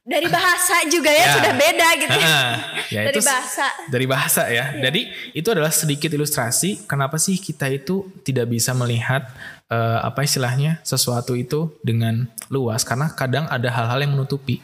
dari 0.00 0.26
bahasa 0.26 0.76
juga 0.90 1.10
ya, 1.12 1.22
Ya. 1.22 1.32
sudah 1.38 1.52
beda 1.54 1.88
gitu 1.94 2.16
ya. 2.18 2.26
Ya 2.94 3.00
dari 3.06 3.14
itu 3.14 3.20
bahasa. 3.22 3.66
Dari 3.86 4.06
bahasa 4.08 4.42
ya. 4.50 4.64
Jadi 4.74 5.00
itu 5.30 5.46
adalah 5.46 5.70
sedikit 5.70 6.10
ilustrasi 6.10 6.90
kenapa 6.90 7.22
sih 7.22 7.38
kita 7.38 7.70
itu 7.70 8.10
tidak 8.26 8.50
bisa 8.50 8.74
melihat 8.74 9.30
eh, 9.70 9.98
apa 10.02 10.20
istilahnya 10.20 10.82
sesuatu 10.82 11.32
itu 11.32 11.78
dengan 11.80 12.26
luas 12.48 12.82
karena 12.82 13.08
kadang 13.10 13.46
ada 13.46 13.70
hal-hal 13.70 14.02
yang 14.02 14.12
menutupi 14.12 14.58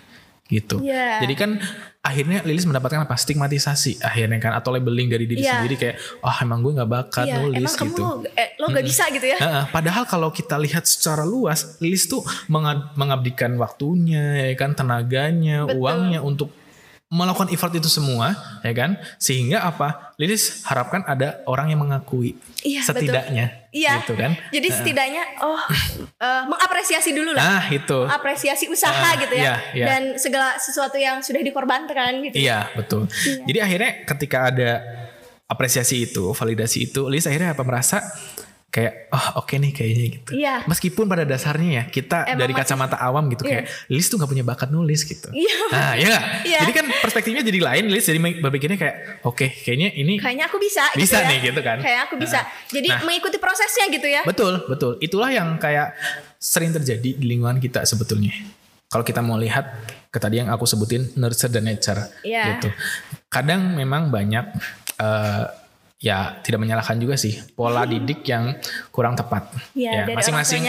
gitu. 0.47 0.79
Iya. 0.79 1.19
Jadi 1.23 1.35
kan 1.35 1.51
akhirnya 1.99 2.39
Lilis 2.43 2.63
mendapatkan 2.63 3.03
apa 3.03 3.19
stigmatisasi 3.19 3.99
akhirnya 3.99 4.39
kan 4.39 4.55
atau 4.55 4.71
labeling 4.71 5.11
dari 5.11 5.27
diri 5.27 5.43
Iya. 5.43 5.59
sendiri 5.59 5.75
kayak 5.75 5.97
oh 6.23 6.37
emang 6.39 6.63
gue 6.63 6.71
nggak 6.73 6.87
bakat 6.89 7.27
Iya, 7.27 7.35
nulis 7.41 7.59
emang 7.67 7.75
kamu 7.75 7.91
gitu. 7.91 8.03
eh, 8.31 8.49
lo 8.57 8.67
gak 8.69 8.87
bisa 8.87 9.05
gitu 9.11 9.27
ya. 9.27 9.39
Heeh, 9.39 9.65
padahal 9.69 10.07
kalau 10.07 10.31
kita 10.31 10.55
lihat 10.57 10.87
secara 10.87 11.23
luas, 11.23 11.79
Lilis 11.79 12.07
tuh 12.07 12.23
menga- 12.47 12.95
mengabdikan 12.95 13.59
waktunya, 13.59 14.47
ya 14.47 14.55
kan, 14.55 14.71
tenaganya, 14.73 15.67
Betul. 15.67 15.83
uangnya 15.83 16.21
untuk 16.21 16.55
melakukan 17.07 17.55
effort 17.55 17.71
itu 17.71 17.87
semua, 17.87 18.35
ya 18.67 18.75
kan, 18.75 18.99
sehingga 19.23 19.63
apa? 19.63 20.11
Lilis 20.19 20.67
harapkan 20.67 21.07
ada 21.07 21.39
orang 21.47 21.71
yang 21.71 21.79
mengakui, 21.79 22.35
Iya, 22.67 22.83
betul. 22.83 23.07
setidaknya, 23.07 23.47
Iya. 23.71 23.93
gitu 24.03 24.15
kan? 24.19 24.35
Jadi 24.51 24.69
setidaknya 24.75 25.23
oh 25.39 25.61
eh, 26.19 26.43
mengapresiasi 26.51 27.15
dulu 27.15 27.31
lah. 27.31 27.47
Nah 27.47 27.65
itu, 27.71 27.99
apresiasi 28.11 28.67
usaha 28.67 28.91
Ah, 28.91 29.15
gitu 29.23 29.39
ya 29.39 29.43
iya, 29.43 29.55
iya. 29.71 29.87
dan 29.87 30.03
segala 30.19 30.59
sesuatu 30.59 30.99
yang 30.99 31.23
sudah 31.23 31.47
dikorbankan 31.47 32.27
gitu. 32.27 32.35
iya 32.43 32.67
betul. 32.75 33.07
Jadi 33.47 33.59
akhirnya 33.63 34.03
ketika 34.03 34.51
ada 34.51 34.71
apresiasi 35.47 36.11
itu, 36.11 36.35
validasi 36.35 36.91
itu, 36.91 37.07
Lilis 37.07 37.31
akhirnya 37.31 37.55
apa 37.55 37.63
merasa 37.63 38.03
kayak 38.77 39.09
oh 39.09 39.41
oke 39.41 39.57
nih 39.57 39.73
kayaknya 39.73 40.05
gitu. 40.13 40.31
Iya. 40.37 40.55
Meskipun 40.69 41.09
pada 41.09 41.25
dasarnya 41.25 41.71
ya 41.73 41.85
kita 41.87 42.29
Emang 42.29 42.37
dari 42.37 42.53
masih- 42.53 42.69
kacamata 42.69 42.97
awam 42.99 43.25
gitu 43.33 43.43
Iya. 43.43 43.51
kayak 43.51 43.65
Lilis 43.89 44.07
tuh 44.07 44.17
nggak 44.21 44.29
punya 44.29 44.45
bakat 44.45 44.69
nulis 44.69 45.01
gitu. 45.03 45.29
Iya. 45.33 45.55
Nah, 45.73 45.93
iya 45.95 46.07
nggak? 46.07 46.25
Iya. 46.53 46.59
Jadi 46.61 46.73
kan 46.75 46.85
perspektifnya 47.01 47.41
jadi 47.43 47.61
lain, 47.63 47.85
Lilis 47.89 48.05
jadi 48.05 48.21
berpikirnya 48.21 48.77
kayak 48.77 48.97
oke, 49.23 49.47
kayaknya 49.59 49.97
ini 49.97 50.21
Kayaknya 50.21 50.45
aku 50.45 50.61
bisa. 50.61 50.85
Bisa 50.93 51.01
gitu 51.01 51.17
ya. 51.17 51.25
nih, 51.27 51.39
gitu 51.43 51.61
kan. 51.61 51.79
Kayak 51.81 52.01
aku 52.05 52.15
bisa. 52.17 52.39
Jadi 52.69 52.89
Nah. 52.89 53.01
mengikuti 53.03 53.37
prosesnya 53.37 53.89
gitu 53.89 54.05
ya. 54.07 54.21
betul, 54.23 54.61
betul. 54.67 55.01
Itulah 55.01 55.31
yang 55.31 55.57
kayak 55.57 55.97
sering 56.37 56.71
terjadi 56.71 57.17
di 57.17 57.25
lingkungan 57.27 57.57
kita 57.57 57.81
sebetulnya. 57.83 58.37
Kalau 58.87 59.03
kita 59.03 59.19
mau 59.19 59.35
lihat 59.35 59.67
ke 60.07 60.19
tadi 60.21 60.39
yang 60.39 60.47
aku 60.47 60.63
sebutin 60.63 61.17
nurture 61.17 61.49
dan 61.49 61.65
nature 61.65 61.99
Iya. 62.23 62.61
gitu. 62.61 62.69
Kadang 63.27 63.73
memang 63.73 64.09
banyak 64.09 64.45
eh, 64.97 65.45
ya 65.97 66.45
tidak 66.45 66.61
menyalahkan 66.61 67.01
juga 67.01 67.17
sih 67.17 67.41
pola 67.57 67.89
didik 67.89 68.21
yang 68.29 68.53
kurang 68.93 69.17
tepat. 69.17 69.49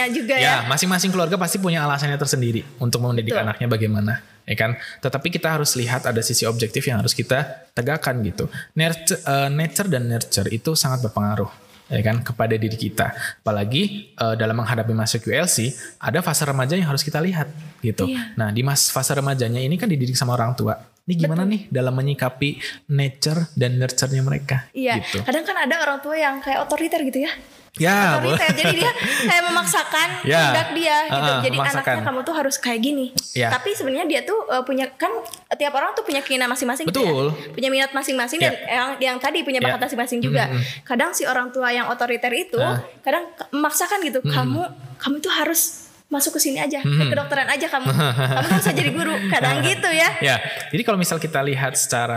tuanya 0.00 0.06
juga 0.08 0.34
ya. 0.40 0.44
ya 0.44 0.56
masing-masing 0.68 1.12
keluarga 1.12 1.36
pasti 1.36 1.60
punya 1.60 1.84
alasannya 1.84 2.16
tersendiri 2.16 2.64
untuk 2.80 3.04
mendidik 3.04 3.36
Betul. 3.36 3.44
anaknya 3.44 3.66
bagaimana, 3.68 4.12
ya 4.48 4.56
kan? 4.56 4.80
Tetapi 5.04 5.28
kita 5.28 5.52
harus 5.52 5.76
lihat 5.76 6.08
ada 6.08 6.20
sisi 6.24 6.48
objektif 6.48 6.80
yang 6.88 7.04
harus 7.04 7.12
kita 7.12 7.68
tegakkan 7.76 8.24
gitu. 8.24 8.48
Nurture, 8.72 9.20
eh, 9.20 9.48
nature 9.52 9.88
dan 9.92 10.08
nurture 10.08 10.48
itu 10.48 10.72
sangat 10.72 11.04
berpengaruh 11.08 11.68
ya 11.88 12.04
kan 12.04 12.20
kepada 12.20 12.56
diri 12.56 12.76
kita. 12.76 13.12
Apalagi 13.44 14.12
eh, 14.16 14.34
dalam 14.36 14.56
menghadapi 14.56 14.96
masa 14.96 15.20
QLC 15.20 15.76
ada 16.00 16.24
fase 16.24 16.44
remaja 16.48 16.72
yang 16.72 16.88
harus 16.88 17.04
kita 17.04 17.20
lihat 17.20 17.52
gitu. 17.84 18.08
Iya. 18.08 18.32
Nah, 18.36 18.48
di 18.48 18.64
mas 18.64 18.88
fase 18.88 19.12
remajanya 19.12 19.60
ini 19.60 19.76
kan 19.76 19.92
dididik 19.92 20.16
sama 20.16 20.36
orang 20.36 20.56
tua. 20.56 20.76
Ini 21.08 21.16
gimana 21.16 21.42
nih 21.42 21.72
dalam 21.72 21.96
menyikapi 21.96 22.60
nature 22.86 23.48
dan 23.56 23.80
nurture-nya 23.80 24.20
mereka 24.20 24.68
Iya, 24.70 25.00
gitu. 25.00 25.24
kadang 25.24 25.40
kan 25.42 25.56
ada 25.58 25.74
orang 25.80 25.98
tua 25.98 26.12
yang 26.14 26.36
kayak 26.38 26.60
otoriter 26.60 27.00
gitu 27.02 27.24
ya. 27.24 27.32
Ya, 27.78 28.18
otoriter. 28.18 28.44
Jadi 28.52 28.74
dia 28.76 28.90
kayak 29.30 29.44
memaksakan 29.48 30.08
Ya. 30.20 30.50
kehendak 30.50 30.68
dia 30.74 30.96
gitu. 31.06 31.32
Jadi 31.46 31.56
memaksakan. 31.56 31.80
anaknya 31.88 32.02
kamu 32.04 32.20
tuh 32.20 32.34
harus 32.34 32.56
kayak 32.58 32.80
gini. 32.82 33.06
Ya. 33.32 33.48
Tapi 33.48 33.72
sebenarnya 33.72 34.04
dia 34.04 34.20
tuh 34.20 34.36
uh, 34.44 34.60
punya 34.60 34.92
kan 34.92 35.08
tiap 35.54 35.72
orang 35.72 35.94
tuh 35.94 36.02
punya 36.02 36.20
keinginan 36.20 36.50
masing-masing 36.50 36.84
gitu 36.84 37.00
Betul. 37.00 37.24
ya. 37.32 37.54
Punya 37.54 37.68
minat 37.70 37.90
masing-masing 37.90 38.38
Ya. 38.38 38.50
dan 38.50 38.54
yang 38.68 38.88
yang 39.00 39.16
tadi 39.16 39.40
punya 39.40 39.58
Ya. 39.58 39.72
bakat 39.72 39.88
masing-masing 39.88 40.20
juga. 40.20 40.44
Mm-mm. 40.44 40.60
Kadang 40.84 41.14
si 41.14 41.24
orang 41.24 41.48
tua 41.48 41.70
yang 41.70 41.88
otoriter 41.88 42.32
itu 42.34 42.60
Ah. 42.60 42.84
kadang 43.00 43.24
memaksakan 43.48 44.04
gitu. 44.04 44.20
Kamu 44.20 44.60
kamu 44.98 45.16
tuh 45.22 45.32
harus 45.32 45.87
masuk 46.08 46.36
ke 46.36 46.40
sini 46.40 46.58
aja, 46.58 46.80
ke 46.80 46.88
Mm-mm. 46.88 47.12
kedokteran 47.12 47.44
aja 47.46 47.68
kamu. 47.68 47.88
kamu 47.92 48.46
tuh 48.48 48.52
bisa 48.56 48.72
jadi 48.72 48.90
guru. 48.90 49.14
Kadang 49.28 49.60
gitu 49.68 49.88
ya. 49.92 50.08
Ya, 50.24 50.36
jadi 50.72 50.82
kalau 50.82 50.96
misal 50.96 51.20
kita 51.20 51.44
lihat 51.44 51.76
secara 51.76 52.16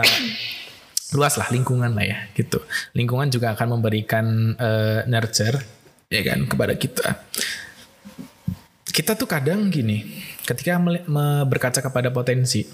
luas 1.12 1.36
lah 1.36 1.52
lingkungan 1.52 1.92
lah 1.92 2.04
ya 2.04 2.18
gitu. 2.32 2.56
Lingkungan 2.96 3.28
juga 3.28 3.52
akan 3.52 3.76
memberikan 3.76 4.24
eh, 4.56 5.00
nurture 5.04 5.60
ya 6.08 6.24
kan 6.24 6.48
kepada 6.48 6.72
kita. 6.72 7.20
Kita 8.92 9.16
tuh 9.16 9.24
kadang 9.24 9.72
gini, 9.72 10.04
ketika 10.44 10.76
berkaca 11.48 11.80
kepada 11.80 12.12
potensi, 12.12 12.68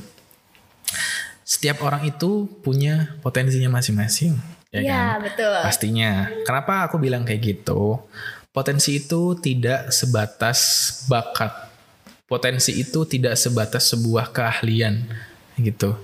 setiap 1.43 1.87
orang 1.87 2.03
itu 2.07 2.51
punya 2.59 3.15
potensinya 3.23 3.71
masing-masing, 3.71 4.35
ya 4.75 4.81
Iya, 4.83 4.99
kan? 4.99 5.23
betul. 5.23 5.55
Pastinya. 5.63 6.11
Kenapa 6.43 6.91
aku 6.91 6.99
bilang 6.99 7.23
kayak 7.23 7.39
gitu? 7.43 8.03
Potensi 8.49 8.97
itu 8.97 9.37
tidak 9.39 9.93
sebatas 9.93 10.59
bakat. 11.07 11.53
Potensi 12.29 12.77
itu 12.77 13.05
tidak 13.05 13.37
sebatas 13.37 13.93
sebuah 13.93 14.33
keahlian 14.33 15.05
gitu. 15.61 15.97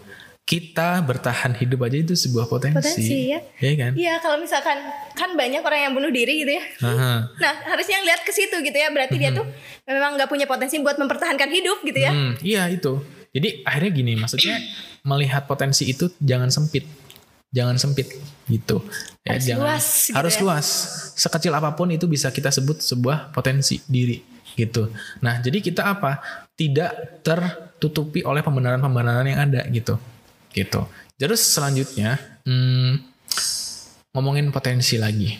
Kita 0.44 1.00
bertahan 1.00 1.56
hidup 1.56 1.88
aja 1.88 2.04
itu 2.04 2.12
sebuah 2.12 2.44
potensi. 2.52 2.76
Potensi, 2.76 3.32
ya. 3.32 3.40
Iya 3.64 3.74
kan? 3.80 3.92
Iya, 3.96 4.14
kalau 4.20 4.36
misalkan 4.36 4.76
kan 5.16 5.32
banyak 5.32 5.64
orang 5.64 5.88
yang 5.88 5.92
bunuh 5.96 6.12
diri 6.12 6.44
gitu 6.44 6.52
ya. 6.52 6.64
Aha. 6.84 7.32
Nah, 7.32 7.54
harusnya 7.72 8.04
lihat 8.04 8.28
ke 8.28 8.32
situ 8.32 8.52
gitu 8.60 8.76
ya. 8.76 8.92
Berarti 8.92 9.16
dia 9.16 9.32
tuh 9.32 9.48
memang 9.88 10.20
nggak 10.20 10.28
punya 10.28 10.44
potensi 10.44 10.76
buat 10.84 11.00
mempertahankan 11.00 11.48
hidup 11.48 11.80
gitu 11.80 11.96
ya. 11.96 12.12
Hmm, 12.12 12.36
iya 12.44 12.68
itu. 12.68 13.00
Jadi 13.32 13.64
akhirnya 13.64 13.92
gini, 13.96 14.12
maksudnya 14.20 14.60
melihat 15.00 15.48
potensi 15.48 15.88
itu 15.88 16.12
jangan 16.20 16.52
sempit. 16.52 16.84
Jangan 17.54 17.78
sempit 17.78 18.10
gitu. 18.50 18.82
Ya, 19.22 19.38
Harus 19.38 19.44
jangan, 19.46 19.62
luas 19.62 19.86
gitu 20.10 20.16
harus 20.18 20.34
ya. 20.34 20.40
luas. 20.42 20.66
Sekecil 21.14 21.54
apa 21.54 21.70
pun 21.78 21.88
itu 21.94 22.10
bisa 22.10 22.34
kita 22.34 22.50
sebut 22.50 22.82
sebuah 22.82 23.30
potensi 23.30 23.78
diri 23.86 24.18
gitu. 24.58 24.90
Nah, 25.22 25.38
jadi 25.38 25.62
kita 25.62 25.86
apa? 25.86 26.18
Tidak 26.54 27.22
tertutupi 27.22 28.26
oleh 28.26 28.42
pembenaran-pembenaran 28.42 29.26
yang 29.30 29.40
ada 29.46 29.62
gitu. 29.70 29.94
Gitu. 30.50 30.82
Terus 31.14 31.40
selanjutnya 31.40 32.18
hmm, 32.42 32.92
ngomongin 34.10 34.50
potensi 34.50 34.98
lagi. 34.98 35.34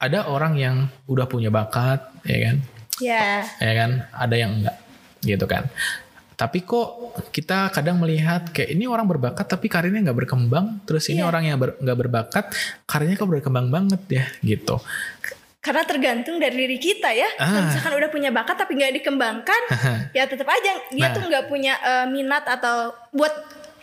Ada 0.00 0.30
orang 0.30 0.56
yang 0.56 0.76
udah 1.10 1.26
punya 1.28 1.52
bakat, 1.52 2.00
ya 2.24 2.38
kan? 2.48 2.56
Ya. 2.98 3.46
ya 3.62 3.72
kan 3.78 3.90
ada 4.10 4.34
yang 4.34 4.58
enggak 4.58 4.74
gitu 5.22 5.46
kan 5.46 5.66
tapi 6.38 6.62
kok 6.62 6.88
kita 7.28 7.66
kadang 7.68 7.98
melihat 7.98 8.46
kayak 8.48 8.70
ini 8.70 8.86
orang 8.86 9.04
berbakat 9.04 9.42
tapi 9.42 9.66
karirnya 9.66 10.06
nggak 10.06 10.18
berkembang 10.22 10.78
terus 10.86 11.10
ini 11.10 11.18
Iya. 11.18 11.26
orang 11.26 11.42
yang 11.44 11.58
ber- 11.58 11.74
nggak 11.76 11.98
berbakat 11.98 12.44
karirnya 12.84 13.18
kok 13.18 13.26
berkembang 13.26 13.66
banget 13.68 14.02
ya 14.08 14.24
gitu 14.40 14.78
Karena 15.58 15.82
tergantung 15.82 16.38
dari 16.38 16.54
diri 16.54 16.78
kita 16.78 17.10
ya. 17.10 17.26
Kalau 17.34 17.58
Ah. 17.58 17.66
misalkan 17.66 17.92
udah 17.92 18.08
punya 18.08 18.30
bakat 18.30 18.56
tapi 18.56 18.78
nggak 18.78 18.94
dikembangkan, 18.94 19.62
ya 20.16 20.24
tetap 20.24 20.46
aja 20.46 20.72
dia 20.88 21.02
Nah. 21.02 21.12
tuh 21.12 21.26
nggak 21.26 21.44
punya 21.44 21.74
eh, 21.76 22.06
minat 22.06 22.46
atau 22.46 22.94
buat 23.10 23.34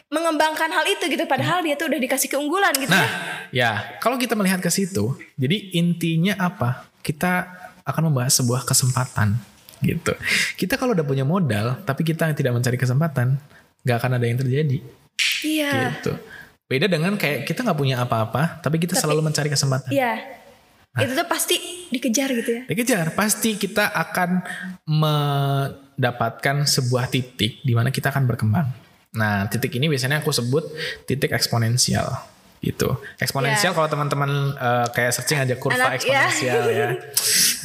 mengembangkan 0.08 0.72
hal 0.72 0.86
itu 0.88 1.06
gitu. 1.06 1.28
Padahal 1.28 1.60
dia 1.60 1.76
tuh 1.76 1.92
udah 1.92 2.00
dikasih 2.00 2.32
keunggulan 2.32 2.72
gitu 2.74 2.90
nah 2.90 3.04
ya. 3.04 3.12
ya 3.52 3.72
kalau 4.00 4.16
kita 4.16 4.34
melihat 4.34 4.58
ke 4.60 4.70
situ 4.70 5.04
jadi 5.36 5.76
intinya 5.76 6.40
apa 6.40 6.88
kita 7.02 7.50
akan 7.84 8.10
membahas 8.10 8.34
sebuah 8.36 8.64
kesempatan 8.64 9.36
gitu 9.84 10.14
kita 10.56 10.80
kalau 10.80 10.96
udah 10.96 11.04
punya 11.04 11.24
modal 11.28 11.80
tapi 11.84 12.04
kita 12.08 12.32
tidak 12.32 12.56
mencari 12.56 12.78
kesempatan 12.80 13.36
nggak 13.84 13.98
akan 14.00 14.12
ada 14.20 14.26
yang 14.26 14.40
terjadi 14.40 14.78
Iya. 15.46 15.96
gitu 16.02 16.14
beda 16.66 16.90
dengan 16.90 17.14
kayak 17.16 17.46
kita 17.46 17.62
nggak 17.62 17.78
punya 17.78 18.02
apa-apa 18.02 18.60
tapi 18.64 18.82
kita 18.82 18.98
selalu 18.98 19.22
mencari 19.26 19.48
kesempatan 19.52 19.92
Iya. 19.92 20.44
Itu 20.96 21.12
tuh 21.12 21.28
pasti 21.28 21.60
dikejar 21.92 22.32
gitu 22.32 22.52
ya. 22.56 22.62
Dikejar, 22.72 23.12
pasti 23.20 23.60
kita 23.60 23.92
akan 23.92 24.40
mendapatkan 24.88 26.64
sebuah 26.64 27.12
titik 27.12 27.60
di 27.68 27.76
mana 27.76 27.92
kita 27.92 28.16
akan 28.16 28.24
berkembang. 28.24 28.68
Nah, 29.16 29.48
titik 29.52 29.76
ini 29.76 29.92
biasanya 29.92 30.24
aku 30.24 30.32
sebut 30.32 30.64
titik 31.04 31.36
eksponensial 31.36 32.16
gitu. 32.66 32.98
Eksponensial 33.22 33.72
Ya. 33.72 33.76
kalau 33.78 33.86
teman-teman 33.86 34.32
eh, 34.58 34.88
kayak 34.90 35.12
searching 35.14 35.38
aja 35.38 35.54
kurva 35.56 35.78
Anak- 35.78 36.02
ya. 36.02 36.26
eksponensial 36.26 36.64
ya. 36.74 36.88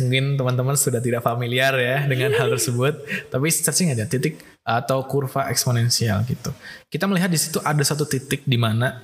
Mungkin 0.04 0.24
teman-teman 0.36 0.76
sudah 0.76 1.00
tidak 1.00 1.24
familiar 1.24 1.72
ya 1.74 2.04
dengan 2.04 2.36
hal 2.36 2.52
tersebut, 2.52 3.00
tapi 3.32 3.48
searching 3.48 3.90
aja 3.90 4.04
titik 4.04 4.36
atau 4.60 5.00
kurva 5.08 5.48
eksponensial 5.48 6.20
gitu. 6.28 6.52
Kita 6.86 7.08
melihat 7.08 7.32
di 7.32 7.40
situ 7.40 7.56
ada 7.64 7.80
satu 7.80 8.04
titik 8.04 8.44
di 8.44 8.60
mana 8.60 9.00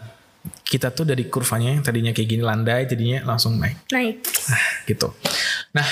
kita 0.62 0.94
tuh 0.94 1.02
dari 1.02 1.26
kurvanya 1.26 1.74
yang 1.74 1.82
tadinya 1.82 2.14
kayak 2.14 2.28
gini 2.28 2.42
landai 2.44 2.86
jadinya 2.86 3.24
langsung 3.26 3.58
naik. 3.58 3.82
Naik. 3.90 4.22
Nah, 4.46 4.62
gitu. 4.86 5.08
Nah, 5.74 5.88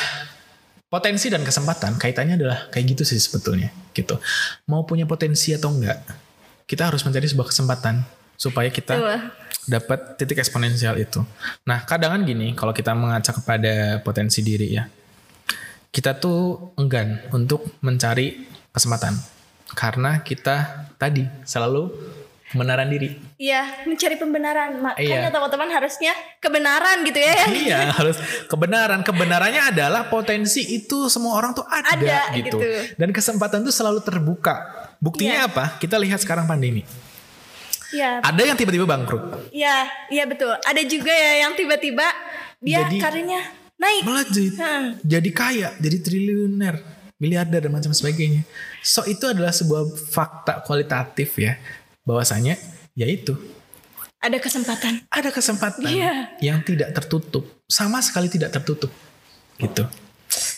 potensi 0.86 1.26
dan 1.26 1.42
kesempatan 1.42 1.98
kaitannya 1.98 2.38
adalah 2.38 2.70
kayak 2.70 2.94
gitu 2.94 3.02
sih 3.02 3.18
sebetulnya, 3.18 3.74
gitu. 3.90 4.14
Mau 4.70 4.86
punya 4.86 5.10
potensi 5.10 5.50
atau 5.50 5.74
enggak, 5.74 6.06
kita 6.70 6.86
harus 6.86 7.02
mencari 7.02 7.26
sebuah 7.26 7.50
kesempatan 7.50 8.06
supaya 8.34 8.68
kita 8.68 8.94
Tuh. 8.96 9.20
dapat 9.66 10.18
titik 10.18 10.38
eksponensial 10.38 10.98
itu. 10.98 11.22
Nah, 11.64 11.82
kadang 11.84 12.12
kan 12.14 12.22
gini, 12.22 12.52
kalau 12.52 12.70
kita 12.70 12.92
mengaca 12.92 13.32
kepada 13.32 13.98
potensi 14.02 14.44
diri 14.44 14.68
ya, 14.74 14.84
kita 15.88 16.18
tuh 16.18 16.72
enggan 16.76 17.22
untuk 17.30 17.78
mencari 17.80 18.44
kesempatan 18.74 19.14
karena 19.72 20.20
kita 20.20 20.86
tadi 20.98 21.22
selalu 21.46 21.90
kebenaran 22.50 22.86
diri. 22.86 23.18
Iya, 23.34 23.82
mencari 23.82 24.14
pembenaran. 24.14 24.78
Makanya 24.78 25.26
Iya. 25.26 25.34
teman-teman 25.34 25.70
harusnya 25.74 26.14
kebenaran 26.38 27.02
gitu 27.02 27.18
ya. 27.18 27.34
Iya 27.50 27.78
harus 27.90 28.16
kebenaran. 28.46 29.02
Kebenarannya 29.02 29.74
adalah 29.74 30.06
potensi 30.06 30.62
itu 30.62 31.10
semua 31.10 31.34
orang 31.34 31.50
tuh 31.50 31.66
ada, 31.66 31.90
Ada, 32.30 32.38
gitu. 32.38 32.54
gitu. 32.54 32.94
Dan 32.94 33.10
kesempatan 33.10 33.66
tuh 33.66 33.74
selalu 33.74 33.98
terbuka. 34.06 34.86
Buktinya 35.02 35.42
Iya. 35.42 35.50
apa? 35.50 35.64
Kita 35.82 35.98
lihat 35.98 36.22
sekarang 36.22 36.46
pandemi. 36.46 36.86
Iya, 37.94 38.18
Ada 38.20 38.42
yang 38.42 38.56
tiba-tiba 38.58 38.82
bangkrut, 38.84 39.22
iya, 39.54 39.86
iya 40.10 40.26
betul. 40.26 40.50
Ada 40.58 40.82
juga 40.82 41.14
ya 41.14 41.46
yang 41.46 41.54
tiba-tiba 41.54 42.02
dia 42.58 42.82
Jadi- 42.82 42.98
karirnya 42.98 43.40
naik. 43.74 44.02
melejit, 44.02 44.52
Hmm. 44.58 44.98
jadi 45.00 45.30
kaya, 45.30 45.68
jadi 45.78 45.96
triliuner, 46.00 46.82
miliarder 47.16 47.62
dan 47.62 47.72
macam 47.72 47.90
sebagainya. 47.90 48.42
So 48.80 49.06
itu 49.06 49.22
adalah 49.24 49.54
sebuah 49.54 49.86
fakta 50.10 50.66
kualitatif 50.66 51.38
ya, 51.38 51.54
bahwasanya 52.02 52.58
yaitu 52.94 53.38
Ada 54.18 54.40
kesempatan. 54.40 55.04
ada 55.06 55.30
kesempatan 55.30 55.86
Iya. 55.86 56.34
yang 56.40 56.58
tidak 56.60 56.90
tertutup, 56.92 57.44
sama 57.68 58.00
sekali 58.00 58.26
tidak 58.26 58.50
tertutup, 58.50 58.90
gitu. 59.56 59.84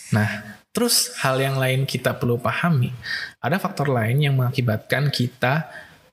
Nah, 0.09 0.29
terus 0.71 1.11
hal 1.19 1.35
yang 1.37 1.59
lain 1.59 1.83
kita 1.83 2.15
perlu 2.15 2.39
pahami, 2.39 2.93
ada 3.37 3.59
faktor 3.59 3.91
lain 3.91 4.23
yang 4.23 4.33
mengakibatkan 4.33 5.11
kita 5.11 5.67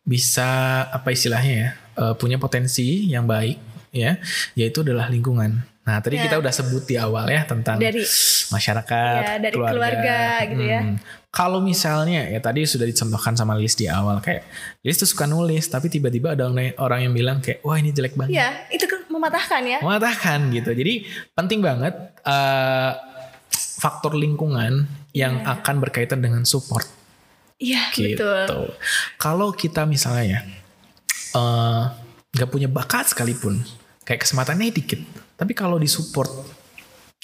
bisa 0.05 0.49
apa 0.89 1.11
istilahnya 1.11 1.55
ya, 1.57 1.69
eh, 1.97 2.15
punya 2.15 2.37
potensi 2.37 3.09
yang 3.09 3.25
baik, 3.25 3.57
ya, 3.91 4.21
yaitu 4.53 4.85
adalah 4.85 5.09
lingkungan. 5.09 5.65
Nah, 5.85 6.01
tadi 6.01 6.17
Ya. 6.17 6.25
kita 6.25 6.41
udah 6.41 6.49
sebut 6.49 6.89
di 6.89 6.97
awal 6.97 7.29
ya 7.29 7.45
tentang 7.45 7.77
Dari- 7.77 8.05
masyarakat, 8.49 9.21
Ya, 9.21 9.37
dari 9.37 9.53
keluarga 9.53 10.17
gitu 10.49 10.65
ya. 10.65 10.81
Hmm. 10.81 10.97
Kalau 11.29 11.59
misalnya 11.61 12.25
ya 12.25 12.39
tadi 12.39 12.63
sudah 12.65 12.87
dicontohkan 12.87 13.35
sama 13.35 13.53
Liz 13.59 13.75
di 13.75 13.85
awal 13.85 14.23
kayak 14.23 14.47
Liz 14.81 14.97
tuh 14.97 15.05
suka 15.05 15.27
nulis 15.27 15.67
tapi 15.67 15.91
tiba-tiba 15.91 16.33
ada 16.33 16.47
orang 16.79 17.01
yang 17.05 17.13
bilang 17.13 17.43
kayak 17.43 17.59
wah 17.61 17.75
ini 17.75 17.91
jelek 17.91 18.15
banget. 18.15 18.39
Iya, 18.39 18.49
itu 18.71 18.87
kan 18.87 19.03
mematahkan 19.11 19.63
ya. 19.67 19.79
Mengatakan 19.83 20.49
gitu. 20.55 20.71
Jadi 20.73 21.05
penting 21.35 21.59
banget 21.61 21.93
eh, 22.23 22.93
faktor 23.77 24.15
lingkungan 24.15 24.87
yang 25.13 25.43
Iya. 25.43 25.59
akan 25.59 25.75
berkaitan 25.83 26.23
dengan 26.23 26.47
support 26.47 26.87
Iya, 27.65 27.83
gitu. 27.91 28.21
betul. 28.21 28.69
Kalau 29.17 29.49
kita 29.51 29.83
misalnya 29.85 30.25
ya 30.27 30.41
eh, 31.33 31.83
nggak 32.31 32.49
punya 32.49 32.69
bakat 32.69 33.09
sekalipun, 33.09 33.63
kayak 34.03 34.21
kesempatannya 34.21 34.69
dikit, 34.71 35.01
tapi 35.35 35.53
kalau 35.53 35.77
disupport, 35.77 36.31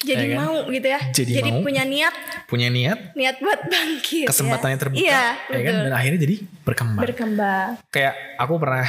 Jadi 0.01 0.33
Ya 0.33 0.33
kan? 0.33 0.37
mau 0.41 0.55
gitu 0.65 0.87
ya. 0.87 0.99
Jadi 1.13 1.31
mau. 1.45 1.61
punya 1.61 1.85
niat, 1.85 2.15
punya 2.49 2.67
niat, 2.67 3.13
niat 3.13 3.37
buat 3.37 3.69
bangkit. 3.69 4.25
kesempatannya 4.25 4.73
ya. 4.73 4.81
terbuka, 4.81 5.05
Iya, 5.05 5.23
ya 5.45 5.59
kan, 5.61 5.73
dan 5.85 5.93
akhirnya 5.93 6.19
jadi 6.19 6.35
berkembang. 6.65 7.03
Berkembang. 7.05 7.69
kayak 7.87 8.13
aku 8.35 8.53
pernah 8.57 8.87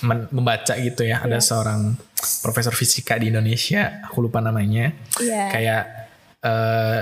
men- 0.00 0.30
membaca 0.30 0.72
gitu 0.72 1.02
ya, 1.02 1.20
ada 1.20 1.36
Iya. 1.36 1.44
seorang 1.44 2.00
profesor 2.40 2.72
fisika 2.72 3.20
di 3.20 3.28
Indonesia, 3.28 4.00
aku 4.02 4.24
lupa 4.24 4.40
namanya, 4.40 4.96
Iya. 5.20 5.44
kayak 5.52 5.82
eh, 6.40 7.00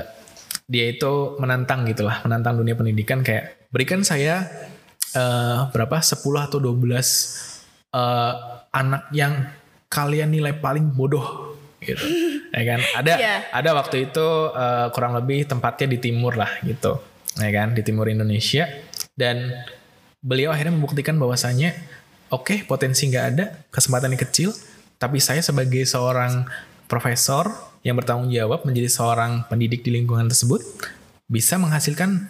dia 0.67 0.91
itu 0.91 1.39
menantang 1.39 1.87
gitulah, 1.87 2.21
menantang 2.27 2.59
dunia 2.59 2.75
pendidikan 2.75 3.23
kayak 3.23 3.71
berikan 3.71 4.03
saya 4.03 4.51
eh, 5.15 5.59
berapa 5.71 5.97
10 6.03 6.19
atau 6.19 6.59
12 6.59 7.95
eh, 7.95 8.33
anak 8.75 9.03
yang 9.15 9.33
kalian 9.87 10.35
nilai 10.35 10.59
paling 10.59 10.91
bodoh 10.91 11.55
gitu. 11.79 12.03
ya 12.57 12.63
kan? 12.67 12.81
Ada 12.99 13.13
Iya. 13.15 13.37
ada 13.55 13.71
waktu 13.79 14.11
itu 14.11 14.27
eh, 14.53 14.87
kurang 14.91 15.15
lebih 15.15 15.47
tempatnya 15.47 15.87
di 15.87 15.99
timur 16.03 16.35
lah 16.35 16.51
gitu. 16.67 16.99
Ya 17.39 17.51
kan? 17.55 17.73
Di 17.73 17.87
timur 17.87 18.11
Indonesia 18.11 18.67
dan 19.15 19.55
beliau 20.19 20.51
akhirnya 20.51 20.75
membuktikan 20.75 21.15
bahwasannya 21.17 21.73
oke 22.35 22.67
potensi 22.67 23.07
nggak 23.07 23.27
ada, 23.39 23.45
kesempatannya 23.71 24.19
kecil, 24.19 24.51
tapi 24.99 25.23
saya 25.23 25.39
sebagai 25.45 25.87
seorang 25.87 26.43
profesor 26.91 27.47
yang 27.87 27.95
bertanggung 27.95 28.29
jawab 28.29 28.67
menjadi 28.67 28.91
seorang 28.91 29.47
pendidik 29.47 29.87
di 29.87 29.95
lingkungan 29.95 30.27
tersebut 30.27 30.59
bisa 31.25 31.55
menghasilkan 31.55 32.27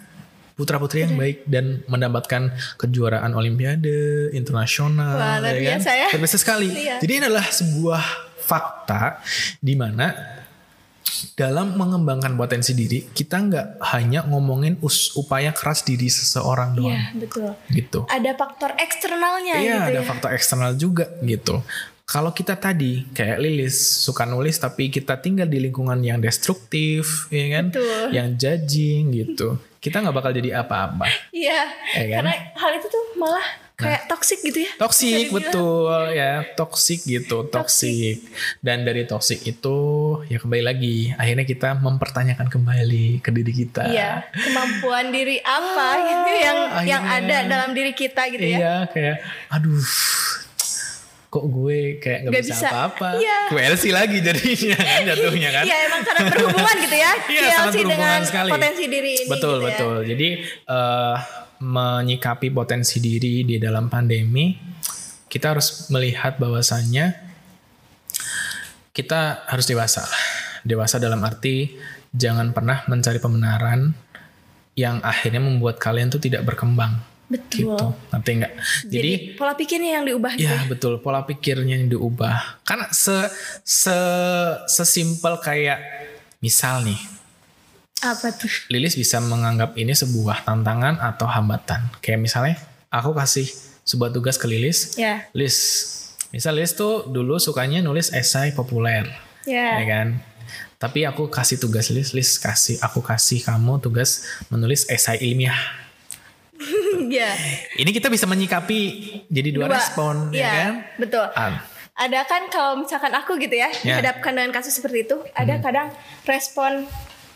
putra-putri 0.53 1.01
yang 1.01 1.13
baik 1.13 1.45
dan 1.45 1.81
mendapatkan 1.85 2.49
kejuaraan 2.77 3.33
olimpiade 3.33 4.29
internasional 4.33 5.17
Wah, 5.17 5.37
luar 5.37 5.53
ya 5.53 5.77
kan? 5.77 5.81
ya. 5.81 6.07
Luar 6.09 6.21
biasa 6.21 6.37
sekali. 6.37 6.69
Iya. 6.69 6.97
Jadi 6.97 7.11
ini 7.13 7.23
adalah 7.25 7.45
sebuah 7.45 8.03
fakta 8.41 9.21
di 9.57 9.73
mana 9.73 10.13
dalam 11.33 11.73
mengembangkan 11.73 12.35
potensi 12.35 12.73
diri 12.73 13.05
kita 13.07 13.37
nggak 13.39 13.67
hanya 13.95 14.25
ngomongin 14.25 14.77
us- 14.81 15.15
upaya 15.15 15.53
keras 15.53 15.81
diri 15.81 16.09
seseorang 16.09 16.73
doang 16.73 16.93
Iya, 16.93 17.05
betul. 17.15 17.49
gitu. 17.69 17.99
Ada 18.05 18.31
faktor 18.33 18.75
eksternalnya 18.75 19.55
Iya, 19.57 19.73
gitu 19.77 19.89
ada 19.93 20.01
ya. 20.01 20.05
faktor 20.05 20.29
eksternal 20.33 20.71
juga 20.73 21.05
gitu. 21.21 21.61
Kalau 22.07 22.31
kita 22.31 22.55
tadi 22.55 23.03
kayak 23.11 23.35
Lilis 23.43 23.75
suka 23.75 24.23
nulis 24.23 24.55
tapi 24.55 24.87
kita 24.87 25.19
tinggal 25.19 25.43
di 25.43 25.59
lingkungan 25.59 25.99
yang 25.99 26.23
destruktif, 26.23 27.27
ya 27.27 27.59
kan? 27.59 27.75
Betul. 27.75 28.15
Yang 28.15 28.27
judging 28.39 29.03
gitu. 29.11 29.59
Kita 29.83 29.99
nggak 29.99 30.15
bakal 30.15 30.31
jadi 30.31 30.63
apa-apa. 30.63 31.03
Iya. 31.35 31.67
Ya 31.99 32.05
kan? 32.15 32.31
Karena 32.31 32.35
hal 32.55 32.71
itu 32.79 32.87
tuh 32.87 33.03
malah 33.19 33.43
kayak 33.75 34.07
toxic 34.07 34.39
gitu 34.39 34.63
ya. 34.63 34.71
Toxic 34.79 35.29
dibilang. 35.29 35.35
betul 35.35 35.99
ya, 36.15 36.31
toxic 36.55 36.99
gitu, 37.03 37.37
toxic. 37.51 38.23
Dan 38.63 38.87
dari 38.87 39.03
toxic 39.03 39.43
itu 39.43 39.77
ya 40.31 40.39
kembali 40.39 40.63
lagi, 40.63 41.11
akhirnya 41.11 41.43
kita 41.43 41.75
mempertanyakan 41.75 42.47
kembali 42.47 43.19
ke 43.19 43.29
diri 43.35 43.51
kita. 43.51 43.83
Iya, 43.83 44.25
kemampuan 44.31 45.11
diri 45.11 45.43
apa 45.43 45.87
gitu 46.07 46.31
yang 46.39 46.57
yang 46.87 47.03
akhirnya. 47.03 47.43
ada 47.43 47.51
dalam 47.51 47.69
diri 47.75 47.91
kita 47.91 48.31
gitu 48.31 48.47
ya. 48.47 48.57
Iya, 48.57 48.75
kayak 48.95 49.15
aduh 49.51 49.83
kok 51.27 51.43
gue 51.43 51.99
kayak 51.99 52.19
nggak 52.23 52.31
Nggak 52.31 52.43
bisa, 52.47 52.55
bisa. 52.55 52.67
apa-apa. 52.71 53.09
Iya. 53.19 53.37
QLC 53.51 53.83
lagi 53.91 54.17
jadinya 54.23 54.77
kan 54.79 54.99
jatuhnya 55.11 55.49
kan. 55.51 55.63
Iya, 55.67 55.77
emang 55.91 56.01
karena 56.07 56.21
berhubungan 56.31 56.75
gitu 56.79 56.97
ya. 56.97 57.11
Iya, 57.35 57.41
sangat 57.51 57.73
berhubungan 57.75 57.91
dengan 57.91 58.19
sekali. 58.23 58.49
potensi 58.55 58.83
diri 58.87 59.11
ini 59.11 59.25
betul 59.27 59.55
gitu 59.55 59.59
ya. 59.59 59.67
betul. 59.67 59.95
Jadi 60.07 60.27
eh, 60.65 61.15
menyikapi 61.57 62.47
potensi 62.53 62.97
diri 63.01 63.35
di 63.43 63.55
dalam 63.59 63.89
pandemi, 63.91 64.55
kita 65.27 65.57
harus 65.57 65.89
melihat 65.91 66.39
bahwasannya 66.39 67.05
kita 68.95 69.45
harus 69.45 69.65
dewasa. 69.67 70.03
Dewasa 70.63 70.97
dalam 70.97 71.21
arti 71.21 71.75
jangan 72.11 72.55
pernah 72.55 72.81
mencari 72.87 73.19
pembenaran 73.19 73.93
yang 74.77 75.01
akhirnya 75.01 75.41
membuat 75.41 75.77
kalian 75.77 76.07
tuh 76.07 76.21
tidak 76.21 76.45
berkembang. 76.45 76.97
Betul. 77.27 77.75
Gitu, 77.75 77.87
ngerti 78.15 78.31
nggak? 78.39 78.53
Jadi, 78.87 78.91
Jadi 78.95 79.11
pola 79.35 79.53
pikirnya 79.53 79.91
yang 79.99 80.05
diubah 80.07 80.31
gitu. 80.39 80.47
Ya 80.47 80.59
betul 80.63 80.93
pola 81.03 81.21
pikirnya 81.27 81.75
yang 81.75 81.91
diubah. 81.91 82.63
Karena 82.63 82.87
se 82.89 83.27
se 83.67 83.97
sesimpel 84.65 85.35
kayak 85.43 85.79
misal 86.39 86.87
nih 86.87 86.99
Apa 87.97 88.29
tuh? 88.29 88.69
Lilis 88.69 88.93
bisa 88.93 89.17
menganggap 89.17 89.73
ini 89.73 89.89
sebuah 89.89 90.45
tantangan 90.45 91.01
atau 91.01 91.25
hambatan. 91.25 91.89
Kayak 91.97 92.21
misalnya 92.21 92.55
aku 92.93 93.09
kasih 93.11 93.49
sebuah 93.81 94.13
tugas 94.13 94.37
ke 94.37 94.45
Lilis. 94.45 94.93
Ya. 94.95 95.25
Lilis, 95.33 95.57
misal 96.29 96.53
Lilis 96.53 96.77
tuh 96.77 97.09
dulu 97.09 97.41
sukanya 97.41 97.81
nulis 97.81 98.13
esai 98.13 98.53
populer, 98.53 99.09
Ya. 99.49 99.81
ya 99.81 99.85
kan? 99.89 100.07
Tapi 100.77 101.09
aku 101.09 101.25
kasih 101.33 101.57
tugas 101.57 101.89
Lilis, 101.89 102.13
Lilis 102.13 102.37
kasih 102.37 102.77
aku 102.85 103.01
kasih 103.01 103.41
kamu 103.41 103.81
tugas 103.81 104.29
menulis 104.53 104.85
esai 104.93 105.17
ilmiah. 105.17 105.57
ya. 107.11 107.29
Ini 107.75 107.89
kita 107.89 108.07
bisa 108.07 108.25
menyikapi 108.25 108.79
jadi 109.27 109.49
dua, 109.51 109.67
respon, 109.67 110.29
ya 110.29 110.37
Iya, 110.37 110.49
kan? 110.51 110.73
Betul. 110.97 111.25
Ah, 111.31 111.53
Ada 111.97 112.21
kan 112.23 112.45
kalau 112.47 112.77
misalkan 112.77 113.09
aku 113.09 113.35
gitu 113.35 113.53
ya, 113.53 113.73
Ya. 113.81 113.97
dihadapkan 113.97 114.29
dengan 114.31 114.53
kasus 114.53 114.69
seperti 114.71 115.05
itu, 115.05 115.17
ada 115.33 115.57
Hmm. 115.57 115.63
kadang 115.63 115.87
respon 116.23 116.85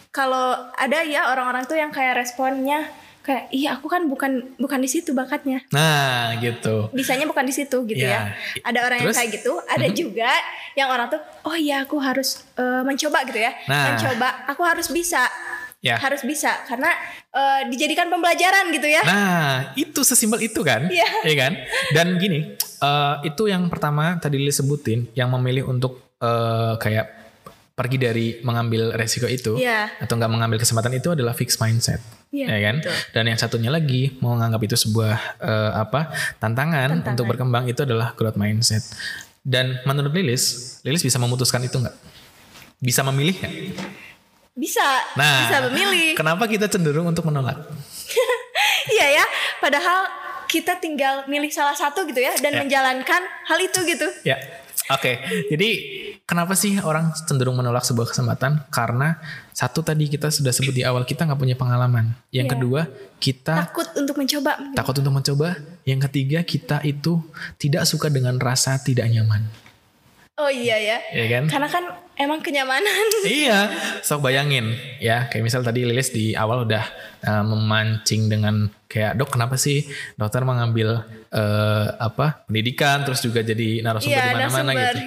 kalau 0.08 0.54
ada 0.72 1.02
ya 1.02 1.28
orang-orang 1.28 1.66
tuh 1.66 1.74
yang 1.76 1.90
kayak 1.90 2.14
responnya 2.16 2.86
kayak 3.22 3.50
iya 3.50 3.78
aku 3.78 3.86
kan 3.86 4.06
bukan 4.06 4.58
bukan 4.58 4.78
di 4.78 4.86
situ 4.86 5.14
bakatnya. 5.14 5.62
Nah, 5.70 6.34
gitu. 6.38 6.90
Bisanya 6.90 7.26
bukan 7.26 7.42
di 7.42 7.54
situ 7.54 7.86
gitu 7.86 8.02
Ya. 8.02 8.34
ya. 8.34 8.62
Ada 8.62 8.80
orang 8.82 8.98
yang 9.00 9.10
Terus? 9.10 9.18
kayak 9.18 9.30
gitu, 9.34 9.54
ada 9.62 9.88
juga 9.90 10.30
yang 10.74 10.90
orang 10.90 11.06
tuh 11.08 11.22
oh 11.42 11.54
iya 11.54 11.82
aku 11.82 11.98
harus 11.98 12.46
eh, 12.54 12.82
mencoba 12.82 13.22
gitu 13.26 13.38
ya. 13.38 13.54
Nah. 13.66 13.94
Mencoba, 13.94 14.46
aku 14.46 14.62
harus 14.62 14.90
bisa. 14.90 15.26
Ya. 15.82 15.98
Harus 15.98 16.22
bisa 16.22 16.62
karena 16.70 16.94
eh, 17.34 17.62
dijadikan 17.68 18.06
pembelajaran 18.06 18.70
gitu 18.70 18.86
ya. 18.86 19.02
Nah, 19.02 19.74
itu 19.74 20.06
sesimpel 20.06 20.46
itu 20.46 20.62
kan? 20.62 20.86
Iya. 20.86 21.10
Iya 21.26 21.36
kan? 21.42 21.52
Dan 21.90 22.08
gini, 22.22 22.54
eh, 22.58 23.16
itu 23.26 23.50
yang 23.50 23.66
pertama 23.66 24.22
tadi 24.22 24.38
Lili 24.38 24.54
sebutin, 24.54 25.10
yang 25.18 25.34
memilih 25.34 25.66
untuk 25.66 25.98
eh, 26.22 26.78
kayak 26.78 27.18
pergi 27.74 27.98
dari 27.98 28.28
mengambil 28.46 28.94
resiko 28.94 29.26
itu 29.26 29.58
Iya. 29.58 29.90
atau 29.98 30.14
nggak 30.14 30.30
mengambil 30.30 30.62
kesempatan 30.62 30.94
itu 30.94 31.18
adalah 31.18 31.34
fixed 31.34 31.58
mindset. 31.58 31.98
Iya, 32.30 32.46
ya 32.46 32.60
kan? 32.62 32.76
betul. 32.78 32.96
Dan 33.12 33.24
yang 33.34 33.40
satunya 33.42 33.74
lagi 33.74 34.22
mau 34.22 34.38
menganggap 34.38 34.62
itu 34.62 34.78
sebuah 34.78 35.18
eh, 35.42 35.72
apa? 35.82 36.14
Tantangan, 36.38 37.02
Tantangan. 37.02 37.10
untuk 37.10 37.26
berkembang 37.26 37.66
itu 37.66 37.82
adalah 37.82 38.14
growth 38.14 38.38
mindset. 38.38 38.86
Dan 39.42 39.82
menurut 39.90 40.14
Lilis, 40.14 40.78
Lilis 40.86 41.02
bisa 41.02 41.18
memutuskan 41.18 41.66
itu 41.66 41.74
nggak? 41.74 41.96
Bisa 42.78 43.02
memilih 43.02 43.34
nggak? 43.34 43.54
Bisa. 44.52 44.84
Nah, 45.16 45.48
bisa 45.48 45.58
memilih. 45.70 46.14
Kenapa 46.20 46.44
kita 46.46 46.68
cenderung 46.68 47.08
untuk 47.08 47.26
menolak? 47.26 47.58
Iya 48.82 49.22
ya, 49.22 49.26
padahal 49.62 50.10
kita 50.50 50.74
tinggal 50.76 51.30
milih 51.30 51.54
salah 51.54 51.78
satu 51.78 52.02
gitu 52.04 52.18
ya 52.18 52.34
dan 52.42 52.58
Ya. 52.58 52.60
menjalankan 52.66 53.22
hal 53.46 53.60
itu 53.62 53.78
gitu. 53.86 54.10
Ya, 54.26 54.42
oke. 54.90 55.22
Jadi 55.48 55.70
kenapa 56.26 56.58
sih 56.58 56.82
orang 56.82 57.14
cenderung 57.14 57.54
menolak 57.56 57.86
sebuah 57.86 58.10
kesempatan? 58.10 58.66
Karena 58.68 59.22
satu 59.54 59.86
tadi 59.86 60.10
kita 60.10 60.34
sudah 60.34 60.50
sebut 60.50 60.74
di 60.74 60.82
awal 60.82 61.06
kita 61.06 61.24
nggak 61.24 61.38
punya 61.38 61.54
pengalaman. 61.54 62.18
Yang 62.34 62.48
Ya. 62.48 62.52
kedua 62.58 62.82
kita 63.22 63.54
Takut 63.70 63.88
untuk 63.94 64.16
mencoba. 64.18 64.52
takut 64.74 64.96
untuk 64.98 65.14
mencoba. 65.14 65.50
Yang 65.86 66.00
ketiga 66.10 66.40
kita 66.42 66.78
itu 66.82 67.22
tidak 67.62 67.86
suka 67.86 68.10
dengan 68.10 68.42
rasa 68.42 68.82
tidak 68.82 69.08
nyaman. 69.08 69.46
Oh 70.42 70.50
iya 70.50 70.78
ya. 70.82 70.98
Ya 71.14 71.26
kan? 71.30 71.44
Karena 71.46 71.70
kan 71.70 71.84
emang 72.18 72.42
kenyamanan. 72.42 73.06
iya, 73.30 73.70
sok 74.02 74.26
bayangin 74.26 74.74
ya. 74.98 75.30
Kayak 75.30 75.44
misal 75.46 75.62
tadi 75.62 75.86
Lilis 75.86 76.10
di 76.10 76.34
awal 76.34 76.66
udah 76.66 76.82
uh, 77.30 77.44
memancing 77.46 78.26
dengan 78.26 78.74
kayak 78.90 79.22
dok 79.22 79.38
kenapa 79.38 79.56
sih 79.62 79.86
dokter 80.18 80.42
mengambil 80.42 81.06
uh, 81.30 81.86
apa 82.02 82.44
pendidikan 82.50 83.06
terus 83.06 83.22
juga 83.22 83.46
jadi 83.46 83.86
narasumber 83.86 84.18
Iya, 84.18 84.26
di 84.26 84.36
mana-mana 84.36 84.72
gitu. 84.74 85.00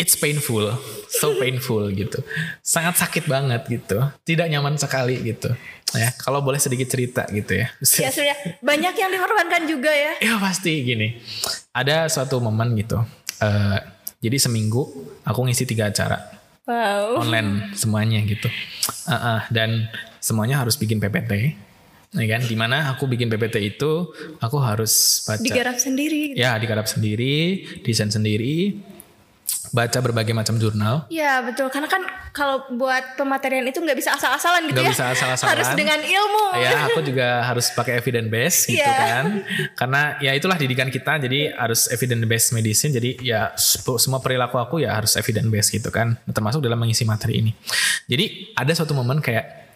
It's 0.00 0.18
painful, 0.18 0.74
so 1.06 1.38
painful 1.38 1.86
gitu. 1.94 2.26
Sangat 2.58 2.98
sakit 2.98 3.30
banget 3.30 3.62
gitu. 3.70 4.02
Tidak 4.26 4.50
nyaman 4.50 4.74
sekali 4.74 5.22
gitu. 5.22 5.54
Ya, 5.94 6.10
kalau 6.18 6.42
boleh 6.42 6.58
sedikit 6.58 6.90
cerita 6.90 7.22
gitu 7.30 7.62
ya. 7.62 7.70
ya 8.02 8.10
sebenarnya 8.10 8.58
banyak 8.58 8.94
yang 8.98 9.10
dikorbankan 9.14 9.62
juga 9.70 9.92
ya. 9.94 10.18
Ya 10.18 10.34
pasti 10.42 10.82
gini. 10.82 11.22
Ada 11.70 12.10
suatu 12.10 12.42
momen 12.42 12.74
gitu. 12.74 12.98
Eh, 13.38 13.78
jadi 14.22 14.38
seminggu 14.38 14.86
aku 15.26 15.38
ngisi 15.44 15.66
tiga 15.66 15.90
acara 15.90 16.32
Wow. 16.62 17.26
online 17.26 17.74
semuanya 17.74 18.22
gitu. 18.22 18.46
Ah, 19.10 19.14
ah, 19.18 19.40
dan 19.50 19.90
semuanya 20.22 20.62
harus 20.62 20.78
bikin 20.78 21.02
PPT. 21.02 21.58
Ya 22.14 22.26
kan? 22.38 22.46
Di 22.46 22.54
mana 22.54 22.94
aku 22.94 23.10
bikin 23.10 23.26
PPT 23.26 23.74
itu 23.74 24.14
aku 24.38 24.56
harus 24.62 25.26
baca. 25.26 25.42
Digarap 25.42 25.74
sendiri. 25.82 26.38
Ya 26.38 26.54
digarap 26.62 26.86
sendiri, 26.86 27.66
desain 27.82 28.14
sendiri. 28.14 28.78
Baca 29.72 29.98
berbagai 29.98 30.30
macam 30.30 30.60
jurnal. 30.60 31.08
Iya 31.08 31.40
betul 31.42 31.72
karena 31.72 31.88
kan 31.88 32.04
kalau 32.30 32.68
buat 32.72 33.16
pematerian 33.16 33.64
itu 33.64 33.80
nggak 33.80 33.96
bisa 33.96 34.12
asal-asalan 34.12 34.68
gitu 34.68 34.76
Nggak 34.78 34.84
ya. 34.84 34.92
bisa 34.92 35.04
asal-asalan. 35.10 35.52
Harus 35.56 35.68
dengan 35.72 35.98
ilmu. 35.98 36.44
Ya, 36.60 36.76
aku 36.86 37.00
juga 37.00 37.40
harus 37.40 37.72
pakai 37.72 37.96
evidence 37.96 38.28
base 38.28 38.58
gitu 38.68 38.78
Iya. 38.78 38.92
kan. 38.94 39.24
Karena 39.72 40.00
ya 40.20 40.32
itulah 40.32 40.56
didikan 40.56 40.88
kita 40.88 41.16
jadi 41.18 41.56
harus 41.56 41.88
evidence 41.88 42.24
based 42.24 42.50
medicine. 42.52 42.92
Jadi 42.92 43.24
ya 43.24 43.52
semua 43.56 44.20
perilaku 44.20 44.60
aku 44.60 44.80
ya 44.80 44.92
harus 44.92 45.16
evidence 45.16 45.48
based 45.48 45.70
gitu 45.72 45.88
kan. 45.88 46.20
Termasuk 46.28 46.60
dalam 46.60 46.76
mengisi 46.76 47.02
materi 47.02 47.40
ini. 47.40 47.52
Jadi 48.04 48.52
ada 48.52 48.72
suatu 48.76 48.92
momen 48.92 49.24
kayak 49.24 49.72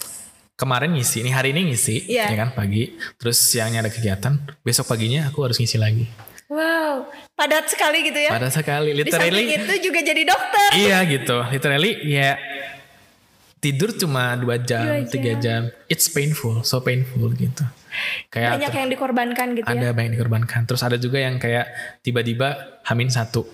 kemarin 0.57 0.93
ngisi, 0.93 1.21
ini 1.21 1.33
hari 1.33 1.53
ini 1.53 1.73
ngisi 1.73 2.09
Iya. 2.09 2.33
ya 2.33 2.37
kan 2.37 2.53
pagi. 2.53 2.93
Terus 3.17 3.37
siangnya 3.37 3.81
ada 3.81 3.93
kegiatan, 3.93 4.41
besok 4.61 4.89
paginya 4.89 5.29
aku 5.29 5.41
harus 5.45 5.57
ngisi 5.57 5.77
lagi. 5.77 6.05
Wow 6.47 7.11
padat 7.37 7.69
sekali 7.69 7.99
gitu 8.09 8.19
ya. 8.19 8.33
Pada 8.33 8.49
sekali 8.49 8.91
Di 8.97 9.05
literally 9.05 9.45
itu 9.53 9.75
juga 9.93 10.01
jadi 10.01 10.23
dokter. 10.25 10.69
Iya 10.75 10.99
gitu, 11.05 11.37
literally 11.53 11.93
ya 12.09 12.41
tidur 13.61 13.91
cuma 13.93 14.35
dua 14.41 14.57
jam, 14.57 15.05
tiga 15.07 15.37
jam. 15.37 15.69
It's 15.87 16.09
painful, 16.09 16.65
so 16.65 16.81
painful 16.81 17.29
gitu. 17.37 17.63
Kayak 18.29 18.61
Banyak 18.61 18.73
yang 18.77 18.89
dikorbankan 18.93 19.47
gitu 19.57 19.67
ada 19.69 19.89
ya. 19.89 19.93
banyak 19.93 20.13
yang 20.13 20.15
dikorbankan. 20.21 20.69
Terus 20.69 20.83
ada 20.85 20.97
juga 21.01 21.21
yang 21.21 21.41
kayak 21.41 22.01
tiba-tiba 22.05 22.81
hamin 22.85 23.09
satu. 23.09 23.49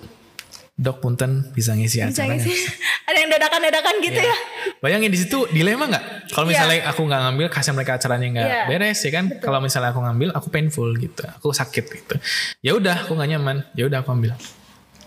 Dok 0.82 0.98
punten 0.98 1.46
bisa 1.54 1.72
ngisi 1.72 2.02
Bisa 2.02 2.10
acaranya. 2.10 2.42
ngisi. 2.42 2.52
Ada 3.08 3.18
yang 3.18 3.30
dadakan-dadakan 3.30 3.94
gitu 4.02 4.18
Iya. 4.18 4.30
ya. 4.30 4.36
Bayangin 4.82 5.10
di 5.10 5.18
situ 5.18 5.46
dilema 5.48 5.86
nggak? 5.86 6.04
Kalau 6.28 6.50
Iya. 6.50 6.58
misalnya 6.58 6.78
aku 6.90 7.00
nggak 7.06 7.20
ngambil, 7.22 7.46
kasih 7.48 7.70
mereka 7.70 7.92
acaranya 7.94 8.26
nggak 8.28 8.48
Iya. 8.50 8.62
beres 8.66 8.98
ya 8.98 9.10
kan? 9.12 9.24
Kalau 9.38 9.58
misalnya 9.58 9.94
aku 9.94 10.02
ngambil, 10.02 10.28
aku 10.34 10.46
painful 10.50 10.90
gitu, 10.98 11.22
aku 11.22 11.54
sakit 11.54 11.84
gitu. 11.86 12.14
Ya 12.60 12.74
udah, 12.74 13.06
aku 13.06 13.14
nggak 13.14 13.30
nyaman. 13.30 13.56
Ya 13.72 13.86
udah 13.86 14.02
aku 14.02 14.10
ambil, 14.10 14.34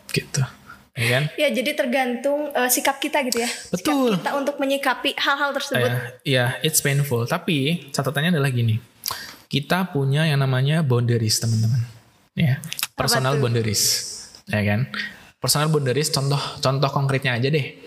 gitu, 0.10 0.42
ya 0.94 1.08
kan? 1.12 1.24
Ya 1.36 1.48
jadi 1.52 1.72
tergantung 1.76 2.48
eh, 2.50 2.70
sikap 2.72 2.98
kita 2.98 3.20
gitu 3.28 3.44
ya. 3.44 3.50
Betul. 3.70 4.16
Sikap 4.16 4.24
kita 4.24 4.32
untuk 4.34 4.56
menyikapi 4.56 5.12
hal-hal 5.20 5.52
tersebut. 5.52 5.92
Ya, 5.92 6.00
ya, 6.24 6.46
it's 6.62 6.80
painful. 6.80 7.28
Tapi 7.28 7.92
catatannya 7.92 8.32
adalah 8.32 8.48
gini, 8.48 8.80
kita 9.46 9.92
punya 9.92 10.24
yang 10.24 10.40
namanya 10.40 10.80
boundaries 10.80 11.36
teman-teman. 11.38 11.84
Ya, 12.32 12.60
personal 12.94 13.36
boundaries, 13.38 13.84
ya 14.46 14.60
kan? 14.62 14.88
Personal 15.46 15.70
boundaries, 15.70 16.10
contoh 16.10 16.42
contoh 16.58 16.90
konkretnya 16.90 17.38
aja 17.38 17.54
deh. 17.54 17.78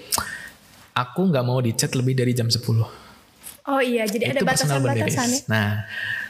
Aku 0.94 1.26
nggak 1.26 1.42
mau 1.42 1.58
di 1.58 1.74
chat 1.74 1.90
lebih 1.98 2.14
dari 2.14 2.30
jam 2.30 2.46
10 2.46 2.62
Oh 3.68 3.82
iya, 3.82 4.06
jadi 4.06 4.30
ada 4.30 4.40
itu 4.40 4.46
personal 4.46 4.78
boundaries. 4.78 5.12
batasan-batasan 5.18 5.28
ya. 5.28 5.50
Nah, 5.50 5.70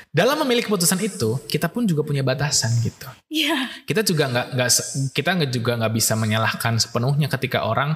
dalam 0.09 0.41
memilih 0.43 0.65
keputusan 0.67 0.99
itu, 1.05 1.37
kita 1.47 1.69
pun 1.69 1.85
juga 1.85 2.01
punya 2.01 2.25
batasan 2.25 2.73
gitu. 2.81 3.07
Iya. 3.29 3.69
Kita 3.85 4.01
juga 4.01 4.25
nggak 4.33 4.47
nggak 4.57 4.71
kita 5.13 5.31
juga 5.53 5.73
nggak 5.85 5.93
bisa 5.93 6.17
menyalahkan 6.17 6.81
sepenuhnya 6.81 7.29
ketika 7.29 7.69
orang 7.69 7.93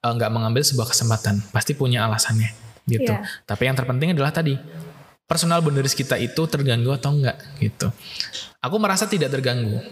eh, 0.00 0.12
nggak 0.14 0.30
mengambil 0.30 0.62
sebuah 0.62 0.94
kesempatan. 0.94 1.42
Pasti 1.50 1.74
punya 1.74 2.06
alasannya 2.06 2.54
gitu. 2.86 3.10
Iya. 3.10 3.26
Tapi 3.44 3.62
yang 3.66 3.74
terpenting 3.74 4.14
adalah 4.14 4.30
tadi 4.30 4.54
personal 5.26 5.58
boundaries 5.58 5.98
kita 5.98 6.16
itu 6.16 6.46
terganggu 6.46 6.94
atau 6.94 7.10
enggak 7.12 7.36
gitu. 7.58 7.90
Aku 8.62 8.78
merasa 8.78 9.10
tidak 9.10 9.34
terganggu. 9.34 9.82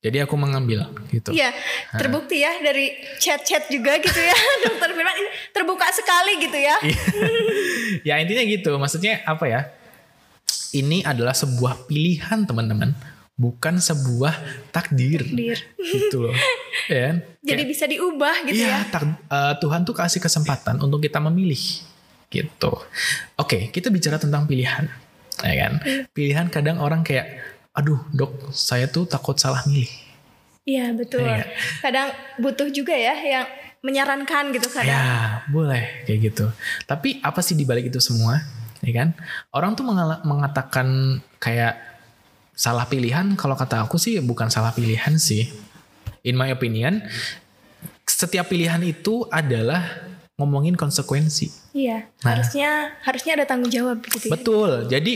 Jadi 0.00 0.16
aku 0.16 0.32
mengambil 0.32 0.88
gitu. 1.12 1.28
Iya, 1.28 1.52
terbukti 1.92 2.40
ya 2.40 2.56
dari 2.58 2.88
chat-chat 3.20 3.68
juga 3.68 4.00
gitu 4.00 4.16
ya. 4.16 4.32
Dokter 4.64 4.96
Firman 4.96 5.12
ini 5.12 5.28
terbuka 5.52 5.92
sekali 5.92 6.40
gitu 6.40 6.56
ya. 6.56 6.76
Iya. 6.80 7.00
ya 8.08 8.14
intinya 8.16 8.40
gitu. 8.42 8.72
Maksudnya 8.80 9.20
apa 9.28 9.44
ya? 9.44 9.60
Ini 10.72 11.04
adalah 11.04 11.36
sebuah 11.36 11.84
pilihan 11.84 12.48
teman-teman, 12.48 12.96
bukan 13.36 13.76
sebuah 13.76 14.40
takdir. 14.72 15.20
Takdir. 15.20 15.58
Gitu 15.76 16.16
loh. 16.18 16.34
Ya 16.86 17.12
kan? 17.12 17.16
Jadi 17.42 17.62
bisa 17.66 17.84
diubah 17.84 18.46
gitu 18.46 18.62
Iya, 18.62 18.82
ya. 18.82 18.90
tak- 18.90 19.20
eh, 19.26 19.54
Tuhan 19.58 19.82
tuh 19.82 19.94
kasih 19.94 20.18
kesempatan 20.18 20.80
untuk 20.80 20.98
kita 20.98 21.20
memilih. 21.20 21.60
Gitu. 22.26 22.72
Oke, 23.36 23.68
kita 23.68 23.90
bicara 23.90 24.16
tentang 24.16 24.46
pilihan. 24.46 24.86
Ya 25.38 25.54
kan? 25.60 25.72
Iya. 25.82 26.08
Pilihan 26.10 26.46
kadang 26.48 26.78
orang 26.78 27.02
kayak 27.02 27.26
aduh, 27.80 28.00
Dok, 28.12 28.52
saya 28.52 28.84
tuh 28.86 29.08
takut 29.08 29.40
salah 29.40 29.64
milih. 29.64 29.88
Iya, 30.68 30.92
betul. 30.92 31.24
Iya. 31.24 31.48
Kadang 31.80 32.12
butuh 32.36 32.68
juga 32.68 32.92
ya 32.92 33.16
yang 33.16 33.46
menyarankan 33.80 34.52
gitu 34.52 34.68
kadang. 34.68 34.92
Ya, 34.92 35.40
boleh 35.48 36.04
kayak 36.04 36.20
gitu. 36.30 36.46
Tapi 36.84 37.18
apa 37.24 37.40
sih 37.40 37.56
dibalik 37.56 37.88
itu 37.88 37.96
semua? 37.98 38.44
Ya 38.84 38.92
kan? 38.92 39.16
Orang 39.50 39.72
tuh 39.72 39.88
mengatakan 40.24 41.18
kayak 41.40 41.80
salah 42.52 42.84
pilihan. 42.84 43.32
Kalau 43.40 43.56
kata 43.56 43.88
aku 43.88 43.96
sih 43.96 44.20
bukan 44.20 44.52
salah 44.52 44.76
pilihan 44.76 45.16
sih. 45.16 45.48
In 46.20 46.36
my 46.36 46.52
opinion, 46.52 47.00
setiap 48.04 48.52
pilihan 48.52 48.84
itu 48.84 49.24
adalah 49.32 49.80
ngomongin 50.36 50.76
konsekuensi. 50.76 51.48
Iya, 51.72 52.08
Nah. 52.24 52.36
harusnya 52.36 52.96
harusnya 53.04 53.32
ada 53.40 53.44
tanggung 53.48 53.72
jawab 53.72 54.04
gitu 54.04 54.28
ya. 54.28 54.32
Betul. 54.36 54.70
Jadi 54.92 55.12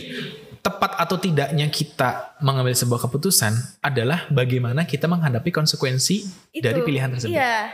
tepat 0.65 0.97
atau 0.97 1.21
tidaknya 1.21 1.69
kita 1.69 2.41
mengambil 2.41 2.73
sebuah 2.73 3.05
keputusan 3.05 3.53
adalah 3.85 4.25
bagaimana 4.33 4.89
kita 4.89 5.05
menghadapi 5.05 5.53
konsekuensi 5.53 6.25
Itu. 6.57 6.65
dari 6.65 6.81
pilihan 6.81 7.13
tersebut. 7.13 7.37
Iya. 7.37 7.69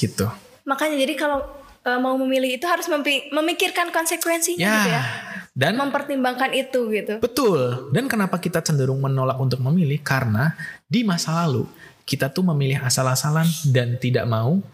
Gitu. 0.00 0.24
Makanya 0.64 0.96
jadi 0.96 1.12
kalau 1.12 1.44
eh, 1.84 2.00
mau 2.00 2.16
memilih 2.16 2.56
itu 2.56 2.64
harus 2.64 2.88
memikirkan 3.28 3.92
konsekuensinya 3.92 4.64
Ya. 4.64 4.72
gitu 4.80 4.90
ya. 4.90 5.04
Dan 5.52 5.76
Mempertimbangkan 5.76 6.56
itu 6.56 6.88
gitu. 6.88 7.20
Betul. 7.20 7.92
Dan 7.92 8.08
kenapa 8.08 8.40
kita 8.40 8.64
cenderung 8.64 9.04
menolak 9.04 9.36
untuk 9.36 9.60
memilih? 9.60 10.00
Karena 10.00 10.56
di 10.88 11.04
masa 11.04 11.44
lalu 11.44 11.68
kita 12.08 12.32
tuh 12.32 12.40
memilih 12.48 12.80
asal-asalan 12.80 13.44
dan 13.68 14.00
tidak 14.00 14.24
mau 14.24 14.64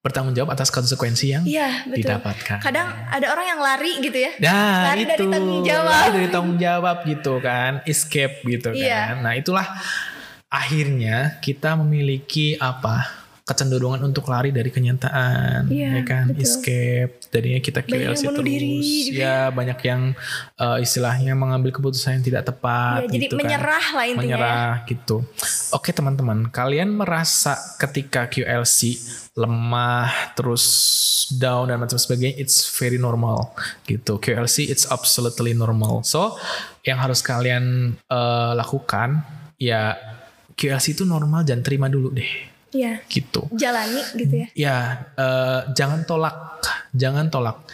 bertanggung 0.00 0.32
jawab 0.32 0.56
atas 0.56 0.72
konsekuensi 0.72 1.26
yang 1.28 1.44
Iya, 1.44 1.84
betul. 1.84 2.08
didapatkan. 2.08 2.58
Kadang 2.64 2.88
ada 3.12 3.26
orang 3.28 3.46
yang 3.52 3.60
lari 3.60 3.92
gitu 4.00 4.16
ya. 4.16 4.32
Nah, 4.40 4.92
Lari 4.92 5.04
itu 5.04 5.12
dari 5.12 5.26
tanggung 5.28 5.60
jawab. 5.60 5.92
Lari 5.92 6.10
dari 6.16 6.28
tanggung 6.32 6.56
jawab 6.56 6.96
gitu 7.04 7.34
kan, 7.44 7.72
escape 7.84 8.34
gitu 8.48 8.72
Iya. 8.72 9.12
kan. 9.12 9.16
Nah, 9.20 9.32
itulah 9.36 9.66
akhirnya 10.48 11.36
kita 11.38 11.76
memiliki 11.76 12.56
apa? 12.56 13.19
Kecenderungan 13.50 13.98
untuk 14.06 14.30
lari 14.30 14.54
dari 14.54 14.70
kenyataan, 14.70 15.66
Iya, 15.66 15.98
ya 15.98 16.02
kan, 16.06 16.24
betul. 16.30 16.46
escape. 16.46 17.12
Jadinya 17.26 17.58
kita 17.58 17.80
KLC 17.82 18.22
terus, 18.30 18.46
diri 18.46 18.78
juga. 19.10 19.18
ya 19.18 19.36
banyak 19.50 19.78
yang 19.82 20.00
eh, 20.54 20.78
istilahnya 20.78 21.34
mengambil 21.34 21.74
keputusan 21.74 22.22
yang 22.22 22.24
tidak 22.24 22.42
tepat. 22.46 23.10
Iya, 23.10 23.10
jadi 23.10 23.24
gitu 23.26 23.34
kan. 23.34 23.40
menyerah 23.42 23.86
lah 23.90 24.04
intinya 24.06 24.22
ya. 24.22 24.38
Menyerah 24.38 24.72
gitu. 24.86 25.16
Oke 25.74 25.90
teman-teman, 25.90 26.46
kalian 26.48 26.94
merasa 26.94 27.58
ketika 27.76 28.30
QLC 28.30 28.94
lemah, 29.34 30.34
terus 30.34 30.64
down 31.32 31.70
dan 31.70 31.78
macam 31.78 31.98
sebagainya, 31.98 32.38
it's 32.38 32.66
very 32.70 32.98
normal 32.98 33.50
gitu. 33.84 34.18
QLC 34.18 34.70
it's 34.70 34.86
absolutely 34.86 35.54
normal. 35.54 36.02
So 36.06 36.38
yang 36.86 36.98
harus 36.98 37.18
kalian 37.20 37.94
eh, 37.98 38.52
lakukan 38.54 39.22
ya 39.58 39.98
QLC 40.56 40.92
itu 40.92 41.04
normal 41.04 41.44
dan 41.44 41.64
terima 41.64 41.88
dulu 41.88 42.12
deh 42.12 42.49
Iya. 42.70 43.02
gitu. 43.10 43.50
Jalani 43.50 44.02
gitu 44.14 44.34
ya. 44.34 44.48
Ya, 44.54 44.76
eh, 45.18 45.60
jangan 45.74 46.06
tolak, 46.06 46.62
jangan 46.94 47.26
tolak. 47.26 47.66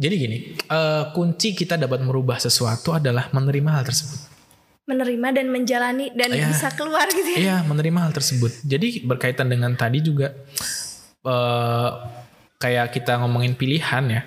Jadi 0.00 0.14
gini, 0.16 0.38
eh, 0.56 1.04
kunci 1.12 1.52
kita 1.52 1.76
dapat 1.76 2.00
merubah 2.00 2.40
sesuatu 2.40 2.96
adalah 2.96 3.28
menerima 3.30 3.70
hal 3.70 3.84
tersebut. 3.84 4.18
Menerima 4.88 5.28
dan 5.30 5.46
menjalani 5.52 6.10
dan 6.16 6.34
Iya. 6.34 6.50
bisa 6.50 6.72
keluar 6.74 7.06
gitu 7.12 7.28
ya. 7.36 7.38
Iya, 7.38 7.56
menerima 7.68 8.08
hal 8.08 8.12
tersebut. 8.16 8.64
Jadi 8.66 9.04
berkaitan 9.04 9.46
dengan 9.46 9.76
tadi 9.76 10.00
juga 10.02 10.32
eh, 11.20 11.90
kayak 12.56 12.96
kita 12.96 13.20
ngomongin 13.20 13.52
pilihan 13.54 14.04
ya, 14.08 14.24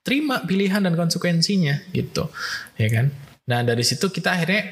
terima 0.00 0.40
pilihan 0.40 0.80
dan 0.80 0.96
konsekuensinya 0.96 1.92
gitu, 1.92 2.32
ya 2.80 2.88
kan? 2.88 3.12
Nah 3.44 3.60
dari 3.60 3.84
situ 3.84 4.08
kita 4.08 4.32
akhirnya 4.32 4.64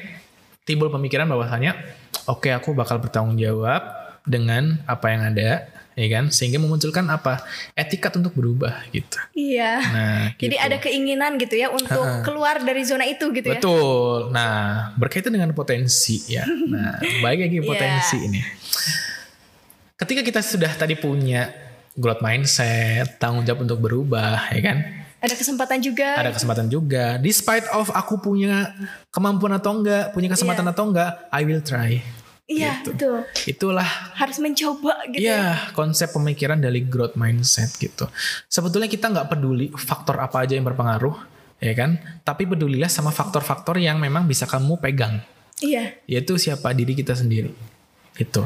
timbul 0.65 0.89
pemikiran 0.89 1.29
bahwasanya, 1.29 1.77
oke 2.25 2.49
aku 2.49 2.73
bakal 2.73 2.97
bertanggung 2.97 3.37
jawab 3.37 3.98
dengan 4.29 4.77
apa 4.85 5.09
yang 5.09 5.21
ada, 5.33 5.65
ya 5.97 6.07
kan? 6.13 6.29
Sehingga 6.29 6.61
memunculkan 6.61 7.09
apa 7.09 7.41
etikat 7.73 8.13
untuk 8.21 8.37
berubah 8.37 8.85
gitu. 8.93 9.17
Iya. 9.33 9.73
Nah, 9.81 10.21
Jadi 10.37 10.55
gitu. 10.55 10.65
ada 10.69 10.77
keinginan 10.77 11.31
gitu 11.41 11.55
ya 11.57 11.73
untuk 11.73 12.05
keluar 12.21 12.61
dari 12.61 12.85
zona 12.85 13.09
itu 13.09 13.33
gitu 13.33 13.49
ya. 13.49 13.57
Betul. 13.57 14.29
Nah, 14.29 14.93
berkaitan 14.95 15.33
dengan 15.33 15.51
potensi 15.57 16.21
ya. 16.29 16.45
Nah, 16.45 17.01
baik 17.25 17.49
lagi 17.49 17.59
potensi 17.65 18.17
ini. 18.21 18.41
Ketika 19.99 20.21
kita 20.23 20.39
sudah 20.39 20.71
tadi 20.77 20.95
punya 20.95 21.49
growth 21.99 22.23
mindset, 22.23 23.19
tanggung 23.19 23.43
jawab 23.43 23.67
untuk 23.67 23.83
berubah, 23.83 24.47
ya 24.55 24.61
kan? 24.63 24.77
Ada 25.19 25.35
kesempatan 25.35 25.83
juga. 25.83 26.15
Ada 26.15 26.31
kesempatan 26.31 26.65
juga. 26.71 27.19
Despite 27.19 27.67
of 27.75 27.91
aku 27.91 28.23
punya 28.23 28.71
kemampuan 29.11 29.59
atau 29.59 29.75
enggak, 29.75 30.15
punya 30.15 30.31
kesempatan 30.31 30.63
atau 30.71 30.87
enggak, 30.87 31.27
I 31.27 31.43
will 31.43 31.59
try. 31.59 31.99
Iya, 32.49 32.81
gitu. 32.81 32.97
betul. 32.97 33.17
Itulah 33.45 33.85
Harus 34.17 34.41
mencoba 34.41 35.05
gitu 35.13 35.21
ya. 35.21 35.37
ya 35.37 35.43
konsep 35.77 36.09
pemikiran 36.09 36.57
dari 36.57 36.81
growth 36.81 37.13
mindset 37.13 37.69
gitu. 37.77 38.09
Sebetulnya 38.49 38.89
kita 38.89 39.05
nggak 39.13 39.29
peduli 39.29 39.69
faktor 39.77 40.17
apa 40.17 40.41
aja 40.41 40.57
yang 40.57 40.65
berpengaruh, 40.65 41.13
ya 41.61 41.73
kan? 41.77 42.01
Tapi 42.25 42.49
pedulilah 42.49 42.89
sama 42.89 43.13
faktor-faktor 43.13 43.77
yang 43.77 44.01
memang 44.01 44.25
bisa 44.25 44.49
kamu 44.49 44.81
pegang. 44.81 45.21
Iya. 45.59 45.91
yaitu 46.07 46.39
siapa 46.39 46.71
diri 46.71 46.95
kita 46.95 47.11
sendiri 47.11 47.51
gitu. 48.15 48.43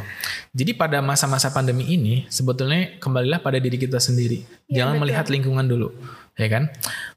Jadi 0.53 0.73
pada 0.77 1.01
masa-masa 1.01 1.49
pandemi 1.49 1.89
ini 1.89 2.25
sebetulnya 2.29 2.97
kembalilah 3.01 3.41
pada 3.41 3.57
diri 3.57 3.77
kita 3.77 3.97
sendiri. 3.97 4.45
Iya, 4.69 4.81
Jangan 4.85 4.97
betul. 4.97 5.01
melihat 5.05 5.25
lingkungan 5.33 5.65
dulu, 5.65 5.89
ya 6.37 6.45
kan? 6.49 6.69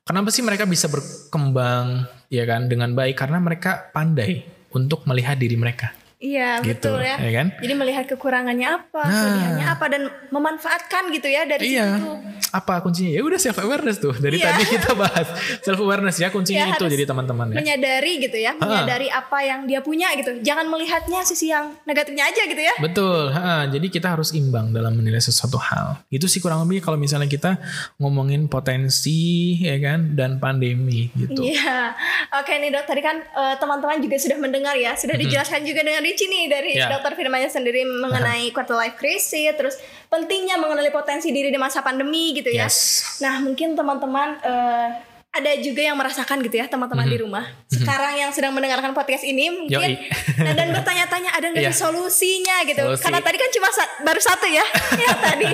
Kenapa 0.04 0.28
sih 0.32 0.40
mereka 0.40 0.64
bisa 0.64 0.88
berkembang 0.88 2.08
ya 2.32 2.44
kan 2.48 2.64
dengan 2.68 2.96
baik 2.96 3.16
karena 3.16 3.40
mereka 3.40 3.92
pandai 3.92 4.44
untuk 4.72 5.04
melihat 5.04 5.36
diri 5.36 5.56
mereka. 5.56 5.92
Iya 6.16 6.64
Gitu, 6.64 6.80
betul 6.88 7.04
ya. 7.04 7.16
ya 7.20 7.30
kan? 7.30 7.46
Jadi 7.60 7.72
melihat 7.76 8.04
kekurangannya 8.06 8.68
apa, 8.72 9.02
Nah. 9.04 9.12
kelebihannya 9.12 9.66
apa 9.68 9.84
dan 9.86 10.02
memanfaatkan 10.32 11.12
gitu 11.12 11.28
ya 11.28 11.44
dari 11.44 11.76
Iya. 11.76 12.00
situ. 12.00 12.12
Apa 12.50 12.80
kuncinya? 12.80 13.12
Ya 13.12 13.20
udah 13.20 13.36
self 13.36 13.58
awareness 13.58 13.98
tuh. 13.98 14.16
Dari 14.16 14.40
Iya. 14.40 14.48
tadi 14.48 14.64
kita 14.66 14.96
bahas 14.96 15.28
self 15.60 15.76
awareness 15.76 16.16
ya 16.16 16.28
kuncinya 16.28 16.66
Iya, 16.66 16.74
itu 16.74 16.84
jadi 16.88 17.04
teman-teman 17.04 17.52
ya. 17.52 17.56
Menyadari 17.60 18.12
gitu 18.18 18.32
ya, 18.34 18.56
menyadari 18.56 19.12
apa 19.12 19.38
yang 19.40 19.68
dia 19.68 19.80
punya 19.80 20.08
gitu. 20.14 20.40
Jangan 20.40 20.64
melihatnya 20.66 21.20
sisi 21.20 21.52
yang 21.52 21.76
negatifnya 21.84 22.24
aja 22.24 22.42
gitu 22.44 22.62
ya. 22.62 22.72
Betul, 22.78 23.28
ha, 23.30 23.68
jadi 23.68 23.86
kita 23.86 24.08
harus 24.10 24.32
imbang 24.32 24.72
dalam 24.72 24.96
menilai 24.96 25.20
sesuatu 25.20 25.58
hal. 25.58 26.00
Itu 26.08 26.26
sih 26.26 26.40
kurang 26.40 26.64
lebih 26.64 26.80
kalau 26.80 26.96
misalnya 26.96 27.28
kita 27.28 27.60
ngomongin 27.96 28.48
potensi 28.48 29.18
ya 29.58 29.76
kan 29.76 30.16
dan 30.16 30.38
pandemi 30.38 31.12
gitu. 31.12 31.44
Iya, 31.44 31.92
oke 32.32 32.52
nih 32.54 32.72
dok. 32.72 32.84
Tadi 32.86 33.00
kan 33.00 33.16
eh, 33.20 33.54
teman-teman 33.58 34.00
juga 34.00 34.16
sudah 34.16 34.38
mendengar 34.38 34.72
ya, 34.74 34.94
sudah 34.94 35.12
dijelaskan 35.14 35.60
juga 35.60 35.84
dengan 35.84 36.04
Ricci 36.06 36.30
nih 36.30 36.44
dari. 36.46 36.70
Ya. 36.78 36.86
dokter 36.86 37.18
Firmannya 37.18 37.50
sendiri 37.50 37.82
mengenai 37.82 38.54
quarter 38.54 38.78
life 38.78 38.94
crisis, 38.94 39.50
terus 39.58 39.74
pentingnya 40.06 40.54
mengenali 40.54 40.94
potensi 40.94 41.34
diri 41.34 41.50
di 41.50 41.58
masa 41.58 41.82
pandemi 41.82 42.30
gitu 42.38 42.54
ya. 42.54 42.70
Yes. 42.70 43.18
Nah 43.18 43.42
mungkin 43.42 43.74
teman-teman 43.74 44.38
eh, 44.46 44.88
ada 45.36 45.52
juga 45.56 45.80
yang 45.80 45.94
merasakan 45.94 46.40
gitu 46.40 46.56
ya 46.56 46.66
teman-teman 46.66 47.04
di 47.04 47.18
rumah. 47.18 47.44
Sekarang 47.66 48.14
yang 48.14 48.30
sedang 48.30 48.50
mendengarkan 48.50 48.90
podcast 48.90 49.22
ini 49.22 49.48
mungkin 49.48 50.00
nah, 50.40 50.54
dan 50.58 50.72
bertanya-tanya 50.72 51.30
ada 51.30 51.46
nggak 51.48 51.62
Iya. 51.62 51.70
sih 51.70 51.80
solusinya 51.82 52.56
gitu? 52.64 52.82
Solusi. 52.82 53.02
Karena 53.02 53.20
tadi 53.20 53.36
kan 53.36 53.50
cuma 53.50 53.68
sa- 53.68 53.92
baru 54.00 54.18
satu 54.18 54.46
ya, 54.46 54.64
ya 55.02 55.10
tadi 55.14 55.48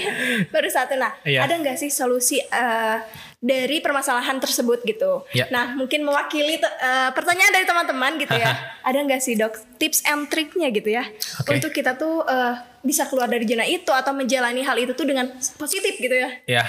baru 0.49 0.69
satu. 0.69 0.95
Nah 0.95 1.13
Iya. 1.23 1.45
ada 1.45 1.55
nggak 1.57 1.77
sih 1.77 1.89
solusi 1.89 2.39
eh, 2.39 2.97
dari 3.39 3.79
permasalahan 3.79 4.39
tersebut 4.39 4.83
gitu? 4.83 5.27
Ya. 5.31 5.51
Nah 5.51 5.75
mungkin 5.75 6.03
mewakili 6.03 6.57
eh, 6.57 7.11
pertanyaan 7.11 7.51
dari 7.51 7.65
teman-teman 7.65 8.17
gitu 8.17 8.33
ya. 8.33 8.55
ada 8.89 8.99
nggak 8.99 9.19
sih 9.19 9.35
dok 9.35 9.59
tips 9.77 10.03
and 10.05 10.27
triknya 10.27 10.71
gitu 10.71 10.91
ya 10.91 11.07
Oke. 11.39 11.55
untuk 11.55 11.71
kita 11.71 11.95
tuh 11.95 12.23
eh, 12.23 12.55
bisa 12.83 13.07
keluar 13.07 13.27
dari 13.27 13.43
zona 13.43 13.63
itu 13.63 13.89
atau 13.89 14.11
menjalani 14.11 14.61
hal 14.61 14.75
itu 14.75 14.91
tuh 14.93 15.07
dengan 15.07 15.31
positif 15.55 15.95
gitu 15.97 16.11
ya? 16.11 16.31
Ya, 16.45 16.65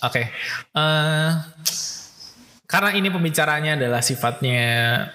oke. 0.00 0.20
Eh, 0.70 1.30
karena 2.66 2.90
ini 2.98 3.08
pembicaranya 3.14 3.78
adalah 3.78 4.02
sifatnya 4.02 4.62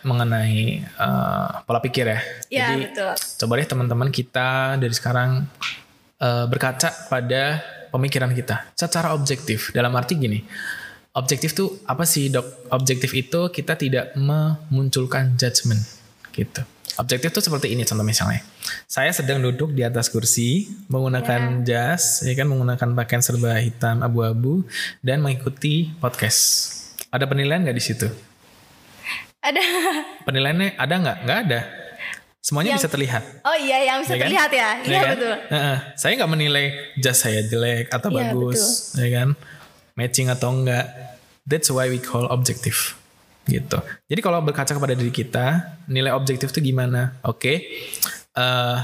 mengenai 0.07 0.81
eh, 0.87 1.49
pola 1.67 1.79
pikir 1.83 2.05
ya. 2.07 2.19
Ya 2.47 2.65
Jadi 2.71 2.91
betul. 2.91 3.13
coba 3.43 3.53
deh 3.59 3.67
teman-teman 3.67 4.09
kita 4.09 4.79
dari 4.79 4.95
sekarang 4.95 5.43
eh, 6.19 6.45
berkaca 6.47 6.89
pada 7.11 7.59
pemikiran 7.91 8.31
kita 8.31 8.71
secara 8.73 9.11
objektif. 9.11 9.75
Dalam 9.75 9.91
arti 9.99 10.15
gini, 10.15 10.39
objektif 11.11 11.51
tuh 11.51 11.83
apa 11.83 12.07
sih 12.07 12.31
dok? 12.31 12.71
Objektif 12.71 13.11
itu 13.11 13.51
kita 13.51 13.75
tidak 13.75 14.15
memunculkan 14.15 15.35
judgement 15.35 15.83
gitu. 16.31 16.63
Objektif 16.99 17.31
tuh 17.31 17.43
seperti 17.43 17.71
ini 17.71 17.87
contoh 17.87 18.03
misalnya. 18.03 18.43
Saya 18.87 19.15
sedang 19.15 19.39
duduk 19.39 19.71
di 19.71 19.83
atas 19.83 20.11
kursi 20.11 20.67
menggunakan 20.91 21.63
jas, 21.63 22.23
ya 22.23 22.35
kan 22.35 22.51
menggunakan 22.51 22.95
pakaian 22.95 23.23
serba 23.23 23.59
hitam 23.63 24.03
abu-abu 24.03 24.63
dan 24.99 25.23
mengikuti 25.23 25.91
podcast. 26.03 26.80
Ada 27.11 27.27
penilaian 27.27 27.59
nggak 27.61 27.75
di 27.75 27.83
situ? 27.83 28.07
Ada. 29.41 29.61
Penilaiannya 30.23 30.77
ada 30.77 30.93
nggak? 30.95 31.17
Nggak 31.27 31.39
ada. 31.49 31.59
Semuanya 32.41 32.73
bisa 32.73 32.89
terlihat. 32.89 33.21
Oh 33.45 33.53
iya 33.53 33.85
yang 33.85 34.01
bisa 34.01 34.15
Ya 34.15 34.17
kan? 34.17 34.25
terlihat 34.25 34.51
ya. 34.51 34.69
Iya 34.81 34.89
Ya 34.89 35.01
kan? 35.01 35.11
betul. 35.13 35.35
Heeh. 35.51 35.77
Saya 35.93 36.11
nggak 36.17 36.31
menilai 36.31 36.65
jas 36.97 37.17
saya 37.19 37.41
jelek 37.43 37.91
atau 37.93 38.09
Iya, 38.09 38.33
bagus, 38.33 38.61
ya 38.95 39.07
kan? 39.13 39.29
Matching 39.93 40.27
atau 40.31 40.49
enggak. 40.49 40.85
That's 41.43 41.69
why 41.69 41.91
we 41.91 41.99
call 41.99 42.31
objective. 42.31 42.97
Gitu. 43.45 43.77
Jadi 44.07 44.19
kalau 44.21 44.39
berkaca 44.39 44.71
kepada 44.71 44.93
diri 44.93 45.11
kita, 45.11 45.45
nilai 45.85 46.13
objektif 46.13 46.49
itu 46.49 46.61
gimana? 46.63 47.17
Oke. 47.21 47.65
Eh, 48.31 48.77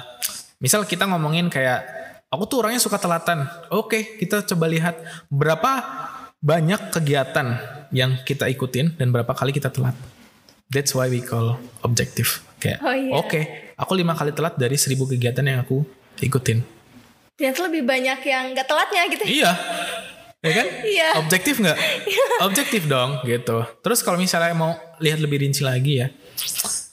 misal 0.59 0.83
kita 0.83 1.07
ngomongin 1.07 1.47
kayak 1.47 1.85
aku 2.27 2.43
tuh 2.45 2.57
orangnya 2.61 2.81
suka 2.81 2.97
telatan. 2.97 3.45
Oke, 3.71 4.17
kita 4.17 4.43
coba 4.43 4.65
lihat 4.67 4.97
berapa 5.29 5.71
banyak 6.37 6.93
kegiatan 6.93 7.57
yang 7.89 8.21
kita 8.21 8.45
ikutin 8.51 8.93
dan 8.99 9.09
berapa 9.09 9.31
kali 9.33 9.49
kita 9.49 9.73
telat. 9.73 9.95
That's 10.67 10.91
why 10.91 11.07
we 11.07 11.23
call 11.23 11.55
objective. 11.81 12.43
Kayak, 12.57 12.79
Oh, 12.83 12.91
iya. 12.91 13.11
oke, 13.13 13.41
aku 13.77 13.91
lima 13.93 14.17
kali 14.17 14.33
telat 14.33 14.57
dari 14.57 14.75
seribu 14.75 15.07
kegiatan 15.07 15.45
yang 15.45 15.61
aku 15.61 15.85
ikutin. 16.19 16.59
Ternyata 17.37 17.69
lebih 17.69 17.85
banyak 17.85 18.19
yang 18.25 18.51
gak 18.57 18.65
telatnya 18.65 19.01
gitu. 19.13 19.23
Iya, 19.29 19.51
ya 20.41 20.51
kan? 20.57 20.67
Iya. 20.81 21.07
Objektif 21.21 21.61
nggak? 21.61 21.77
Objektif 22.41 22.81
dong, 22.89 23.21
gitu. 23.23 23.61
Terus 23.85 24.01
kalau 24.01 24.17
misalnya 24.17 24.57
mau 24.57 24.73
lihat 24.97 25.21
lebih 25.21 25.45
rinci 25.45 25.61
lagi 25.61 26.01
ya, 26.01 26.09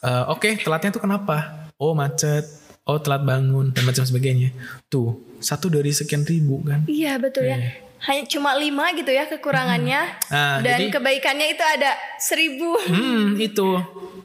eh, 0.04 0.24
oke, 0.28 0.60
telatnya 0.60 0.92
tuh 0.92 1.02
kenapa? 1.02 1.64
Oh 1.80 1.96
macet, 1.96 2.44
oh 2.84 3.00
telat 3.00 3.24
bangun 3.24 3.72
dan 3.72 3.88
macam 3.88 4.04
sebagainya. 4.04 4.52
Tuh, 4.92 5.16
satu 5.40 5.72
dari 5.72 5.90
sekian 5.90 6.28
ribu 6.28 6.60
kan? 6.62 6.84
Iya 6.84 7.16
betul 7.16 7.48
ya. 7.48 7.56
Hanya 8.04 8.28
cuma 8.28 8.52
lima 8.52 8.92
gitu 8.92 9.08
ya 9.08 9.24
kekurangannya. 9.24 10.00
Nah, 10.28 10.60
dan 10.60 10.76
jadi- 10.76 10.92
kebaikannya 10.92 11.46
itu 11.56 11.64
ada 11.64 11.96
seribu. 12.20 12.76
Hmm, 12.84 13.32
itu. 13.40 13.80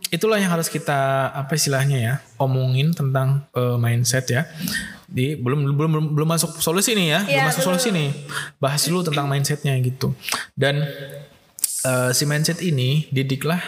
Itulah 0.09 0.41
yang 0.41 0.51
harus 0.51 0.67
kita 0.67 1.29
apa 1.31 1.53
istilahnya 1.55 1.97
ya, 2.01 2.13
omongin 2.41 2.91
tentang 2.91 3.47
eh, 3.55 3.77
mindset 3.79 4.25
ya. 4.27 4.43
Di 5.09 5.39
belum 5.39 5.73
belum 5.73 5.89
belum, 5.95 6.05
belum 6.17 6.29
masuk 6.29 6.59
solusi 6.59 6.93
nih 6.93 7.07
ya, 7.07 7.19
belum 7.23 7.33
Iya, 7.39 7.43
masuk 7.49 7.63
solusi 7.65 7.89
nih. 7.95 8.09
Bahas 8.59 8.83
dulu 8.83 9.05
tentang 9.05 9.31
mindsetnya 9.31 9.73
gitu. 9.79 10.11
Dan 10.57 10.83
eh, 11.85 12.09
si 12.11 12.23
mindset 12.27 12.59
ini 12.59 13.07
didiklah 13.09 13.61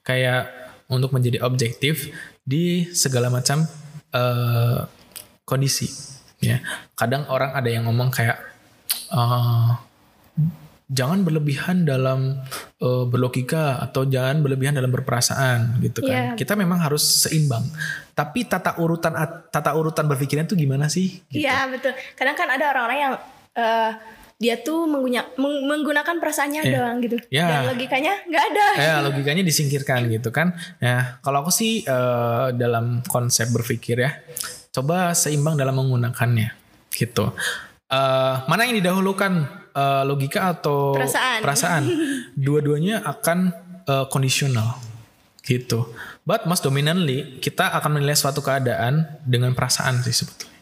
kayak 0.00 0.48
untuk 0.88 1.12
menjadi 1.12 1.42
objektif 1.44 2.10
di 2.42 2.88
segala 2.96 3.28
macam 3.28 3.66
eh, 4.14 4.80
kondisi 5.44 5.90
ya. 6.40 6.62
Kadang 6.94 7.26
orang 7.28 7.52
ada 7.52 7.68
yang 7.68 7.86
ngomong 7.90 8.08
kayak 8.10 8.49
eh, 9.10 9.70
jangan 10.90 11.22
berlebihan 11.22 11.86
dalam 11.86 12.42
eh, 12.82 13.04
berlogika 13.06 13.78
atau 13.78 14.02
jangan 14.04 14.42
berlebihan 14.42 14.74
dalam 14.74 14.90
berperasaan 14.90 15.78
gitu 15.82 16.02
kan. 16.02 16.34
Iya. 16.34 16.38
Kita 16.38 16.58
memang 16.58 16.82
harus 16.82 17.26
seimbang. 17.26 17.62
Tapi 18.10 18.44
tata 18.44 18.74
urutan 18.76 19.14
tata 19.48 19.70
urutan 19.74 20.10
berpikirnya 20.10 20.44
tuh 20.44 20.58
gimana 20.58 20.90
sih? 20.90 21.22
Gitu. 21.30 21.46
Iya 21.46 21.70
betul. 21.70 21.94
Kadang 22.14 22.34
kan 22.34 22.48
ada 22.50 22.74
orang-orang 22.74 22.98
yang 22.98 23.14
eh, 23.54 23.92
dia 24.40 24.56
tuh 24.56 24.88
menggunya- 24.88 25.28
meng- 25.36 25.68
menggunakan 25.68 26.16
perasaannya 26.16 26.62
Iya. 26.64 26.72
doang 26.72 26.96
gitu. 27.04 27.16
Iya. 27.28 27.46
Dan 27.46 27.60
logikanya 27.76 28.12
nggak 28.24 28.44
ada. 28.50 28.66
Ya 28.80 28.94
logikanya 29.04 29.42
disingkirkan 29.44 30.08
gitu 30.08 30.32
kan. 30.32 30.56
Ya 30.80 31.20
kalau 31.20 31.44
aku 31.44 31.52
sih 31.52 31.84
eh, 31.84 32.46
dalam 32.56 33.04
konsep 33.06 33.46
berpikir 33.52 34.00
ya, 34.00 34.10
coba 34.72 35.12
seimbang 35.14 35.54
dalam 35.54 35.76
menggunakannya 35.76 36.50
gitu. 36.90 37.30
Eh, 37.90 38.34
mana 38.46 38.62
yang 38.70 38.78
didahulukan 38.78 39.32
eh, 39.74 40.02
logika 40.06 40.54
atau 40.54 40.94
Perasaan. 40.94 41.40
perasaan? 41.42 41.82
Dua-duanya 42.46 43.02
akan 43.02 43.38
eh, 43.82 44.06
kondisional 44.06 44.78
gitu. 45.42 45.90
But 46.22 46.46
most 46.46 46.62
dominantly 46.62 47.42
kita 47.42 47.74
akan 47.74 47.98
menilai 47.98 48.14
suatu 48.14 48.38
keadaan 48.38 49.18
dengan 49.26 49.50
perasaan 49.58 50.06
sih 50.06 50.14
sebetulnya. 50.14 50.54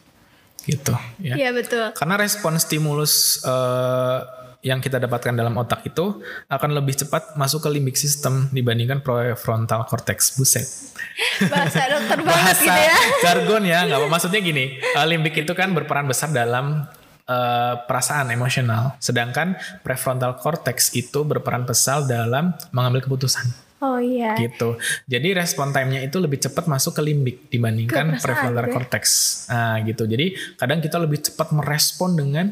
Gitu 0.65 0.93
ya. 1.21 1.37
Iya 1.37 1.49
betul. 1.53 1.93
Karena 1.93 2.17
respon 2.17 2.57
stimulus 2.57 3.45
eh, 3.45 4.19
yang 4.59 4.81
kita 4.83 4.97
dapatkan 4.99 5.31
dalam 5.37 5.55
otak 5.55 5.85
itu 5.87 6.19
akan 6.51 6.69
lebih 6.75 6.91
cepat 6.91 7.37
masuk 7.39 7.63
ke 7.63 7.69
limbic 7.71 7.95
system 7.95 8.49
dibandingkan 8.49 9.05
prefrontal 9.05 9.85
cortex. 9.85 10.33
Buset. 10.33 10.65
Bahasa 11.53 11.85
dokter 11.87 12.17
banget 12.25 12.57
Bahasa 12.57 12.65
gitu 12.65 12.81
ya. 12.81 12.97
jargon 13.21 13.63
ya, 13.69 13.79
nggak 13.85 13.99
apa 14.01 14.07
maksudnya 14.09 14.41
gini. 14.41 14.81
limbic 15.05 15.37
itu 15.37 15.53
kan 15.53 15.71
berperan 15.71 16.09
besar 16.09 16.33
dalam 16.33 16.83
eh, 17.29 17.73
perasaan 17.85 18.33
emosional, 18.33 18.97
sedangkan 18.97 19.53
prefrontal 19.85 20.41
cortex 20.41 20.97
itu 20.97 21.21
berperan 21.21 21.69
besar 21.69 22.09
dalam 22.09 22.57
mengambil 22.73 23.05
keputusan 23.05 23.69
Oh 23.79 23.95
iya. 23.95 24.35
gitu. 24.35 24.75
Jadi 25.07 25.31
respon 25.31 25.71
time-nya 25.71 26.03
itu 26.03 26.19
lebih 26.19 26.35
cepat 26.35 26.67
masuk 26.67 26.99
ke 26.99 27.01
limbik 27.03 27.47
dibandingkan 27.47 28.19
prefrontal 28.19 28.67
ya? 28.67 28.71
cortex. 28.75 29.03
Nah, 29.47 29.79
gitu. 29.87 30.03
Jadi 30.03 30.35
kadang 30.59 30.83
kita 30.83 30.99
lebih 30.99 31.23
cepat 31.23 31.55
merespon 31.55 32.19
dengan 32.19 32.51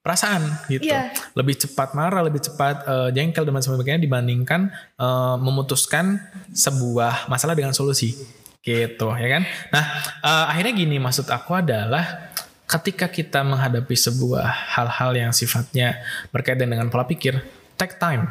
perasaan 0.00 0.70
gitu. 0.70 0.86
Iya. 0.86 1.10
Lebih 1.34 1.66
cepat 1.66 1.98
marah, 1.98 2.22
lebih 2.22 2.38
cepat 2.38 2.86
eh, 2.86 3.10
jengkel 3.18 3.42
dan 3.42 3.58
sebagainya 3.58 4.00
dibandingkan 4.00 4.70
eh, 4.94 5.36
memutuskan 5.42 6.22
sebuah 6.54 7.26
masalah 7.26 7.58
dengan 7.58 7.74
solusi. 7.74 8.14
Gitu, 8.62 9.06
ya 9.16 9.28
kan? 9.40 9.42
Nah, 9.74 9.84
eh, 10.22 10.44
akhirnya 10.54 10.86
gini 10.86 11.02
maksud 11.02 11.26
aku 11.26 11.58
adalah 11.58 12.30
ketika 12.70 13.10
kita 13.10 13.42
menghadapi 13.42 13.98
sebuah 13.98 14.46
hal-hal 14.78 15.10
yang 15.18 15.32
sifatnya 15.34 15.98
berkaitan 16.30 16.70
dengan 16.70 16.86
pola 16.86 17.02
pikir, 17.02 17.42
take 17.74 17.98
time. 17.98 18.30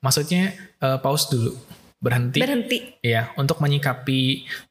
Maksudnya 0.00 0.56
eh, 0.80 0.98
pause 1.04 1.28
dulu 1.28 1.52
berhenti, 2.04 2.36
Berhenti. 2.36 3.00
ya 3.00 3.32
untuk 3.40 3.64
menyikapi 3.64 4.20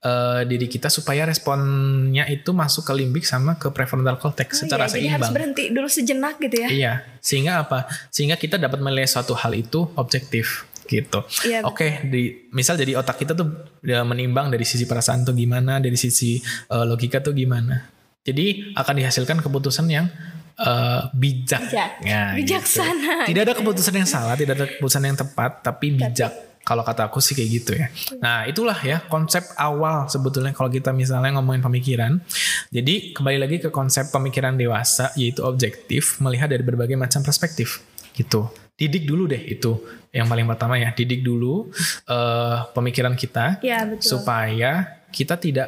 eh, 0.06 0.42
diri 0.46 0.70
kita 0.70 0.94
supaya 0.94 1.26
responnya 1.26 2.30
itu 2.30 2.54
masuk 2.54 2.86
ke 2.86 2.94
limbik 2.94 3.26
sama 3.26 3.58
ke 3.58 3.74
prefrontal 3.74 4.22
cortex 4.22 4.54
Oh 4.54 4.60
secara 4.66 4.86
iya, 4.86 4.94
jadi 4.94 5.08
harus 5.18 5.26
seimbang. 5.26 5.34
berhenti 5.34 5.64
dulu 5.74 5.88
sejenak 5.90 6.36
gitu 6.38 6.56
ya. 6.62 6.68
Iya, 6.70 6.94
sehingga 7.18 7.66
apa? 7.66 7.90
Sehingga 8.14 8.38
kita 8.38 8.62
dapat 8.62 8.78
menilai 8.82 9.10
suatu 9.10 9.34
hal 9.34 9.50
itu 9.58 9.90
objektif 9.98 10.70
gitu. 10.86 11.26
Iya. 11.42 11.66
Oke, 11.66 12.06
di 12.06 12.50
misal 12.54 12.78
jadi 12.78 13.02
otak 13.02 13.18
kita 13.26 13.34
tuh 13.34 13.50
ya, 13.82 14.06
menimbang 14.06 14.54
dari 14.54 14.62
sisi 14.68 14.86
perasaan 14.86 15.26
tuh 15.26 15.34
gimana, 15.34 15.82
dari 15.82 15.98
sisi 15.98 16.38
eh, 16.70 16.86
logika 16.86 17.18
tuh 17.18 17.34
gimana. 17.34 17.93
Jadi 18.24 18.72
akan 18.74 18.94
dihasilkan 18.98 19.38
keputusan 19.44 19.86
yang 19.92 20.08
eh, 20.56 21.02
bijak. 21.12 21.62
Bijak. 21.68 21.92
Ya, 22.02 22.32
gitu. 22.34 22.56
Bijaksana. 22.56 23.28
Tidak 23.28 23.42
ada 23.44 23.54
keputusan 23.54 23.94
yang 24.00 24.08
salah, 24.08 24.36
tidak 24.40 24.54
ada 24.56 24.66
keputusan 24.72 25.04
yang 25.04 25.18
tepat, 25.20 25.60
tapi 25.60 25.92
bijak. 25.94 26.32
Kalau 26.64 26.80
kata 26.80 27.12
aku 27.12 27.20
sih 27.20 27.36
kayak 27.36 27.50
gitu 27.52 27.72
ya. 27.76 27.92
Nah 28.24 28.48
itulah 28.48 28.80
ya 28.80 29.04
konsep 29.12 29.44
awal 29.60 30.08
sebetulnya 30.08 30.56
kalau 30.56 30.72
kita 30.72 30.96
misalnya 30.96 31.36
ngomongin 31.36 31.60
pemikiran. 31.60 32.24
Jadi 32.72 33.12
kembali 33.12 33.36
lagi 33.36 33.60
ke 33.60 33.68
konsep 33.68 34.08
pemikiran 34.08 34.56
dewasa 34.56 35.12
yaitu 35.20 35.44
objektif 35.44 36.24
melihat 36.24 36.48
dari 36.48 36.64
berbagai 36.64 36.96
macam 36.96 37.20
perspektif 37.20 37.84
gitu. 38.16 38.48
Didik 38.80 39.04
dulu 39.04 39.28
deh 39.28 39.44
itu 39.44 39.76
yang 40.16 40.32
paling 40.32 40.48
pertama 40.48 40.80
ya. 40.80 40.96
Didik 40.96 41.20
dulu 41.20 41.68
eh, 42.08 42.58
pemikiran 42.72 43.20
kita 43.20 43.60
Iya, 43.60 43.84
betul. 43.84 44.08
supaya 44.08 45.04
kita 45.12 45.36
tidak 45.36 45.68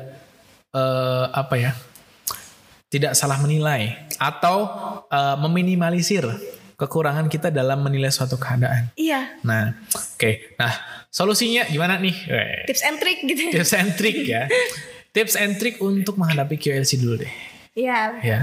eh, 0.72 1.26
apa 1.28 1.56
ya 1.60 1.76
tidak 2.90 3.18
salah 3.18 3.38
menilai 3.42 3.96
atau 4.18 4.68
eh, 5.10 5.36
meminimalisir 5.42 6.24
kekurangan 6.76 7.32
kita 7.32 7.50
dalam 7.52 7.80
menilai 7.80 8.12
suatu 8.12 8.36
keadaan. 8.36 8.92
Iya, 9.00 9.40
Nah, 9.48 9.80
oke. 9.96 10.60
Nah, 10.60 10.76
solusinya 11.08 11.64
gimana 11.72 11.96
nih? 11.96 12.16
Tips 12.68 12.84
and 12.84 12.98
trick 13.00 13.20
gitu. 13.24 13.42
ya. 13.48 13.52
Tips 13.56 13.72
and 13.74 13.90
trick 13.96 14.18
ya. 14.28 14.44
Tips 15.16 15.36
and 15.40 15.56
trick 15.56 15.80
untuk 15.80 16.20
menghadapi 16.20 16.60
QLC 16.60 17.00
dulu 17.00 17.24
deh. 17.24 17.32
Iya. 17.80 18.00
Ya. 18.20 18.40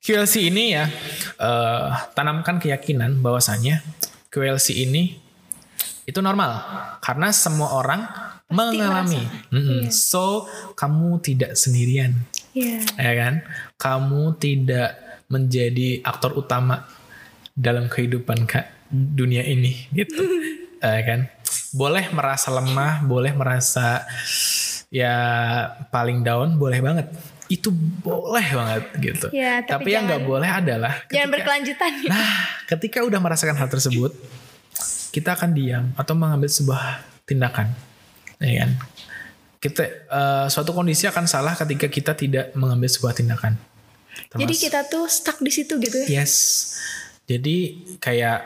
QLC 0.00 0.48
ini 0.48 0.72
ya 0.72 0.86
eh, 1.36 1.88
tanamkan 2.14 2.56
keyakinan 2.56 3.20
bahwasanya 3.20 3.82
QLC 4.30 4.86
ini 4.86 5.18
itu 6.06 6.18
normal 6.22 6.62
karena 7.04 7.34
semua 7.34 7.74
orang 7.74 8.06
mengalami. 8.50 9.20
Mm-mm. 9.50 9.86
Iya. 9.86 9.94
So 9.94 10.46
kamu 10.74 11.18
tidak 11.22 11.54
sendirian, 11.54 12.14
Iya. 12.50 12.82
ya 12.98 13.12
kan? 13.16 13.34
Kamu 13.76 14.36
tidak 14.36 14.98
menjadi 15.26 16.02
aktor 16.02 16.34
utama 16.34 16.82
dalam 17.52 17.86
kehidupan 17.86 18.44
kak 18.44 18.66
dunia 18.90 19.42
ini, 19.42 19.86
gitu, 19.90 20.18
ya 20.82 21.02
kan? 21.02 21.20
Boleh 21.70 22.10
merasa 22.10 22.50
lemah, 22.50 23.02
boleh 23.02 23.30
merasa 23.30 24.02
ya 24.88 25.14
paling 25.88 26.20
down, 26.20 26.56
boleh 26.56 26.78
banget. 26.78 27.06
Itu 27.46 27.70
boleh 28.02 28.46
banget 28.46 28.82
gitu. 28.96 29.26
Iya, 29.30 29.62
tapi 29.62 29.86
tapi 29.86 29.88
yang 29.90 30.06
nggak 30.06 30.22
jangan- 30.22 30.30
boleh 30.34 30.50
adalah 30.50 30.92
Jangan 31.02 31.10
ketika- 31.10 31.30
berkelanjutan. 31.30 31.92
Nah, 32.10 32.30
ketika 32.66 32.98
udah 33.02 33.18
merasakan 33.18 33.56
hal 33.56 33.68
tersebut, 33.68 34.10
kita 35.10 35.34
akan 35.34 35.50
diam 35.52 35.84
atau 35.94 36.14
mengambil 36.14 36.46
sebuah 36.46 36.82
tindakan, 37.22 37.70
ya 38.38 38.66
kan? 38.66 38.70
Kita 39.60 39.82
eh, 39.84 40.46
suatu 40.48 40.72
kondisi 40.72 41.04
akan 41.04 41.28
salah 41.28 41.52
ketika 41.52 41.86
kita 41.86 42.16
tidak 42.16 42.56
mengambil 42.56 42.88
sebuah 42.88 43.12
tindakan. 43.12 43.60
Jadi 44.34 44.42
Termasuk- 44.42 44.62
kita 44.66 44.80
tuh 44.88 45.04
stuck 45.06 45.38
di 45.38 45.52
situ 45.52 45.76
gitu 45.76 45.96
ya. 46.08 46.24
yes. 46.24 46.32
Jadi 47.28 47.56
kayak 48.02 48.40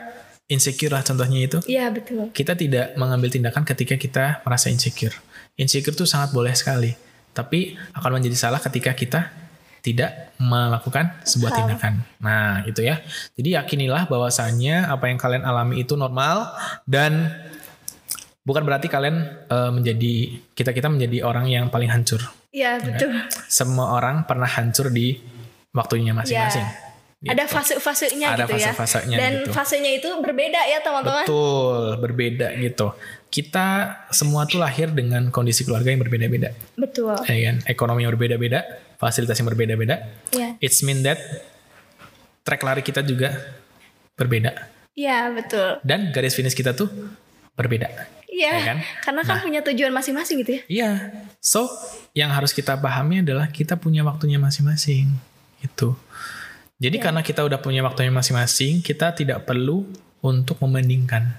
insecure 0.45 0.93
lah 0.93 1.01
contohnya 1.01 1.41
itu. 1.41 1.57
Iya, 1.65 1.89
betul. 1.89 2.29
Kita 2.29 2.53
tidak 2.53 2.93
mengambil 2.99 3.33
tindakan 3.33 3.65
ketika 3.65 3.97
kita 3.97 4.25
merasa 4.45 4.69
insecure. 4.69 5.15
Insecure 5.57 5.97
tuh 5.97 6.05
sangat 6.05 6.35
boleh 6.35 6.53
sekali, 6.53 6.93
tapi 7.33 7.73
akan 7.97 8.21
menjadi 8.21 8.37
salah 8.37 8.61
ketika 8.61 8.93
kita 8.93 9.31
tidak 9.81 10.33
melakukan 10.41 11.13
sebuah 11.21 11.51
Hal. 11.53 11.57
tindakan. 11.61 11.93
Nah, 12.17 12.65
itu 12.65 12.81
ya. 12.81 13.01
Jadi 13.37 13.53
yakinilah 13.53 14.09
bahwasannya 14.09 14.89
apa 14.89 15.09
yang 15.09 15.17
kalian 15.17 15.45
alami 15.45 15.81
itu 15.85 15.93
normal 15.93 16.53
dan 16.89 17.29
bukan 18.45 18.63
berarti 18.63 18.87
kalian 18.87 19.49
eh, 19.49 19.71
menjadi 19.73 20.13
kita-kita 20.53 20.87
menjadi 20.87 21.25
orang 21.25 21.49
yang 21.49 21.67
paling 21.73 21.89
hancur. 21.89 22.21
Iya, 22.55 22.79
betul. 22.79 23.11
Semua 23.51 23.99
orang 23.99 24.23
pernah 24.23 24.47
hancur 24.47 24.87
di 24.93 25.19
waktunya 25.75 26.15
masing-masing. 26.15 26.63
Ada 27.25 27.49
fase-fasenya 27.49 28.37
Ada 28.37 28.45
gitu 28.45 28.53
ya. 28.61 28.69
fase-fasenya 28.69 29.17
Dan 29.17 29.31
gitu. 29.41 29.49
fasenya 29.49 29.91
itu 29.97 30.09
berbeda 30.21 30.61
ya, 30.69 30.77
teman-teman. 30.79 31.25
Betul, 31.25 31.97
berbeda 31.97 32.53
gitu. 32.61 32.93
Kita 33.33 33.67
semua 34.13 34.45
tuh 34.45 34.61
lahir 34.61 34.93
dengan 34.93 35.33
kondisi 35.33 35.65
keluarga 35.65 35.89
yang 35.89 36.05
berbeda-beda. 36.05 36.53
Betul. 36.77 37.17
Ya 37.25 37.49
kan? 37.49 37.55
Ekonomi 37.65 38.05
yang 38.05 38.13
berbeda-beda, 38.13 38.61
fasilitas 39.01 39.41
yang 39.41 39.49
berbeda-beda. 39.49 40.05
Iya. 40.37 40.55
It's 40.61 40.85
mean 40.85 41.01
that 41.01 41.17
track 42.45 42.61
lari 42.61 42.85
kita 42.85 43.01
juga 43.01 43.33
berbeda. 44.15 44.53
Iya, 44.93 45.33
betul. 45.33 45.81
Dan 45.81 46.13
garis 46.13 46.37
finish 46.37 46.53
kita 46.53 46.77
tuh 46.77 46.87
berbeda. 47.57 48.14
Iya. 48.35 48.51
Ya 48.51 48.61
kan? 48.67 48.77
Karena 48.99 49.21
kan 49.23 49.37
punya 49.39 49.61
tujuan 49.63 49.91
masing-masing 49.95 50.43
gitu 50.43 50.51
ya. 50.59 50.61
Iya. 50.67 50.89
So, 51.39 51.71
yang 52.11 52.35
harus 52.35 52.51
kita 52.51 52.75
pahami 52.75 53.23
adalah 53.23 53.47
kita 53.47 53.79
punya 53.79 54.03
waktunya 54.03 54.35
masing-masing. 54.35 55.07
Gitu. 55.63 55.95
Jadi 56.75 56.99
karena 56.99 57.23
kita 57.23 57.47
udah 57.47 57.63
punya 57.63 57.79
waktunya 57.79 58.11
masing-masing, 58.11 58.83
kita 58.83 59.15
tidak 59.15 59.47
perlu 59.47 59.87
untuk 60.19 60.59
membandingkan. 60.59 61.31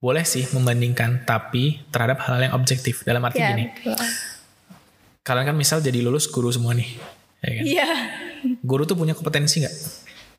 Boleh 0.00 0.24
sih 0.24 0.48
membandingkan, 0.56 1.28
tapi 1.28 1.84
terhadap 1.92 2.24
hal 2.24 2.40
yang 2.40 2.56
objektif. 2.56 3.04
Dalam 3.04 3.20
arti 3.20 3.36
Iya, 3.36 3.52
gini, 3.52 3.64
betul. 3.68 4.00
kalian 5.20 5.52
kan 5.52 5.56
misal 5.60 5.84
jadi 5.84 6.00
lulus 6.00 6.24
guru 6.24 6.48
semua 6.48 6.72
nih. 6.72 6.88
Ya 7.44 7.50
kan? 7.52 7.64
Iya. 7.68 7.90
Guru 8.64 8.88
tuh 8.88 8.96
punya 8.96 9.12
kompetensi 9.12 9.60
nggak? 9.60 9.76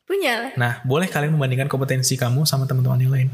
Punya. 0.10 0.50
Nah, 0.58 0.82
boleh 0.82 1.06
kalian 1.06 1.38
membandingkan 1.38 1.70
kompetensi 1.70 2.18
kamu 2.18 2.50
sama 2.50 2.66
teman-teman 2.66 2.98
yang 3.06 3.14
lain. 3.14 3.30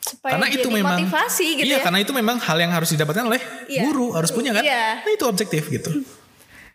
Supaya 0.00 0.32
karena 0.40 0.48
itu 0.48 0.68
memang 0.72 0.96
motivasi 0.96 1.46
gitu 1.60 1.68
iya, 1.68 1.78
ya. 1.78 1.84
karena 1.84 2.00
itu 2.00 2.12
memang 2.16 2.40
hal 2.40 2.56
yang 2.56 2.72
harus 2.72 2.88
didapatkan 2.88 3.24
oleh 3.28 3.40
Iya. 3.68 3.84
guru, 3.84 4.16
harus 4.16 4.32
punya 4.32 4.56
kan? 4.56 4.64
Iya. 4.64 5.04
Nah, 5.04 5.12
itu 5.12 5.24
objektif 5.28 5.68
gitu. 5.68 5.90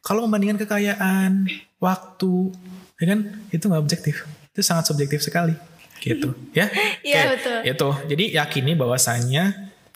Kalau 0.05 0.21
membandingkan 0.29 0.61
kekayaan, 0.61 1.49
waktu, 1.81 2.53
ya 3.01 3.05
kan? 3.09 3.19
Itu 3.49 3.65
nggak 3.65 3.81
objektif. 3.81 4.29
Itu 4.53 4.61
sangat 4.61 4.85
subjektif 4.93 5.25
sekali. 5.25 5.57
Gitu, 5.97 6.37
ya. 6.53 6.69
Iya, 7.01 7.33
Oke, 7.33 7.41
betul. 7.41 7.59
Itu. 7.65 7.89
Jadi 8.13 8.25
yakini 8.37 8.77
bahwasannya 8.77 9.43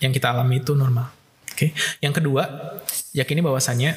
yang 0.01 0.11
kita 0.11 0.33
alami 0.33 0.65
itu 0.65 0.73
normal. 0.73 1.13
Oke. 1.53 1.77
Yang 2.01 2.23
kedua, 2.23 2.43
yakini 3.13 3.45
bahwasannya 3.45 3.93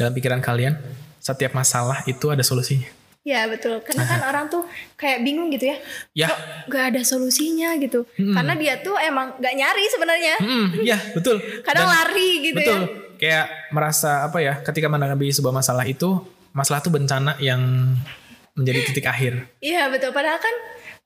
dalam 0.00 0.12
pikiran 0.16 0.40
kalian 0.40 0.80
setiap 1.20 1.52
masalah 1.52 2.00
itu 2.08 2.32
ada 2.32 2.40
solusinya. 2.40 3.01
Iya 3.22 3.46
betul. 3.46 3.78
Karena 3.86 4.02
kan 4.02 4.20
orang 4.34 4.44
tuh 4.50 4.66
kayak 4.98 5.22
bingung 5.22 5.46
gitu 5.50 5.70
ya. 5.70 5.76
Ya. 6.12 6.28
Gak 6.66 6.94
ada 6.94 7.02
solusinya 7.06 7.78
gitu. 7.78 8.02
Karena 8.18 8.58
dia 8.58 8.82
tuh 8.82 8.98
emang 8.98 9.38
gak 9.38 9.54
nyari 9.54 9.84
sebenarnya. 9.86 10.34
Hmm, 10.42 10.66
ya 10.82 10.98
betul. 11.14 11.38
Kadang 11.66 11.86
Dan- 11.86 11.94
lari 11.94 12.30
gitu 12.50 12.58
betul. 12.58 12.80
ya. 12.82 12.88
Kayak 13.22 13.46
merasa 13.70 14.26
apa 14.26 14.42
ya? 14.42 14.58
Ketika 14.60 14.90
menanggapi 14.90 15.30
sebuah 15.30 15.54
masalah 15.54 15.86
itu, 15.86 16.18
masalah 16.50 16.82
itu 16.82 16.90
bencana 16.90 17.38
yang 17.38 17.62
menjadi 18.58 18.80
titik 18.90 19.06
akhir. 19.06 19.46
Iya 19.62 19.86
betul. 19.86 20.10
Padahal 20.10 20.42
kan 20.42 20.54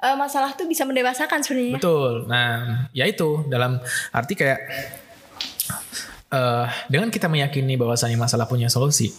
eh, 0.01 0.17
masalah 0.17 0.57
tuh 0.57 0.65
bisa 0.65 0.89
mendewasakan 0.89 1.45
sebenarnya. 1.45 1.77
Betul. 1.77 2.25
Nah, 2.33 2.89
ya 2.97 3.05
itu 3.05 3.45
dalam 3.47 3.77
arti 4.11 4.33
kayak 4.33 4.61
eh 6.27 6.67
dengan 6.91 7.13
kita 7.13 7.29
meyakini 7.29 7.77
bahwasanya 7.77 8.19
masalah 8.19 8.51
punya 8.51 8.67
solusi, 8.67 9.15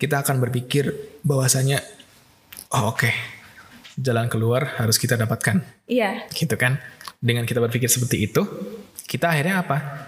kita 0.00 0.24
akan 0.24 0.42
berpikir 0.42 0.90
bahwasanya 1.22 1.78
oh 2.70 2.92
oke, 2.92 3.10
jalan 3.96 4.28
keluar 4.28 4.76
harus 4.76 4.96
kita 4.96 5.16
dapatkan. 5.16 5.60
Iya. 5.88 6.28
gitu 6.36 6.54
kan 6.54 6.76
dengan 7.18 7.42
kita 7.42 7.58
berpikir 7.58 7.88
seperti 7.88 8.28
itu 8.28 8.44
kita 9.08 9.32
akhirnya 9.32 9.64
apa 9.64 10.06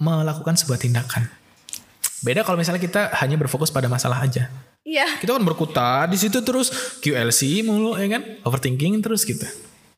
melakukan 0.00 0.56
sebuah 0.56 0.80
tindakan 0.80 1.28
beda 2.22 2.42
kalau 2.42 2.58
misalnya 2.58 2.80
kita 2.80 3.12
hanya 3.20 3.36
berfokus 3.36 3.68
pada 3.68 3.86
masalah 3.86 4.24
aja 4.24 4.48
Iya. 4.82 5.20
kita 5.22 5.36
kan 5.36 5.44
berkutat 5.44 6.10
di 6.10 6.18
situ 6.18 6.42
terus 6.42 6.72
QLC 6.98 7.62
mulu 7.62 7.94
ya 7.94 8.08
kan 8.10 8.22
overthinking 8.42 8.98
terus 8.98 9.22
gitu 9.22 9.44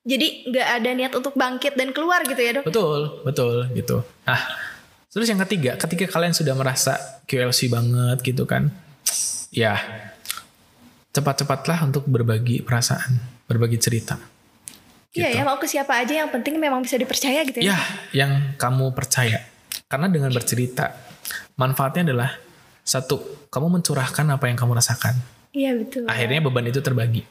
Jadi 0.04 0.52
nggak 0.52 0.68
ada 0.82 0.90
niat 0.92 1.12
untuk 1.16 1.32
bangkit 1.32 1.80
dan 1.80 1.96
keluar 1.96 2.20
gitu 2.28 2.36
ya 2.36 2.60
dok. 2.60 2.68
betul 2.68 3.00
betul 3.24 3.54
gitu 3.72 4.04
nah 4.26 4.40
terus 5.08 5.24
yang 5.24 5.40
ketiga 5.48 5.80
ketika 5.80 6.10
kalian 6.12 6.36
sudah 6.36 6.52
merasa 6.52 6.98
QLC 7.24 7.72
banget 7.72 8.20
gitu 8.20 8.44
kan 8.44 8.68
ya 9.48 9.80
cepat-cepatlah 11.14 11.86
untuk 11.86 12.04
berbagi 12.04 12.60
perasaan 12.60 13.14
berbagi 13.46 13.78
cerita 13.78 14.18
Iya 15.14 15.30
gitu. 15.30 15.38
ya 15.38 15.42
mau 15.46 15.56
ke 15.56 15.70
siapa 15.70 15.94
aja 15.94 16.26
yang 16.26 16.28
penting 16.28 16.58
memang 16.58 16.82
bisa 16.82 16.98
dipercaya 16.98 17.46
gitu 17.46 17.62
ya. 17.62 17.70
Ya, 17.70 17.78
yang 18.10 18.58
kamu 18.58 18.90
percaya. 18.98 19.46
Karena 19.86 20.10
dengan 20.10 20.34
bercerita, 20.34 20.90
manfaatnya 21.54 22.10
adalah 22.10 22.34
satu, 22.82 23.46
kamu 23.46 23.78
mencurahkan 23.78 24.26
apa 24.26 24.50
yang 24.50 24.58
kamu 24.58 24.74
rasakan. 24.74 25.14
Iya 25.54 25.78
betul. 25.78 26.10
Akhirnya 26.10 26.42
beban 26.42 26.66
itu 26.66 26.82
terbagi. 26.82 27.22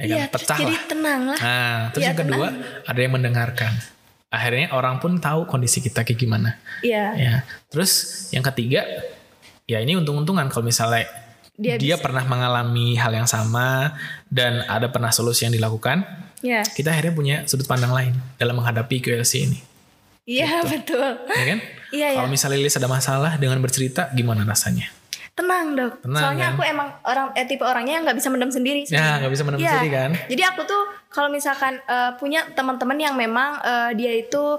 Ya 0.00 0.04
kan? 0.08 0.08
Iya 0.08 0.24
terus 0.32 0.42
Pecah 0.48 0.58
jadi 0.64 0.72
lah. 0.72 0.84
tenang 0.88 1.22
lah. 1.28 1.38
Nah, 1.44 1.76
terus 1.92 2.02
Iya, 2.02 2.08
yang 2.08 2.18
kedua, 2.24 2.48
ada 2.88 3.00
yang 3.04 3.12
mendengarkan. 3.12 3.72
akhirnya 4.26 4.66
orang 4.72 4.96
pun 4.96 5.20
tahu 5.20 5.44
kondisi 5.44 5.84
kita 5.84 6.08
kayak 6.08 6.16
gimana. 6.16 6.56
Iya. 6.80 7.04
Ya. 7.20 7.34
Terus 7.68 7.92
yang 8.32 8.48
ketiga, 8.48 8.80
ya 9.64 9.76
ini 9.76 9.92
untung-untungan 9.92 10.48
kalau 10.48 10.64
misalnya 10.64 11.04
Dia 11.56 11.80
dia, 11.80 11.96
pernah 11.96 12.20
mengalami 12.22 13.00
hal 13.00 13.12
yang 13.12 13.24
sama 13.24 13.96
dan 14.28 14.60
ada 14.68 14.92
pernah 14.92 15.08
solusi 15.08 15.48
yang 15.48 15.56
dilakukan, 15.56 16.04
Iya. 16.44 16.60
kita 16.68 16.92
akhirnya 16.92 17.14
punya 17.16 17.36
sudut 17.48 17.64
pandang 17.64 17.90
lain 17.90 18.12
dalam 18.36 18.60
menghadapi 18.60 19.00
QLC 19.00 19.48
ini, 19.48 19.58
Iya, 20.28 20.60
betul. 20.68 21.16
ya 21.26 21.44
kan? 21.48 21.58
Iya, 21.90 22.06
iya. 22.12 22.18
Kalau 22.20 22.28
misalnya 22.28 22.60
Lilis 22.60 22.76
ada 22.76 22.86
masalah 22.86 23.40
dengan 23.40 23.56
bercerita, 23.58 24.12
gimana 24.12 24.44
rasanya? 24.44 24.92
Tenang, 25.32 25.76
Dok. 25.76 26.00
Tenang, 26.00 26.22
Soalnya 26.24 26.46
kan? 26.48 26.52
aku 26.56 26.62
emang 26.64 26.88
orang 27.04 27.26
eh, 27.32 27.44
tipe 27.44 27.60
orangnya 27.60 28.00
yang 28.00 28.04
nggak 28.08 28.16
bisa 28.16 28.28
mendam 28.28 28.48
sendiri. 28.48 28.88
Ya, 28.88 29.20
nggak 29.20 29.32
bisa 29.32 29.44
mendam 29.44 29.60
Iya. 29.60 29.68
sendiri 29.76 29.88
kan? 29.92 30.10
Jadi 30.32 30.42
aku 30.44 30.60
tuh 30.64 30.82
kalau 31.08 31.28
misalkan 31.28 31.76
eh, 31.76 32.10
punya 32.16 32.48
teman-teman 32.52 32.96
yang 32.96 33.14
memang 33.16 33.60
eh, 33.60 33.90
dia 33.96 34.12
itu 34.16 34.56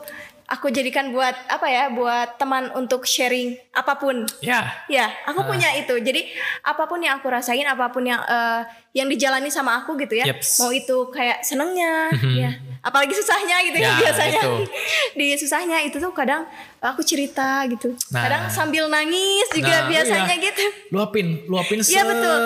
aku 0.48 0.68
jadikan 0.68 1.12
buat 1.12 1.36
apa 1.45 1.68
ya, 1.68 1.84
buat 1.89 2.36
teman 2.36 2.72
untuk 2.72 3.04
sharing 3.04 3.60
apa 3.72 3.95
pun. 3.95 4.24
Ya, 4.39 4.64
Ya, 4.88 5.12
aku 5.24 5.43
Ah. 5.43 5.48
punya 5.48 5.70
itu. 5.74 5.91
Jadi 5.93 6.32
apa 6.62 6.84
pun 6.84 6.98
yang 6.98 7.20
aku 7.20 7.28
rasain, 7.28 7.64
apa 7.64 7.88
pun 7.88 8.02
yang 8.02 8.20
eh, 8.22 8.64
yang 8.93 9.06
dijalani 9.06 9.48
sama 9.48 9.76
aku 9.78 9.93
gitu 9.98 10.16
ya. 10.16 10.26
Yeps. 10.26 10.58
Mau 10.58 10.72
itu 10.72 11.12
kayak 11.12 11.43
senengnya, 11.43 12.10
Mhm. 12.10 12.34
ya. 12.34 12.52
Apalagi 12.80 13.12
susahnya 13.12 13.60
gitu 13.62 13.78
ya, 13.78 13.89
Ya, 13.89 14.00
biasanya. 14.00 14.39
gitu. 14.39 14.52
Di 15.20 15.28
susahnya 15.36 15.78
itu 15.82 16.00
tuh 16.00 16.12
kadang 16.12 16.48
aku 16.80 17.04
cerita 17.04 17.68
gitu. 17.68 17.91
Nah. 18.10 18.24
Kadang 18.24 18.43
sambil 18.48 18.88
nangis 18.88 19.52
juga 19.52 19.84
Nah, 19.84 19.91
biasanya 19.91 20.32
iya. 20.32 20.45
gitu. 20.48 20.64
luapin, 20.89 21.43
luapin 21.45 21.84
se 21.84 21.91
Iya, 21.91 22.08
betul. 22.08 22.43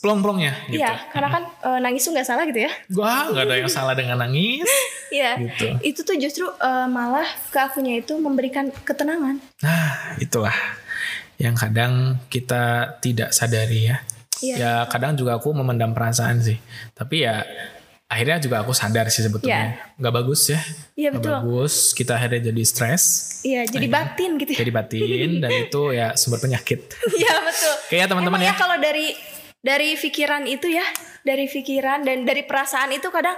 Plong-plongnya 0.00 0.52
gitu. 0.70 0.80
Iya, 0.82 0.92
karena 1.12 1.28
kan 1.30 1.42
eh, 1.62 1.78
nangis 1.82 2.02
tuh 2.04 2.12
nggak 2.14 2.26
salah 2.26 2.44
gitu 2.48 2.60
ya. 2.64 2.70
Gua 2.88 3.30
nggak 3.32 3.44
ada 3.46 3.54
yang 3.60 3.70
salah 3.72 3.94
dengan 3.96 4.18
nangis. 4.20 4.66
Iya. 5.06 5.38
Gitu. 5.38 5.66
Itu 5.86 6.00
tuh 6.02 6.18
justru 6.18 6.50
eh, 6.50 6.86
malah 6.90 7.24
ke 7.54 7.58
akunya 7.62 8.02
itu 8.02 8.18
memberikan 8.18 8.74
ketenangan. 8.74 9.38
Nah, 9.62 10.18
itulah 10.18 10.52
yang 11.38 11.54
kadang 11.54 12.18
kita 12.26 12.98
tidak 12.98 13.30
sadari 13.30 13.86
ya. 13.86 14.02
Iya. 14.42 14.54
Ya 14.58 14.72
kadang 14.90 15.14
juga 15.14 15.38
aku 15.38 15.54
memendam 15.54 15.94
perasaan 15.94 16.42
sih. 16.42 16.58
Tapi 16.92 17.22
ya 17.22 17.46
akhirnya 18.06 18.38
juga 18.38 18.62
aku 18.62 18.70
sadar 18.74 19.10
sih 19.10 19.22
sebetulnya. 19.22 19.78
Nggak 19.98 20.14
bagus 20.14 20.50
ya. 20.50 20.60
Iya, 20.94 21.14
Nggak 21.14 21.22
betul. 21.22 21.34
bagus. 21.38 21.74
Kita 21.94 22.12
akhirnya 22.18 22.40
jadi 22.50 22.62
stres. 22.66 23.02
Iya, 23.42 23.62
jadi 23.66 23.86
batin 23.90 24.30
gitu 24.42 24.50
ya. 24.54 24.58
Jadi 24.62 24.72
batin. 24.72 25.30
dan 25.42 25.50
itu 25.66 25.82
ya 25.94 26.06
sumber 26.18 26.38
penyakit. 26.42 26.80
Iya, 27.14 27.34
betul. 27.46 27.74
Kayak 27.94 28.06
teman-teman 28.10 28.40
Emang 28.42 28.52
ya. 28.52 28.58
kalau 28.58 28.76
dari 28.78 29.14
dari 29.66 29.98
pikiran 29.98 30.46
itu 30.46 30.70
ya, 30.70 30.86
dari 31.26 31.50
pikiran 31.50 32.06
dan 32.06 32.22
dari 32.22 32.46
perasaan 32.46 32.94
itu 32.94 33.10
kadang 33.10 33.34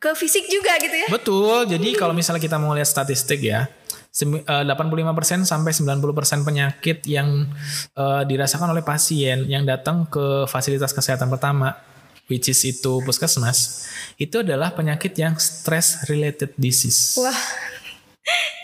ke 0.00 0.16
fisik 0.16 0.48
juga 0.48 0.80
gitu 0.80 0.96
ya. 0.96 1.08
Betul. 1.12 1.68
Jadi 1.68 1.92
kalau 2.00 2.16
misalnya 2.16 2.40
kita 2.40 2.56
mau 2.56 2.72
lihat 2.72 2.88
statistik 2.88 3.44
ya. 3.44 3.68
semi- 4.10 4.42
eh, 4.42 4.64
85% 4.66 5.46
sampai 5.46 5.70
90% 5.70 6.42
penyakit 6.42 6.98
yang 7.06 7.46
eh, 7.94 8.22
dirasakan 8.26 8.74
oleh 8.74 8.82
pasien 8.82 9.46
yang 9.46 9.62
datang 9.62 10.02
ke 10.10 10.50
fasilitas 10.50 10.90
kesehatan 10.90 11.30
pertama 11.30 11.78
which 12.26 12.50
is 12.50 12.58
itu 12.66 12.98
puskesmas 13.06 13.86
itu 14.18 14.42
adalah 14.42 14.74
penyakit 14.74 15.14
yang 15.14 15.38
stress 15.38 16.10
related 16.10 16.50
disease. 16.58 17.22
Wah. 17.22 17.38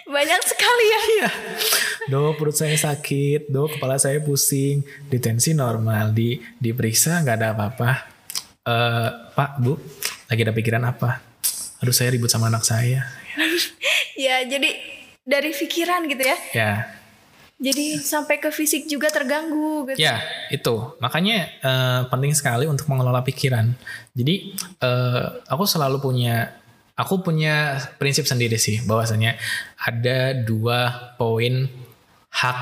Banyak 0.06 0.42
sekali 0.46 0.84
ya. 0.86 1.00
Iya. 1.06 1.30
Do 2.06 2.38
perut 2.38 2.54
saya 2.54 2.78
sakit, 2.78 3.50
do 3.50 3.66
kepala 3.66 3.98
saya 3.98 4.22
pusing, 4.22 4.86
di 5.10 5.18
tensi 5.18 5.50
normal, 5.50 6.14
di 6.14 6.38
diperiksa 6.62 7.18
nggak 7.26 7.36
ada 7.42 7.48
apa-apa. 7.58 7.90
Eh, 8.62 9.08
Pak, 9.34 9.50
Bu, 9.58 9.74
lagi 10.30 10.40
ada 10.46 10.54
pikiran 10.54 10.82
apa? 10.86 11.18
Aduh 11.82 11.94
saya 11.94 12.14
ribut 12.14 12.30
sama 12.30 12.46
anak 12.46 12.62
saya. 12.62 13.02
Ya, 14.16 14.40
jadi 14.48 14.72
dari 15.28 15.52
pikiran 15.52 16.08
gitu 16.08 16.24
ya. 16.24 16.38
Ya, 16.56 16.72
Jadi 17.56 18.00
sampai 18.00 18.40
ke 18.40 18.48
fisik 18.48 18.88
juga 18.88 19.12
terganggu 19.12 19.92
gitu. 19.92 20.00
Ya, 20.00 20.24
itu. 20.48 20.96
Makanya 21.00 21.36
eh, 21.60 22.00
penting 22.08 22.32
sekali 22.32 22.64
untuk 22.64 22.88
mengelola 22.88 23.20
pikiran. 23.20 23.76
Jadi 24.16 24.56
eh, 24.56 25.24
aku 25.48 25.68
selalu 25.68 26.00
punya 26.00 26.52
aku 26.96 27.20
punya 27.20 27.76
prinsip 28.00 28.24
sendiri 28.24 28.56
sih 28.56 28.80
bahwasanya 28.88 29.36
ada 29.76 30.32
dua 30.32 31.12
poin 31.20 31.68
hak 32.32 32.60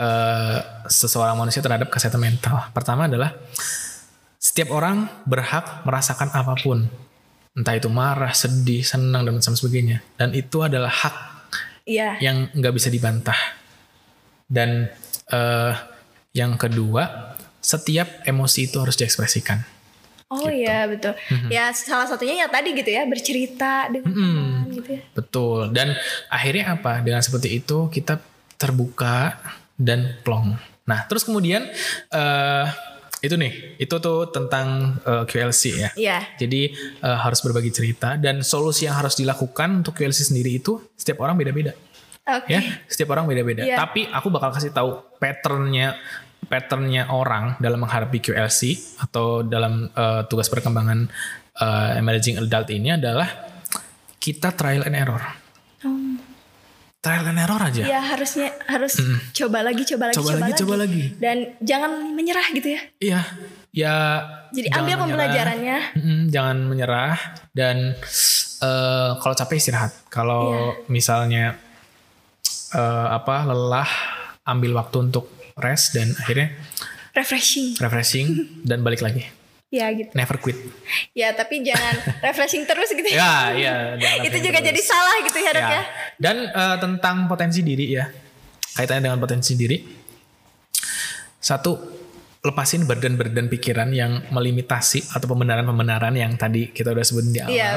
eh, 0.00 0.58
seseorang 0.88 1.36
manusia 1.36 1.60
terhadap 1.60 1.92
kesehatan 1.92 2.20
mental. 2.24 2.72
Pertama 2.72 3.06
adalah 3.06 3.36
setiap 4.40 4.72
orang 4.72 5.08
berhak 5.28 5.84
merasakan 5.84 6.32
apa 6.32 6.56
pun. 6.58 6.88
Entah 7.54 7.78
itu 7.78 7.86
marah, 7.86 8.34
sedih, 8.34 8.82
senang 8.82 9.22
dan 9.22 9.38
macam 9.38 9.54
sebagainya. 9.54 10.02
Dan 10.18 10.34
itu 10.34 10.64
adalah 10.64 10.90
hak 10.90 11.16
Iya. 11.84 12.16
yang 12.18 12.48
nggak 12.50 12.74
bisa 12.74 12.88
dibantah. 12.88 13.36
Dan 14.48 14.88
eh, 15.30 15.72
yang 16.34 16.56
kedua, 16.58 17.36
setiap 17.60 18.24
emosi 18.26 18.68
itu 18.72 18.76
harus 18.80 18.96
diekspresikan. 18.98 19.73
Oh 20.34 20.50
iya, 20.50 20.84
betul. 20.84 21.14
Ya 21.46 21.70
salah 21.70 22.04
satunya 22.04 22.34
ya 22.34 22.46
tadi 22.50 22.74
gitu 22.74 22.90
ya, 22.90 23.06
bercerita 23.06 23.86
dengan 23.86 24.10
teman 24.10 24.66
gitu 24.74 24.88
ya. 24.98 25.00
Betul. 25.14 25.60
Dan 25.70 25.94
akhirnya 26.26 26.74
apa? 26.74 26.98
Dengan 26.98 27.22
seperti 27.22 27.62
itu 27.62 27.86
kita 27.88 28.18
terbuka 28.58 29.38
dan 29.76 30.18
plong. 30.22 30.58
Nah, 30.84 31.06
terus 31.06 31.22
kemudian 31.22 31.64
eh 32.10 32.66
itu 33.20 33.40
nih, 33.40 33.80
itu 33.80 33.94
tuh 33.98 34.28
tentang 34.28 35.00
eh, 35.00 35.24
QLC 35.24 35.62
ya. 35.80 35.90
Iya. 35.96 36.18
Jadi 36.36 36.62
eh, 37.00 37.18
harus 37.24 37.40
berbagi 37.40 37.72
cerita 37.72 38.20
dan 38.20 38.44
solusi 38.44 38.84
yang 38.84 38.98
harus 38.98 39.16
dilakukan 39.16 39.80
untuk 39.80 39.96
QLC 39.96 40.28
sendiri 40.28 40.60
itu 40.60 40.76
setiap 40.92 41.24
orang 41.24 41.38
beda-beda. 41.38 41.72
Oke. 42.24 42.56
ya 42.56 42.64
setiap 42.88 43.12
orang 43.12 43.28
beda-beda 43.28 43.68
Iya. 43.68 43.76
tapi 43.76 44.08
aku 44.08 44.32
bakal 44.32 44.48
kasih 44.48 44.72
tahu 44.72 44.96
patternnya 45.20 45.92
patternnya 46.44 47.08
orang 47.08 47.56
dalam 47.56 47.80
menghadapi 47.80 48.20
QLC 48.20 48.60
atau 49.00 49.40
dalam 49.40 49.86
eh, 49.86 50.22
tugas 50.24 50.46
perkembangan 50.46 51.08
eh, 51.54 51.98
emerging 51.98 52.38
adult 52.38 52.68
ini 52.68 52.92
adalah 52.92 53.28
kita 54.16 54.50
trial 54.50 54.84
and 54.84 54.94
error 54.94 55.20
Oh. 55.80 56.16
trial 56.98 57.28
and 57.28 57.36
error 57.36 57.60
aja 57.60 57.84
Ya 57.84 58.00
harusnya 58.00 58.48
harus 58.64 58.96
coba 59.34 59.60
lagi, 59.60 59.84
coba 59.84 60.08
lagi, 60.08 60.16
Coba 60.16 60.32
lagi, 60.34 60.52
coba 60.56 60.74
lagi. 60.80 61.02
Dan 61.14 61.36
jangan 61.60 61.90
menyerah 62.10 62.46
gitu 62.50 62.68
ya. 62.68 62.80
iya 62.98 63.20
ya 63.68 63.94
Jadi 64.48 64.68
ambil 64.70 64.80
menyerah. 64.80 65.02
pembelajarannya. 65.04 65.78
Mm-mm, 65.92 66.20
jangan 66.28 66.56
menyerah 66.64 67.16
dan 67.52 67.92
eh, 68.58 69.10
kalau 69.14 69.34
capek 69.34 69.56
istirahat 69.58 69.92
kalau 70.08 70.42
Iya. 70.48 70.88
misalnya 70.88 71.44
eh, 72.72 73.08
apa 73.10 73.44
lelah 73.44 73.90
ambil 74.44 74.72
waktu 74.74 74.96
untuk 75.04 75.28
rest 75.56 75.92
dan 75.92 76.10
akhirnya 76.16 76.50
Refreshing. 77.12 77.78
refreshing 77.78 78.28
dan 78.62 78.82
balik 78.82 79.00
lagi. 79.00 79.22
Ya 79.74 79.90
gitu. 79.90 80.06
Never 80.14 80.38
quit. 80.38 80.54
Ya 81.18 81.34
tapi 81.34 81.66
jangan 81.66 81.98
refreshing 82.26 82.62
terus 82.62 82.94
gitu 82.94 83.10
ya. 83.10 83.18
Ya, 83.18 83.34
iya. 83.50 83.74
jangan 83.98 84.22
Itu 84.30 84.38
juga 84.38 84.62
terus. 84.62 84.70
jadi 84.70 84.80
salah 84.86 85.16
gitu 85.26 85.38
ya 85.42 85.50
dok 85.50 85.62
Ya. 85.62 85.68
ya. 85.68 85.82
Dan 86.14 86.36
eh, 86.46 86.76
tentang 86.78 87.16
potensi 87.26 87.58
diri 87.58 87.90
ya. 87.90 88.06
Kaitannya 88.70 89.10
dengan 89.10 89.18
potensi 89.18 89.58
diri. 89.58 89.82
Satu, 91.38 91.74
lepasin 92.38 92.86
berdan-berdan 92.86 93.50
pikiran 93.50 93.90
yang 93.90 94.22
melimitasi 94.30 95.10
atau 95.10 95.26
pembenaran-pembenaran 95.26 96.14
yang 96.14 96.38
tadi 96.38 96.70
kita 96.70 96.94
udah 96.94 97.02
sebutin 97.02 97.32
di 97.34 97.40
awal. 97.42 97.50
Iya. 97.50 97.70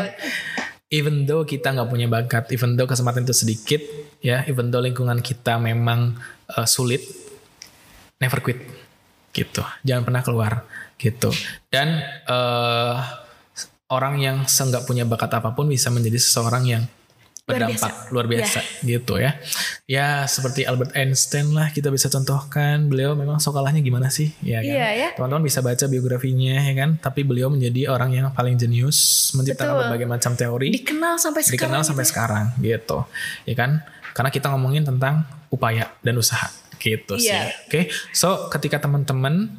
Even 0.88 1.26
though 1.26 1.44
kita 1.44 1.74
nggak 1.74 1.90
punya 1.90 2.06
bakat, 2.06 2.48
even 2.54 2.78
though 2.78 2.86
kesempatan 2.86 3.26
itu 3.26 3.34
sedikit, 3.34 3.82
ya, 4.22 4.46
even 4.46 4.70
though 4.70 4.80
lingkungan 4.80 5.18
kita 5.20 5.58
memang 5.58 6.14
eh, 6.48 6.68
sulit, 6.70 7.02
never 8.18 8.40
quit, 8.42 8.60
gitu. 9.32 9.62
Jangan 9.86 10.04
pernah 10.06 10.22
keluar, 10.26 10.52
gitu. 10.98 11.30
Dan 11.70 12.02
eh, 12.26 12.96
orang 13.88 14.20
yang 14.20 14.38
seenggak 14.46 14.84
punya 14.84 15.08
bakat 15.08 15.32
apa 15.38 15.56
pun 15.56 15.70
bisa 15.70 15.88
menjadi 15.88 16.20
seseorang 16.20 16.66
yang 16.68 16.84
Luar 17.48 17.64
berdampak 17.64 18.12
luar 18.12 18.28
biasa, 18.28 18.60
gitu 18.84 19.24
ya. 19.24 19.40
Ya 19.88 20.28
seperti 20.28 20.68
Albert 20.68 20.92
Einstein 21.00 21.56
lah 21.56 21.72
kita 21.72 21.88
bisa 21.88 22.12
contohkan. 22.12 22.92
Beliau 22.92 23.16
memang 23.16 23.40
sokalahnya 23.40 23.80
gimana 23.80 24.12
sih, 24.12 24.36
ya 24.44 24.60
kan? 24.60 24.68
Iya, 24.68 24.88
ya. 24.92 25.10
Teman-teman 25.16 25.48
bisa 25.48 25.64
baca 25.64 25.88
biografinya, 25.88 26.60
ya 26.60 26.76
kan? 26.76 27.00
Tapi 27.00 27.24
beliau 27.24 27.48
menjadi 27.48 27.88
orang 27.88 28.12
yang 28.12 28.28
paling 28.36 28.60
jenius, 28.60 29.32
menciptakan 29.32 29.80
Betul. 29.80 29.84
berbagai 29.88 30.08
macam 30.12 30.32
teori 30.36 30.70
Dikenal 30.76 31.16
sampai 31.16 31.40
sekarang. 31.40 31.56
dikenal 31.56 31.82
sampai 31.88 32.04
gitu 32.04 32.08
ya. 32.08 32.12
sekarang 32.12 32.46
gitu 32.60 32.98
ya 33.48 33.56
kan 33.56 33.72
karena 34.12 34.30
kita 34.34 34.48
ngomongin 34.52 34.84
tentang 34.84 35.24
upaya 35.48 35.88
dan 36.04 36.20
usaha 36.20 36.52
gitu 36.80 37.20
sih. 37.20 37.34
Iya. 37.34 37.54
oke 37.68 37.92
so 38.14 38.50
ketika 38.54 38.82
teman-teman 38.82 39.52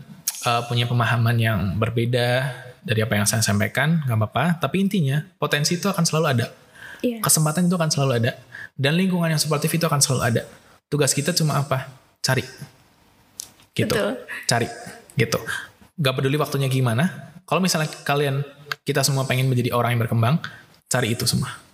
uh, 0.47 0.63
punya 0.67 0.87
pemahaman 0.87 1.37
yang 1.39 1.59
berbeda 1.77 2.49
dari 2.83 3.01
apa 3.03 3.19
yang 3.19 3.27
saya 3.27 3.45
sampaikan 3.45 4.01
nggak 4.07 4.19
apa-apa. 4.19 4.45
Tapi 4.63 4.81
intinya 4.81 5.21
potensi 5.37 5.77
itu 5.77 5.87
akan 5.91 6.05
selalu 6.07 6.27
ada. 6.39 6.49
Iya. 6.99 7.23
kesempatan 7.23 7.71
itu 7.71 7.79
akan 7.79 7.91
selalu 7.95 8.13
ada. 8.19 8.33
Dan 8.75 8.99
lingkungan 8.99 9.31
yang 9.31 9.39
suportif 9.39 9.71
itu 9.71 9.87
akan 9.87 10.03
selalu 10.03 10.23
ada. 10.35 10.43
Tugas 10.91 11.15
kita 11.15 11.31
cuma 11.31 11.63
apa? 11.63 11.87
Cari. 12.19 12.43
Gitu. 13.71 13.87
Betul. 13.87 14.19
cari. 14.51 14.67
Gitu. 15.15 15.39
Gak 15.99 16.15
peduli 16.19 16.35
waktunya 16.39 16.67
gimana. 16.67 17.35
Kalau 17.47 17.63
misalnya 17.63 17.87
kalian 18.03 18.43
kita 18.83 19.07
semua 19.07 19.31
pengen 19.31 19.47
menjadi 19.47 19.71
orang 19.71 19.95
yang 19.95 20.03
berkembang 20.07 20.43
cari 20.89 21.13
itu 21.13 21.29
semua 21.29 21.68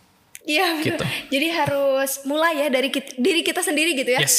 Iya 0.45 0.77
betul. 0.77 1.01
Gitu. 1.01 1.05
Jadi 1.35 1.47
harus 1.51 2.11
mulai 2.25 2.61
ya 2.61 2.69
dari 2.69 2.93
kit- 2.93 3.17
diri 3.17 3.41
kita 3.41 3.65
sendiri 3.65 3.97
gitu 3.97 4.13
ya. 4.13 4.21
Yes. 4.21 4.37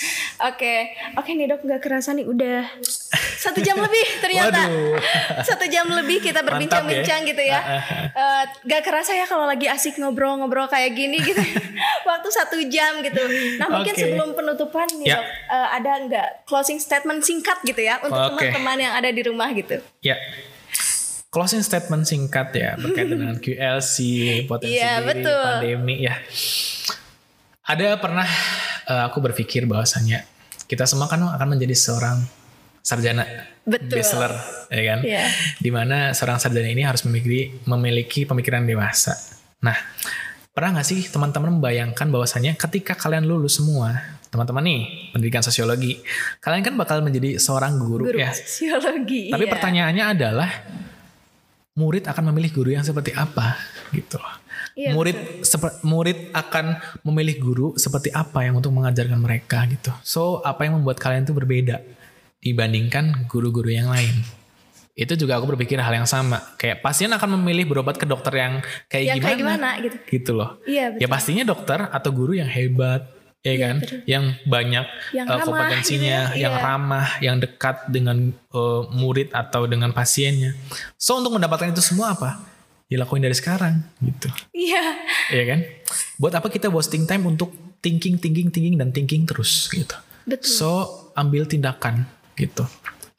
Oke, 0.40 0.96
oke 1.12 1.36
nih 1.36 1.44
dok 1.44 1.68
nggak 1.68 1.84
kerasa 1.84 2.16
nih 2.16 2.24
udah 2.24 2.64
satu 3.44 3.60
jam 3.60 3.76
lebih 3.76 4.00
ternyata. 4.24 4.72
Waduh. 4.72 4.96
Satu 5.44 5.68
jam 5.68 5.84
lebih 5.84 6.24
kita 6.24 6.40
berbincang-bincang 6.40 7.28
gitu 7.28 7.42
ya. 7.44 7.60
Eh, 8.08 8.44
gak 8.64 8.80
kerasa 8.80 9.12
ya 9.12 9.28
kalau 9.28 9.44
lagi 9.44 9.68
asik 9.68 10.00
ngobrol-ngobrol 10.00 10.64
kayak 10.64 10.96
gini 10.96 11.20
gitu. 11.20 11.44
Waktu 12.08 12.28
satu 12.32 12.56
jam 12.72 13.04
gitu. 13.04 13.20
Nah 13.60 13.68
mungkin 13.68 13.92
Oke. 13.92 14.00
sebelum 14.00 14.32
penutupan 14.32 14.88
nih 14.96 15.12
Ya. 15.12 15.20
dok, 15.20 15.26
eh, 15.28 15.68
ada 15.76 15.92
nggak 16.08 16.28
closing 16.48 16.80
statement 16.80 17.20
singkat 17.20 17.60
gitu 17.60 17.84
ya 17.84 18.00
untuk 18.00 18.16
teman-teman 18.32 18.80
yang 18.80 18.96
ada 18.96 19.12
di 19.12 19.20
rumah 19.20 19.52
gitu. 19.52 19.76
Ya. 20.00 20.16
Closing 21.30 21.62
statement 21.62 22.10
singkat 22.10 22.50
ya 22.52 22.74
berkaitan 22.74 23.14
dengan 23.22 23.38
QLC, 23.44 23.96
potensi 24.50 24.74
Iya, 24.74 24.98
diri, 24.98 25.06
betul. 25.14 25.42
pandemi 25.46 25.96
ya. 26.02 26.14
Ada 27.62 27.94
pernah 28.02 28.26
eh, 28.90 29.02
aku 29.06 29.22
berpikir 29.22 29.62
bahwasanya 29.62 30.26
kita 30.66 30.90
semua 30.90 31.06
kan 31.06 31.22
akan 31.22 31.48
menjadi 31.54 31.74
seorang 31.74 32.18
sarjana 32.80 33.22
Betul. 33.62 34.00
bachelor 34.00 34.32
ya 34.72 34.82
kan 34.94 34.98
Iya. 35.04 35.24
di 35.60 35.70
mana 35.70 36.16
seorang 36.16 36.40
sarjana 36.40 36.66
ini 36.66 36.82
harus 36.82 37.04
memiliki 37.04 37.60
memiliki 37.68 38.20
pemikiran 38.24 38.64
dewasa 38.64 39.12
nah 39.60 39.76
pernah 40.50 40.80
nggak 40.80 40.86
sih 40.88 41.04
teman-teman 41.12 41.60
membayangkan 41.60 42.08
bahwasanya 42.08 42.56
ketika 42.56 42.96
kalian 42.96 43.28
lulus 43.28 43.60
semua 43.60 44.00
teman-teman 44.32 44.64
nih 44.64 44.80
pendidikan 45.12 45.44
sosiologi 45.44 46.00
kalian 46.40 46.62
kan 46.64 46.74
bakal 46.80 47.04
menjadi 47.04 47.36
seorang 47.36 47.76
guru, 47.76 48.08
Guru 48.08 48.18
ya 48.18 48.32
sosiologi. 48.32 49.28
tapi 49.28 49.44
iya. 49.44 49.52
pertanyaannya 49.52 50.04
adalah 50.16 50.50
murid 51.78 52.04
akan 52.10 52.34
memilih 52.34 52.50
guru 52.62 52.70
yang 52.74 52.84
seperti 52.86 53.14
apa 53.14 53.54
gitu 53.94 54.18
Iya, 54.78 54.94
murid 54.94 55.42
murid 55.82 56.30
akan 56.30 56.78
memilih 57.02 57.36
guru 57.42 57.68
seperti 57.74 58.14
apa 58.14 58.46
yang 58.46 58.56
untuk 58.62 58.70
mengajarkan 58.70 59.18
mereka 59.18 59.66
gitu. 59.66 59.90
So, 60.00 60.40
apa 60.46 60.62
yang 60.62 60.78
membuat 60.78 61.02
kalian 61.02 61.26
tuh 61.26 61.34
berbeda 61.34 61.82
dibandingkan 62.38 63.26
guru-guru 63.26 63.66
yang 63.68 63.90
lain? 63.90 64.14
Itu 64.94 65.18
juga 65.18 65.36
aku 65.42 65.52
berpikir 65.56 65.74
hal 65.80 65.90
yang 65.90 66.06
sama. 66.06 66.54
Kayak 66.54 66.86
pasien 66.86 67.10
akan 67.10 67.40
memilih 67.40 67.66
berobat 67.66 67.98
ke 67.98 68.06
dokter 68.06 68.30
yang 68.40 68.62
kayak 68.86 69.04
Yang 69.04 69.16
gimana? 69.16 69.26
kayak 69.26 69.38
gimana 69.42 69.68
gitu. 69.82 69.96
Gitu 70.06 70.30
loh. 70.32 70.50
Iya 70.64 70.84
betul. 70.94 71.00
Ya 71.02 71.06
pastinya 71.10 71.44
dokter 71.44 71.78
atau 71.90 72.10
guru 72.14 72.32
yang 72.38 72.48
hebat, 72.48 73.10
ya 73.40 73.54
kan? 73.56 73.76
Yang 74.04 74.24
banyak 74.44 74.86
Yang 75.16 75.26
uh, 75.26 75.32
ramah 75.32 75.46
kompetensinya, 75.48 76.18
gitu 76.28 76.36
ya, 76.36 76.42
yang 76.48 76.54
iya. 76.54 76.64
ramah, 76.64 77.08
yang 77.24 77.36
dekat 77.40 77.76
dengan 77.88 78.32
uh, 78.52 78.82
murid 78.92 79.32
atau 79.32 79.64
dengan 79.64 79.90
pasiennya. 79.96 80.56
So 81.00 81.16
untuk 81.20 81.36
mendapatkan 81.36 81.72
itu 81.72 81.80
semua 81.80 82.12
apa? 82.16 82.40
Dilakuin 82.90 83.22
dari 83.22 83.36
sekarang 83.36 83.80
gitu. 84.02 84.28
Iya. 84.52 84.84
Iya 85.30 85.44
kan? 85.46 85.60
Buat 86.20 86.42
apa 86.42 86.48
kita 86.50 86.68
wasting 86.68 87.06
time 87.06 87.24
untuk 87.24 87.54
thinking, 87.80 88.20
thinking, 88.20 88.52
thinking 88.52 88.76
dan 88.76 88.92
thinking 88.92 89.24
terus 89.24 89.70
gitu. 89.72 89.94
Betul. 90.28 90.50
So 90.50 90.70
ambil 91.16 91.48
tindakan 91.48 92.04
gitu. 92.36 92.66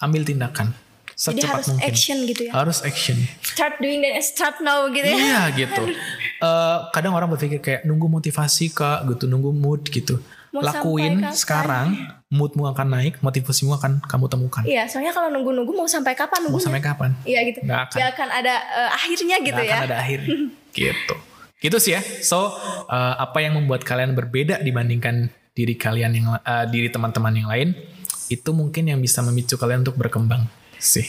Ambil 0.01 0.26
tindakan 0.26 0.74
Jadi 1.13 1.45
secepat 1.45 1.53
harus 1.53 1.67
mungkin. 1.69 1.88
action 1.88 2.17
gitu 2.26 2.41
ya. 2.49 2.51
Harus 2.51 2.78
action. 2.82 3.17
Start 3.45 3.78
doing 3.78 4.01
dan 4.01 4.17
start 4.22 4.57
now 4.61 4.89
gitu 4.89 5.05
ya. 5.05 5.17
Iya 5.17 5.41
gitu. 5.65 5.84
Eh, 6.41 6.77
kadang 6.89 7.13
orang 7.13 7.29
berpikir 7.29 7.61
kayak 7.61 7.81
nunggu 7.85 8.09
motivasi 8.09 8.73
kak 8.73 9.05
gitu, 9.13 9.29
nunggu 9.29 9.53
mood 9.53 9.85
gitu. 9.85 10.17
Mau 10.51 10.65
Lakuin 10.65 11.21
sekarang, 11.31 11.95
moodmu 12.27 12.65
akan 12.67 12.87
naik, 12.97 13.21
motivasimu 13.21 13.77
akan 13.77 14.01
kamu 14.03 14.25
temukan. 14.25 14.63
Iya, 14.65 14.89
soalnya 14.89 15.13
kalau 15.13 15.29
nunggu-nunggu 15.31 15.69
mau 15.71 15.85
sampai 15.85 16.17
kapan 16.17 16.43
Mau 16.43 16.57
nunggunya? 16.57 16.65
sampai 16.65 16.81
kapan? 16.81 17.11
Iya 17.23 17.39
gitu. 17.45 17.59
Nggak 17.63 17.81
akan. 17.87 17.97
Akan 18.09 18.29
ada 18.33 18.55
eh, 18.57 18.89
akhirnya 18.89 19.35
gitu 19.45 19.53
Nggak 19.61 19.69
ya. 19.69 19.75
akan 19.77 19.85
ada 19.87 19.97
akhir. 20.01 20.19
gitu. 20.81 21.15
Gitu 21.61 21.77
sih 21.77 21.93
ya. 21.93 22.01
So 22.25 22.57
eh, 22.89 23.15
apa 23.21 23.37
yang 23.39 23.61
membuat 23.61 23.85
kalian 23.85 24.17
berbeda 24.17 24.65
dibandingkan 24.65 25.29
diri 25.53 25.77
kalian 25.77 26.11
yang 26.17 26.27
eh, 26.41 26.65
diri 26.73 26.89
teman-teman 26.89 27.37
yang 27.37 27.47
lain 27.47 27.69
itu 28.27 28.49
mungkin 28.51 28.89
yang 28.89 28.97
bisa 28.97 29.21
memicu 29.21 29.55
kalian 29.61 29.85
untuk 29.85 29.95
berkembang 29.95 30.49
sih. 30.81 31.05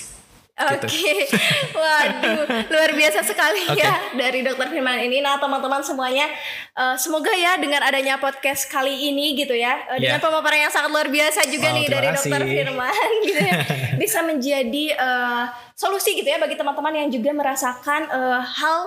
Oke, 0.53 0.85
gitu. 0.85 1.33
waduh, 1.73 2.45
luar 2.69 2.91
biasa 2.93 3.25
sekali 3.25 3.65
Oke. 3.67 3.81
ya 3.81 3.93
dari 4.13 4.45
Dokter 4.45 4.69
Firman 4.69 5.01
ini. 5.01 5.19
Nah 5.19 5.41
teman-teman 5.41 5.81
semuanya, 5.81 6.29
eh, 6.71 6.95
semoga 6.95 7.33
ya 7.33 7.57
dengan 7.57 7.81
adanya 7.81 8.17
podcast 8.17 8.69
kali 8.69 9.09
ini 9.09 9.33
gitu 9.35 9.53
ya, 9.53 9.81
eh, 9.89 9.99
dengan 9.99 10.21
Ya. 10.21 10.23
pemaparan 10.23 10.61
yang 10.61 10.71
sangat 10.71 10.93
luar 10.93 11.09
biasa 11.09 11.49
juga 11.49 11.69
Wow, 11.69 11.75
nih 11.75 11.87
dari 11.89 12.07
kasih. 12.07 12.17
Dokter 12.29 12.43
Firman 12.45 12.93
gitu 13.25 13.41
ya, 13.41 13.55
bisa 14.03 14.19
menjadi 14.21 14.85
eh, 14.93 15.45
solusi 15.83 16.15
gitu 16.15 16.25
ya 16.25 16.39
bagi 16.39 16.55
teman-teman 16.55 16.95
yang 16.95 17.09
juga 17.09 17.35
merasakan 17.35 18.07
eh, 18.07 18.39
hal 18.39 18.79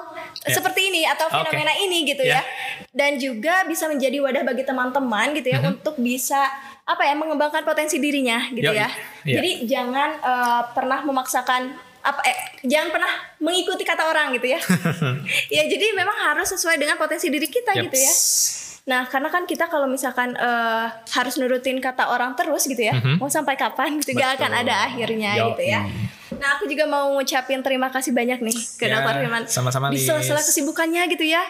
Ya. 0.41 0.53
seperti 0.53 0.87
ini 0.87 1.01
atau 1.03 1.25
Oke. 1.27 1.41
fenomena 1.41 1.73
ini 1.75 2.05
gitu 2.05 2.21
Ya. 2.21 2.39
ya, 2.39 2.41
dan 2.91 3.17
juga 3.17 3.65
bisa 3.65 3.85
menjadi 3.85 4.21
wadah 4.21 4.43
bagi 4.45 4.63
teman-teman 4.63 5.33
gitu 5.33 5.51
ya 5.51 5.59
untuk 5.59 5.97
bisa 5.97 6.47
apa 6.85 7.01
ya 7.01 7.13
mengembangkan 7.13 7.65
potensi 7.65 7.97
dirinya 7.97 8.45
gitu 8.47 8.69
Yoi. 8.69 8.77
ya. 8.77 8.87
Iya. 9.23 9.35
Jadi 9.35 9.51
jangan 9.65 10.09
eh, 10.15 10.61
pernah 10.71 11.01
memaksakan 11.01 11.61
apa 11.99 12.21
eh 12.21 12.37
jangan 12.63 12.93
pernah 12.93 13.09
mengikuti 13.39 13.81
kata 13.81 14.05
orang 14.05 14.29
gitu 14.31 14.45
ya. 14.47 14.59
ya 15.55 15.63
jadi 15.65 15.85
memang 15.91 16.13
harus 16.23 16.47
sesuai 16.47 16.77
dengan 16.77 16.95
potensi 16.95 17.27
diri 17.27 17.49
kita 17.49 17.73
gitu 17.75 17.97
ya. 17.97 18.13
Nah, 18.85 19.09
karena 19.09 19.33
kan 19.33 19.49
kita 19.49 19.65
kalau 19.65 19.89
misalkan 19.89 20.37
eh, 20.37 20.85
harus 21.09 21.41
nurutin 21.41 21.81
kata 21.81 22.05
orang 22.05 22.37
terus 22.37 22.69
gitu 22.69 22.77
ya, 22.79 22.93
Mhm. 22.93 23.17
mau 23.17 23.25
sampai 23.27 23.57
kapan 23.57 23.97
gitu 23.97 24.13
gak 24.13 24.37
akan 24.37 24.61
ada 24.61 24.85
akhirnya 24.85 25.33
Yoi. 25.35 25.47
gitu 25.49 25.63
ya. 25.65 25.81
Nah, 26.35 26.49
aku 26.55 26.65
juga 26.65 26.85
mau 26.85 27.09
ngucapin 27.11 27.59
terima 27.59 27.87
kasih 27.87 28.11
banyak 28.11 28.39
nih 28.39 28.57
ke 28.75 28.85
Ya, 28.85 28.99
Dokter 28.99 29.23
Firman. 29.23 29.43
sama-sama, 29.45 29.87
Di 29.87 29.97
sela-sela 29.97 30.39
kesibukannya 30.39 31.07
gitu 31.09 31.25
ya. 31.25 31.41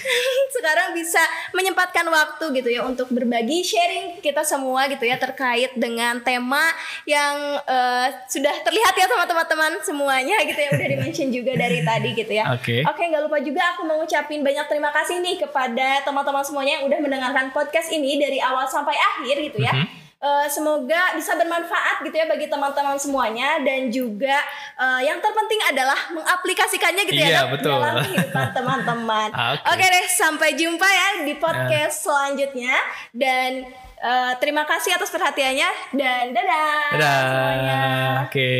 Sekarang 0.54 0.92
bisa 0.92 1.20
menyempatkan 1.50 2.04
waktu 2.04 2.44
gitu 2.54 2.68
ya 2.68 2.82
untuk 2.82 3.10
berbagi 3.10 3.60
sharing 3.60 4.20
kita 4.20 4.40
semua 4.40 4.86
gitu 4.86 5.02
ya 5.02 5.16
terkait 5.16 5.74
dengan 5.74 6.20
tema 6.20 6.70
yang 7.04 7.36
eh, 7.60 8.08
sudah 8.26 8.54
terlihat 8.62 8.94
ya 8.94 9.06
sama 9.06 9.24
teman-teman 9.24 9.72
semuanya 9.80 10.36
gitu 10.42 10.56
ya 10.56 10.70
udah 10.70 10.86
di-mention 10.88 11.28
juga 11.28 11.52
dari 11.54 11.82
tadi 11.88 12.10
gitu 12.12 12.32
ya. 12.32 12.54
Oke. 12.54 12.84
Oke, 12.84 13.02
nggak 13.04 13.22
lupa 13.22 13.38
juga 13.38 13.74
aku 13.74 13.82
mau 13.82 13.98
ngucapin 13.98 14.40
banyak 14.40 14.66
terima 14.66 14.90
kasih 14.90 15.18
nih 15.18 15.40
kepada 15.40 16.04
teman-teman 16.04 16.44
semuanya 16.44 16.78
yang 16.78 16.84
udah 16.86 16.98
mendengarkan 17.00 17.50
podcast 17.50 17.88
ini 17.90 18.16
dari 18.16 18.38
awal 18.38 18.64
sampai 18.64 18.94
akhir 18.94 19.36
gitu 19.42 19.58
ya. 19.58 19.72
Mhm. 19.72 20.03
Eh, 20.24 20.48
semoga 20.48 21.12
bisa 21.12 21.36
bermanfaat 21.36 22.00
gitu 22.00 22.16
ya 22.16 22.24
bagi 22.24 22.48
teman-teman 22.48 22.96
semuanya 22.96 23.60
dan 23.60 23.92
juga 23.92 24.40
eh, 24.74 25.04
yang 25.04 25.20
terpenting 25.20 25.60
adalah 25.68 26.00
mengaplikasikannya 26.08 27.04
gitu 27.04 27.20
Iya, 27.20 27.28
ya 27.28 27.52
betul. 27.52 27.76
dalam 27.76 28.00
kehidupan 28.00 28.46
teman-teman. 28.56 29.28
Oke. 29.52 29.68
Oke 29.68 29.84
deh, 29.84 30.06
sampai 30.08 30.56
jumpa 30.56 30.88
ya 30.88 31.08
di 31.28 31.36
podcast 31.36 32.08
selanjutnya 32.08 32.72
dan 33.12 33.68
eh, 34.00 34.32
terima 34.40 34.64
kasih 34.64 34.96
atas 34.96 35.12
perhatiannya 35.12 35.70
dan 35.92 36.32
dadah, 36.32 36.80
Dadah. 36.96 37.20
semuanya. 37.20 37.80
Oke. 38.24 38.52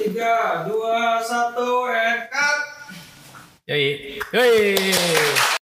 Tiga, 0.00 0.64
dua, 0.64 1.20
satu, 1.20 1.84
and 1.84 2.32
cut. 2.32 2.58
Yoi. 3.68 4.16
Yoi. 4.32 5.60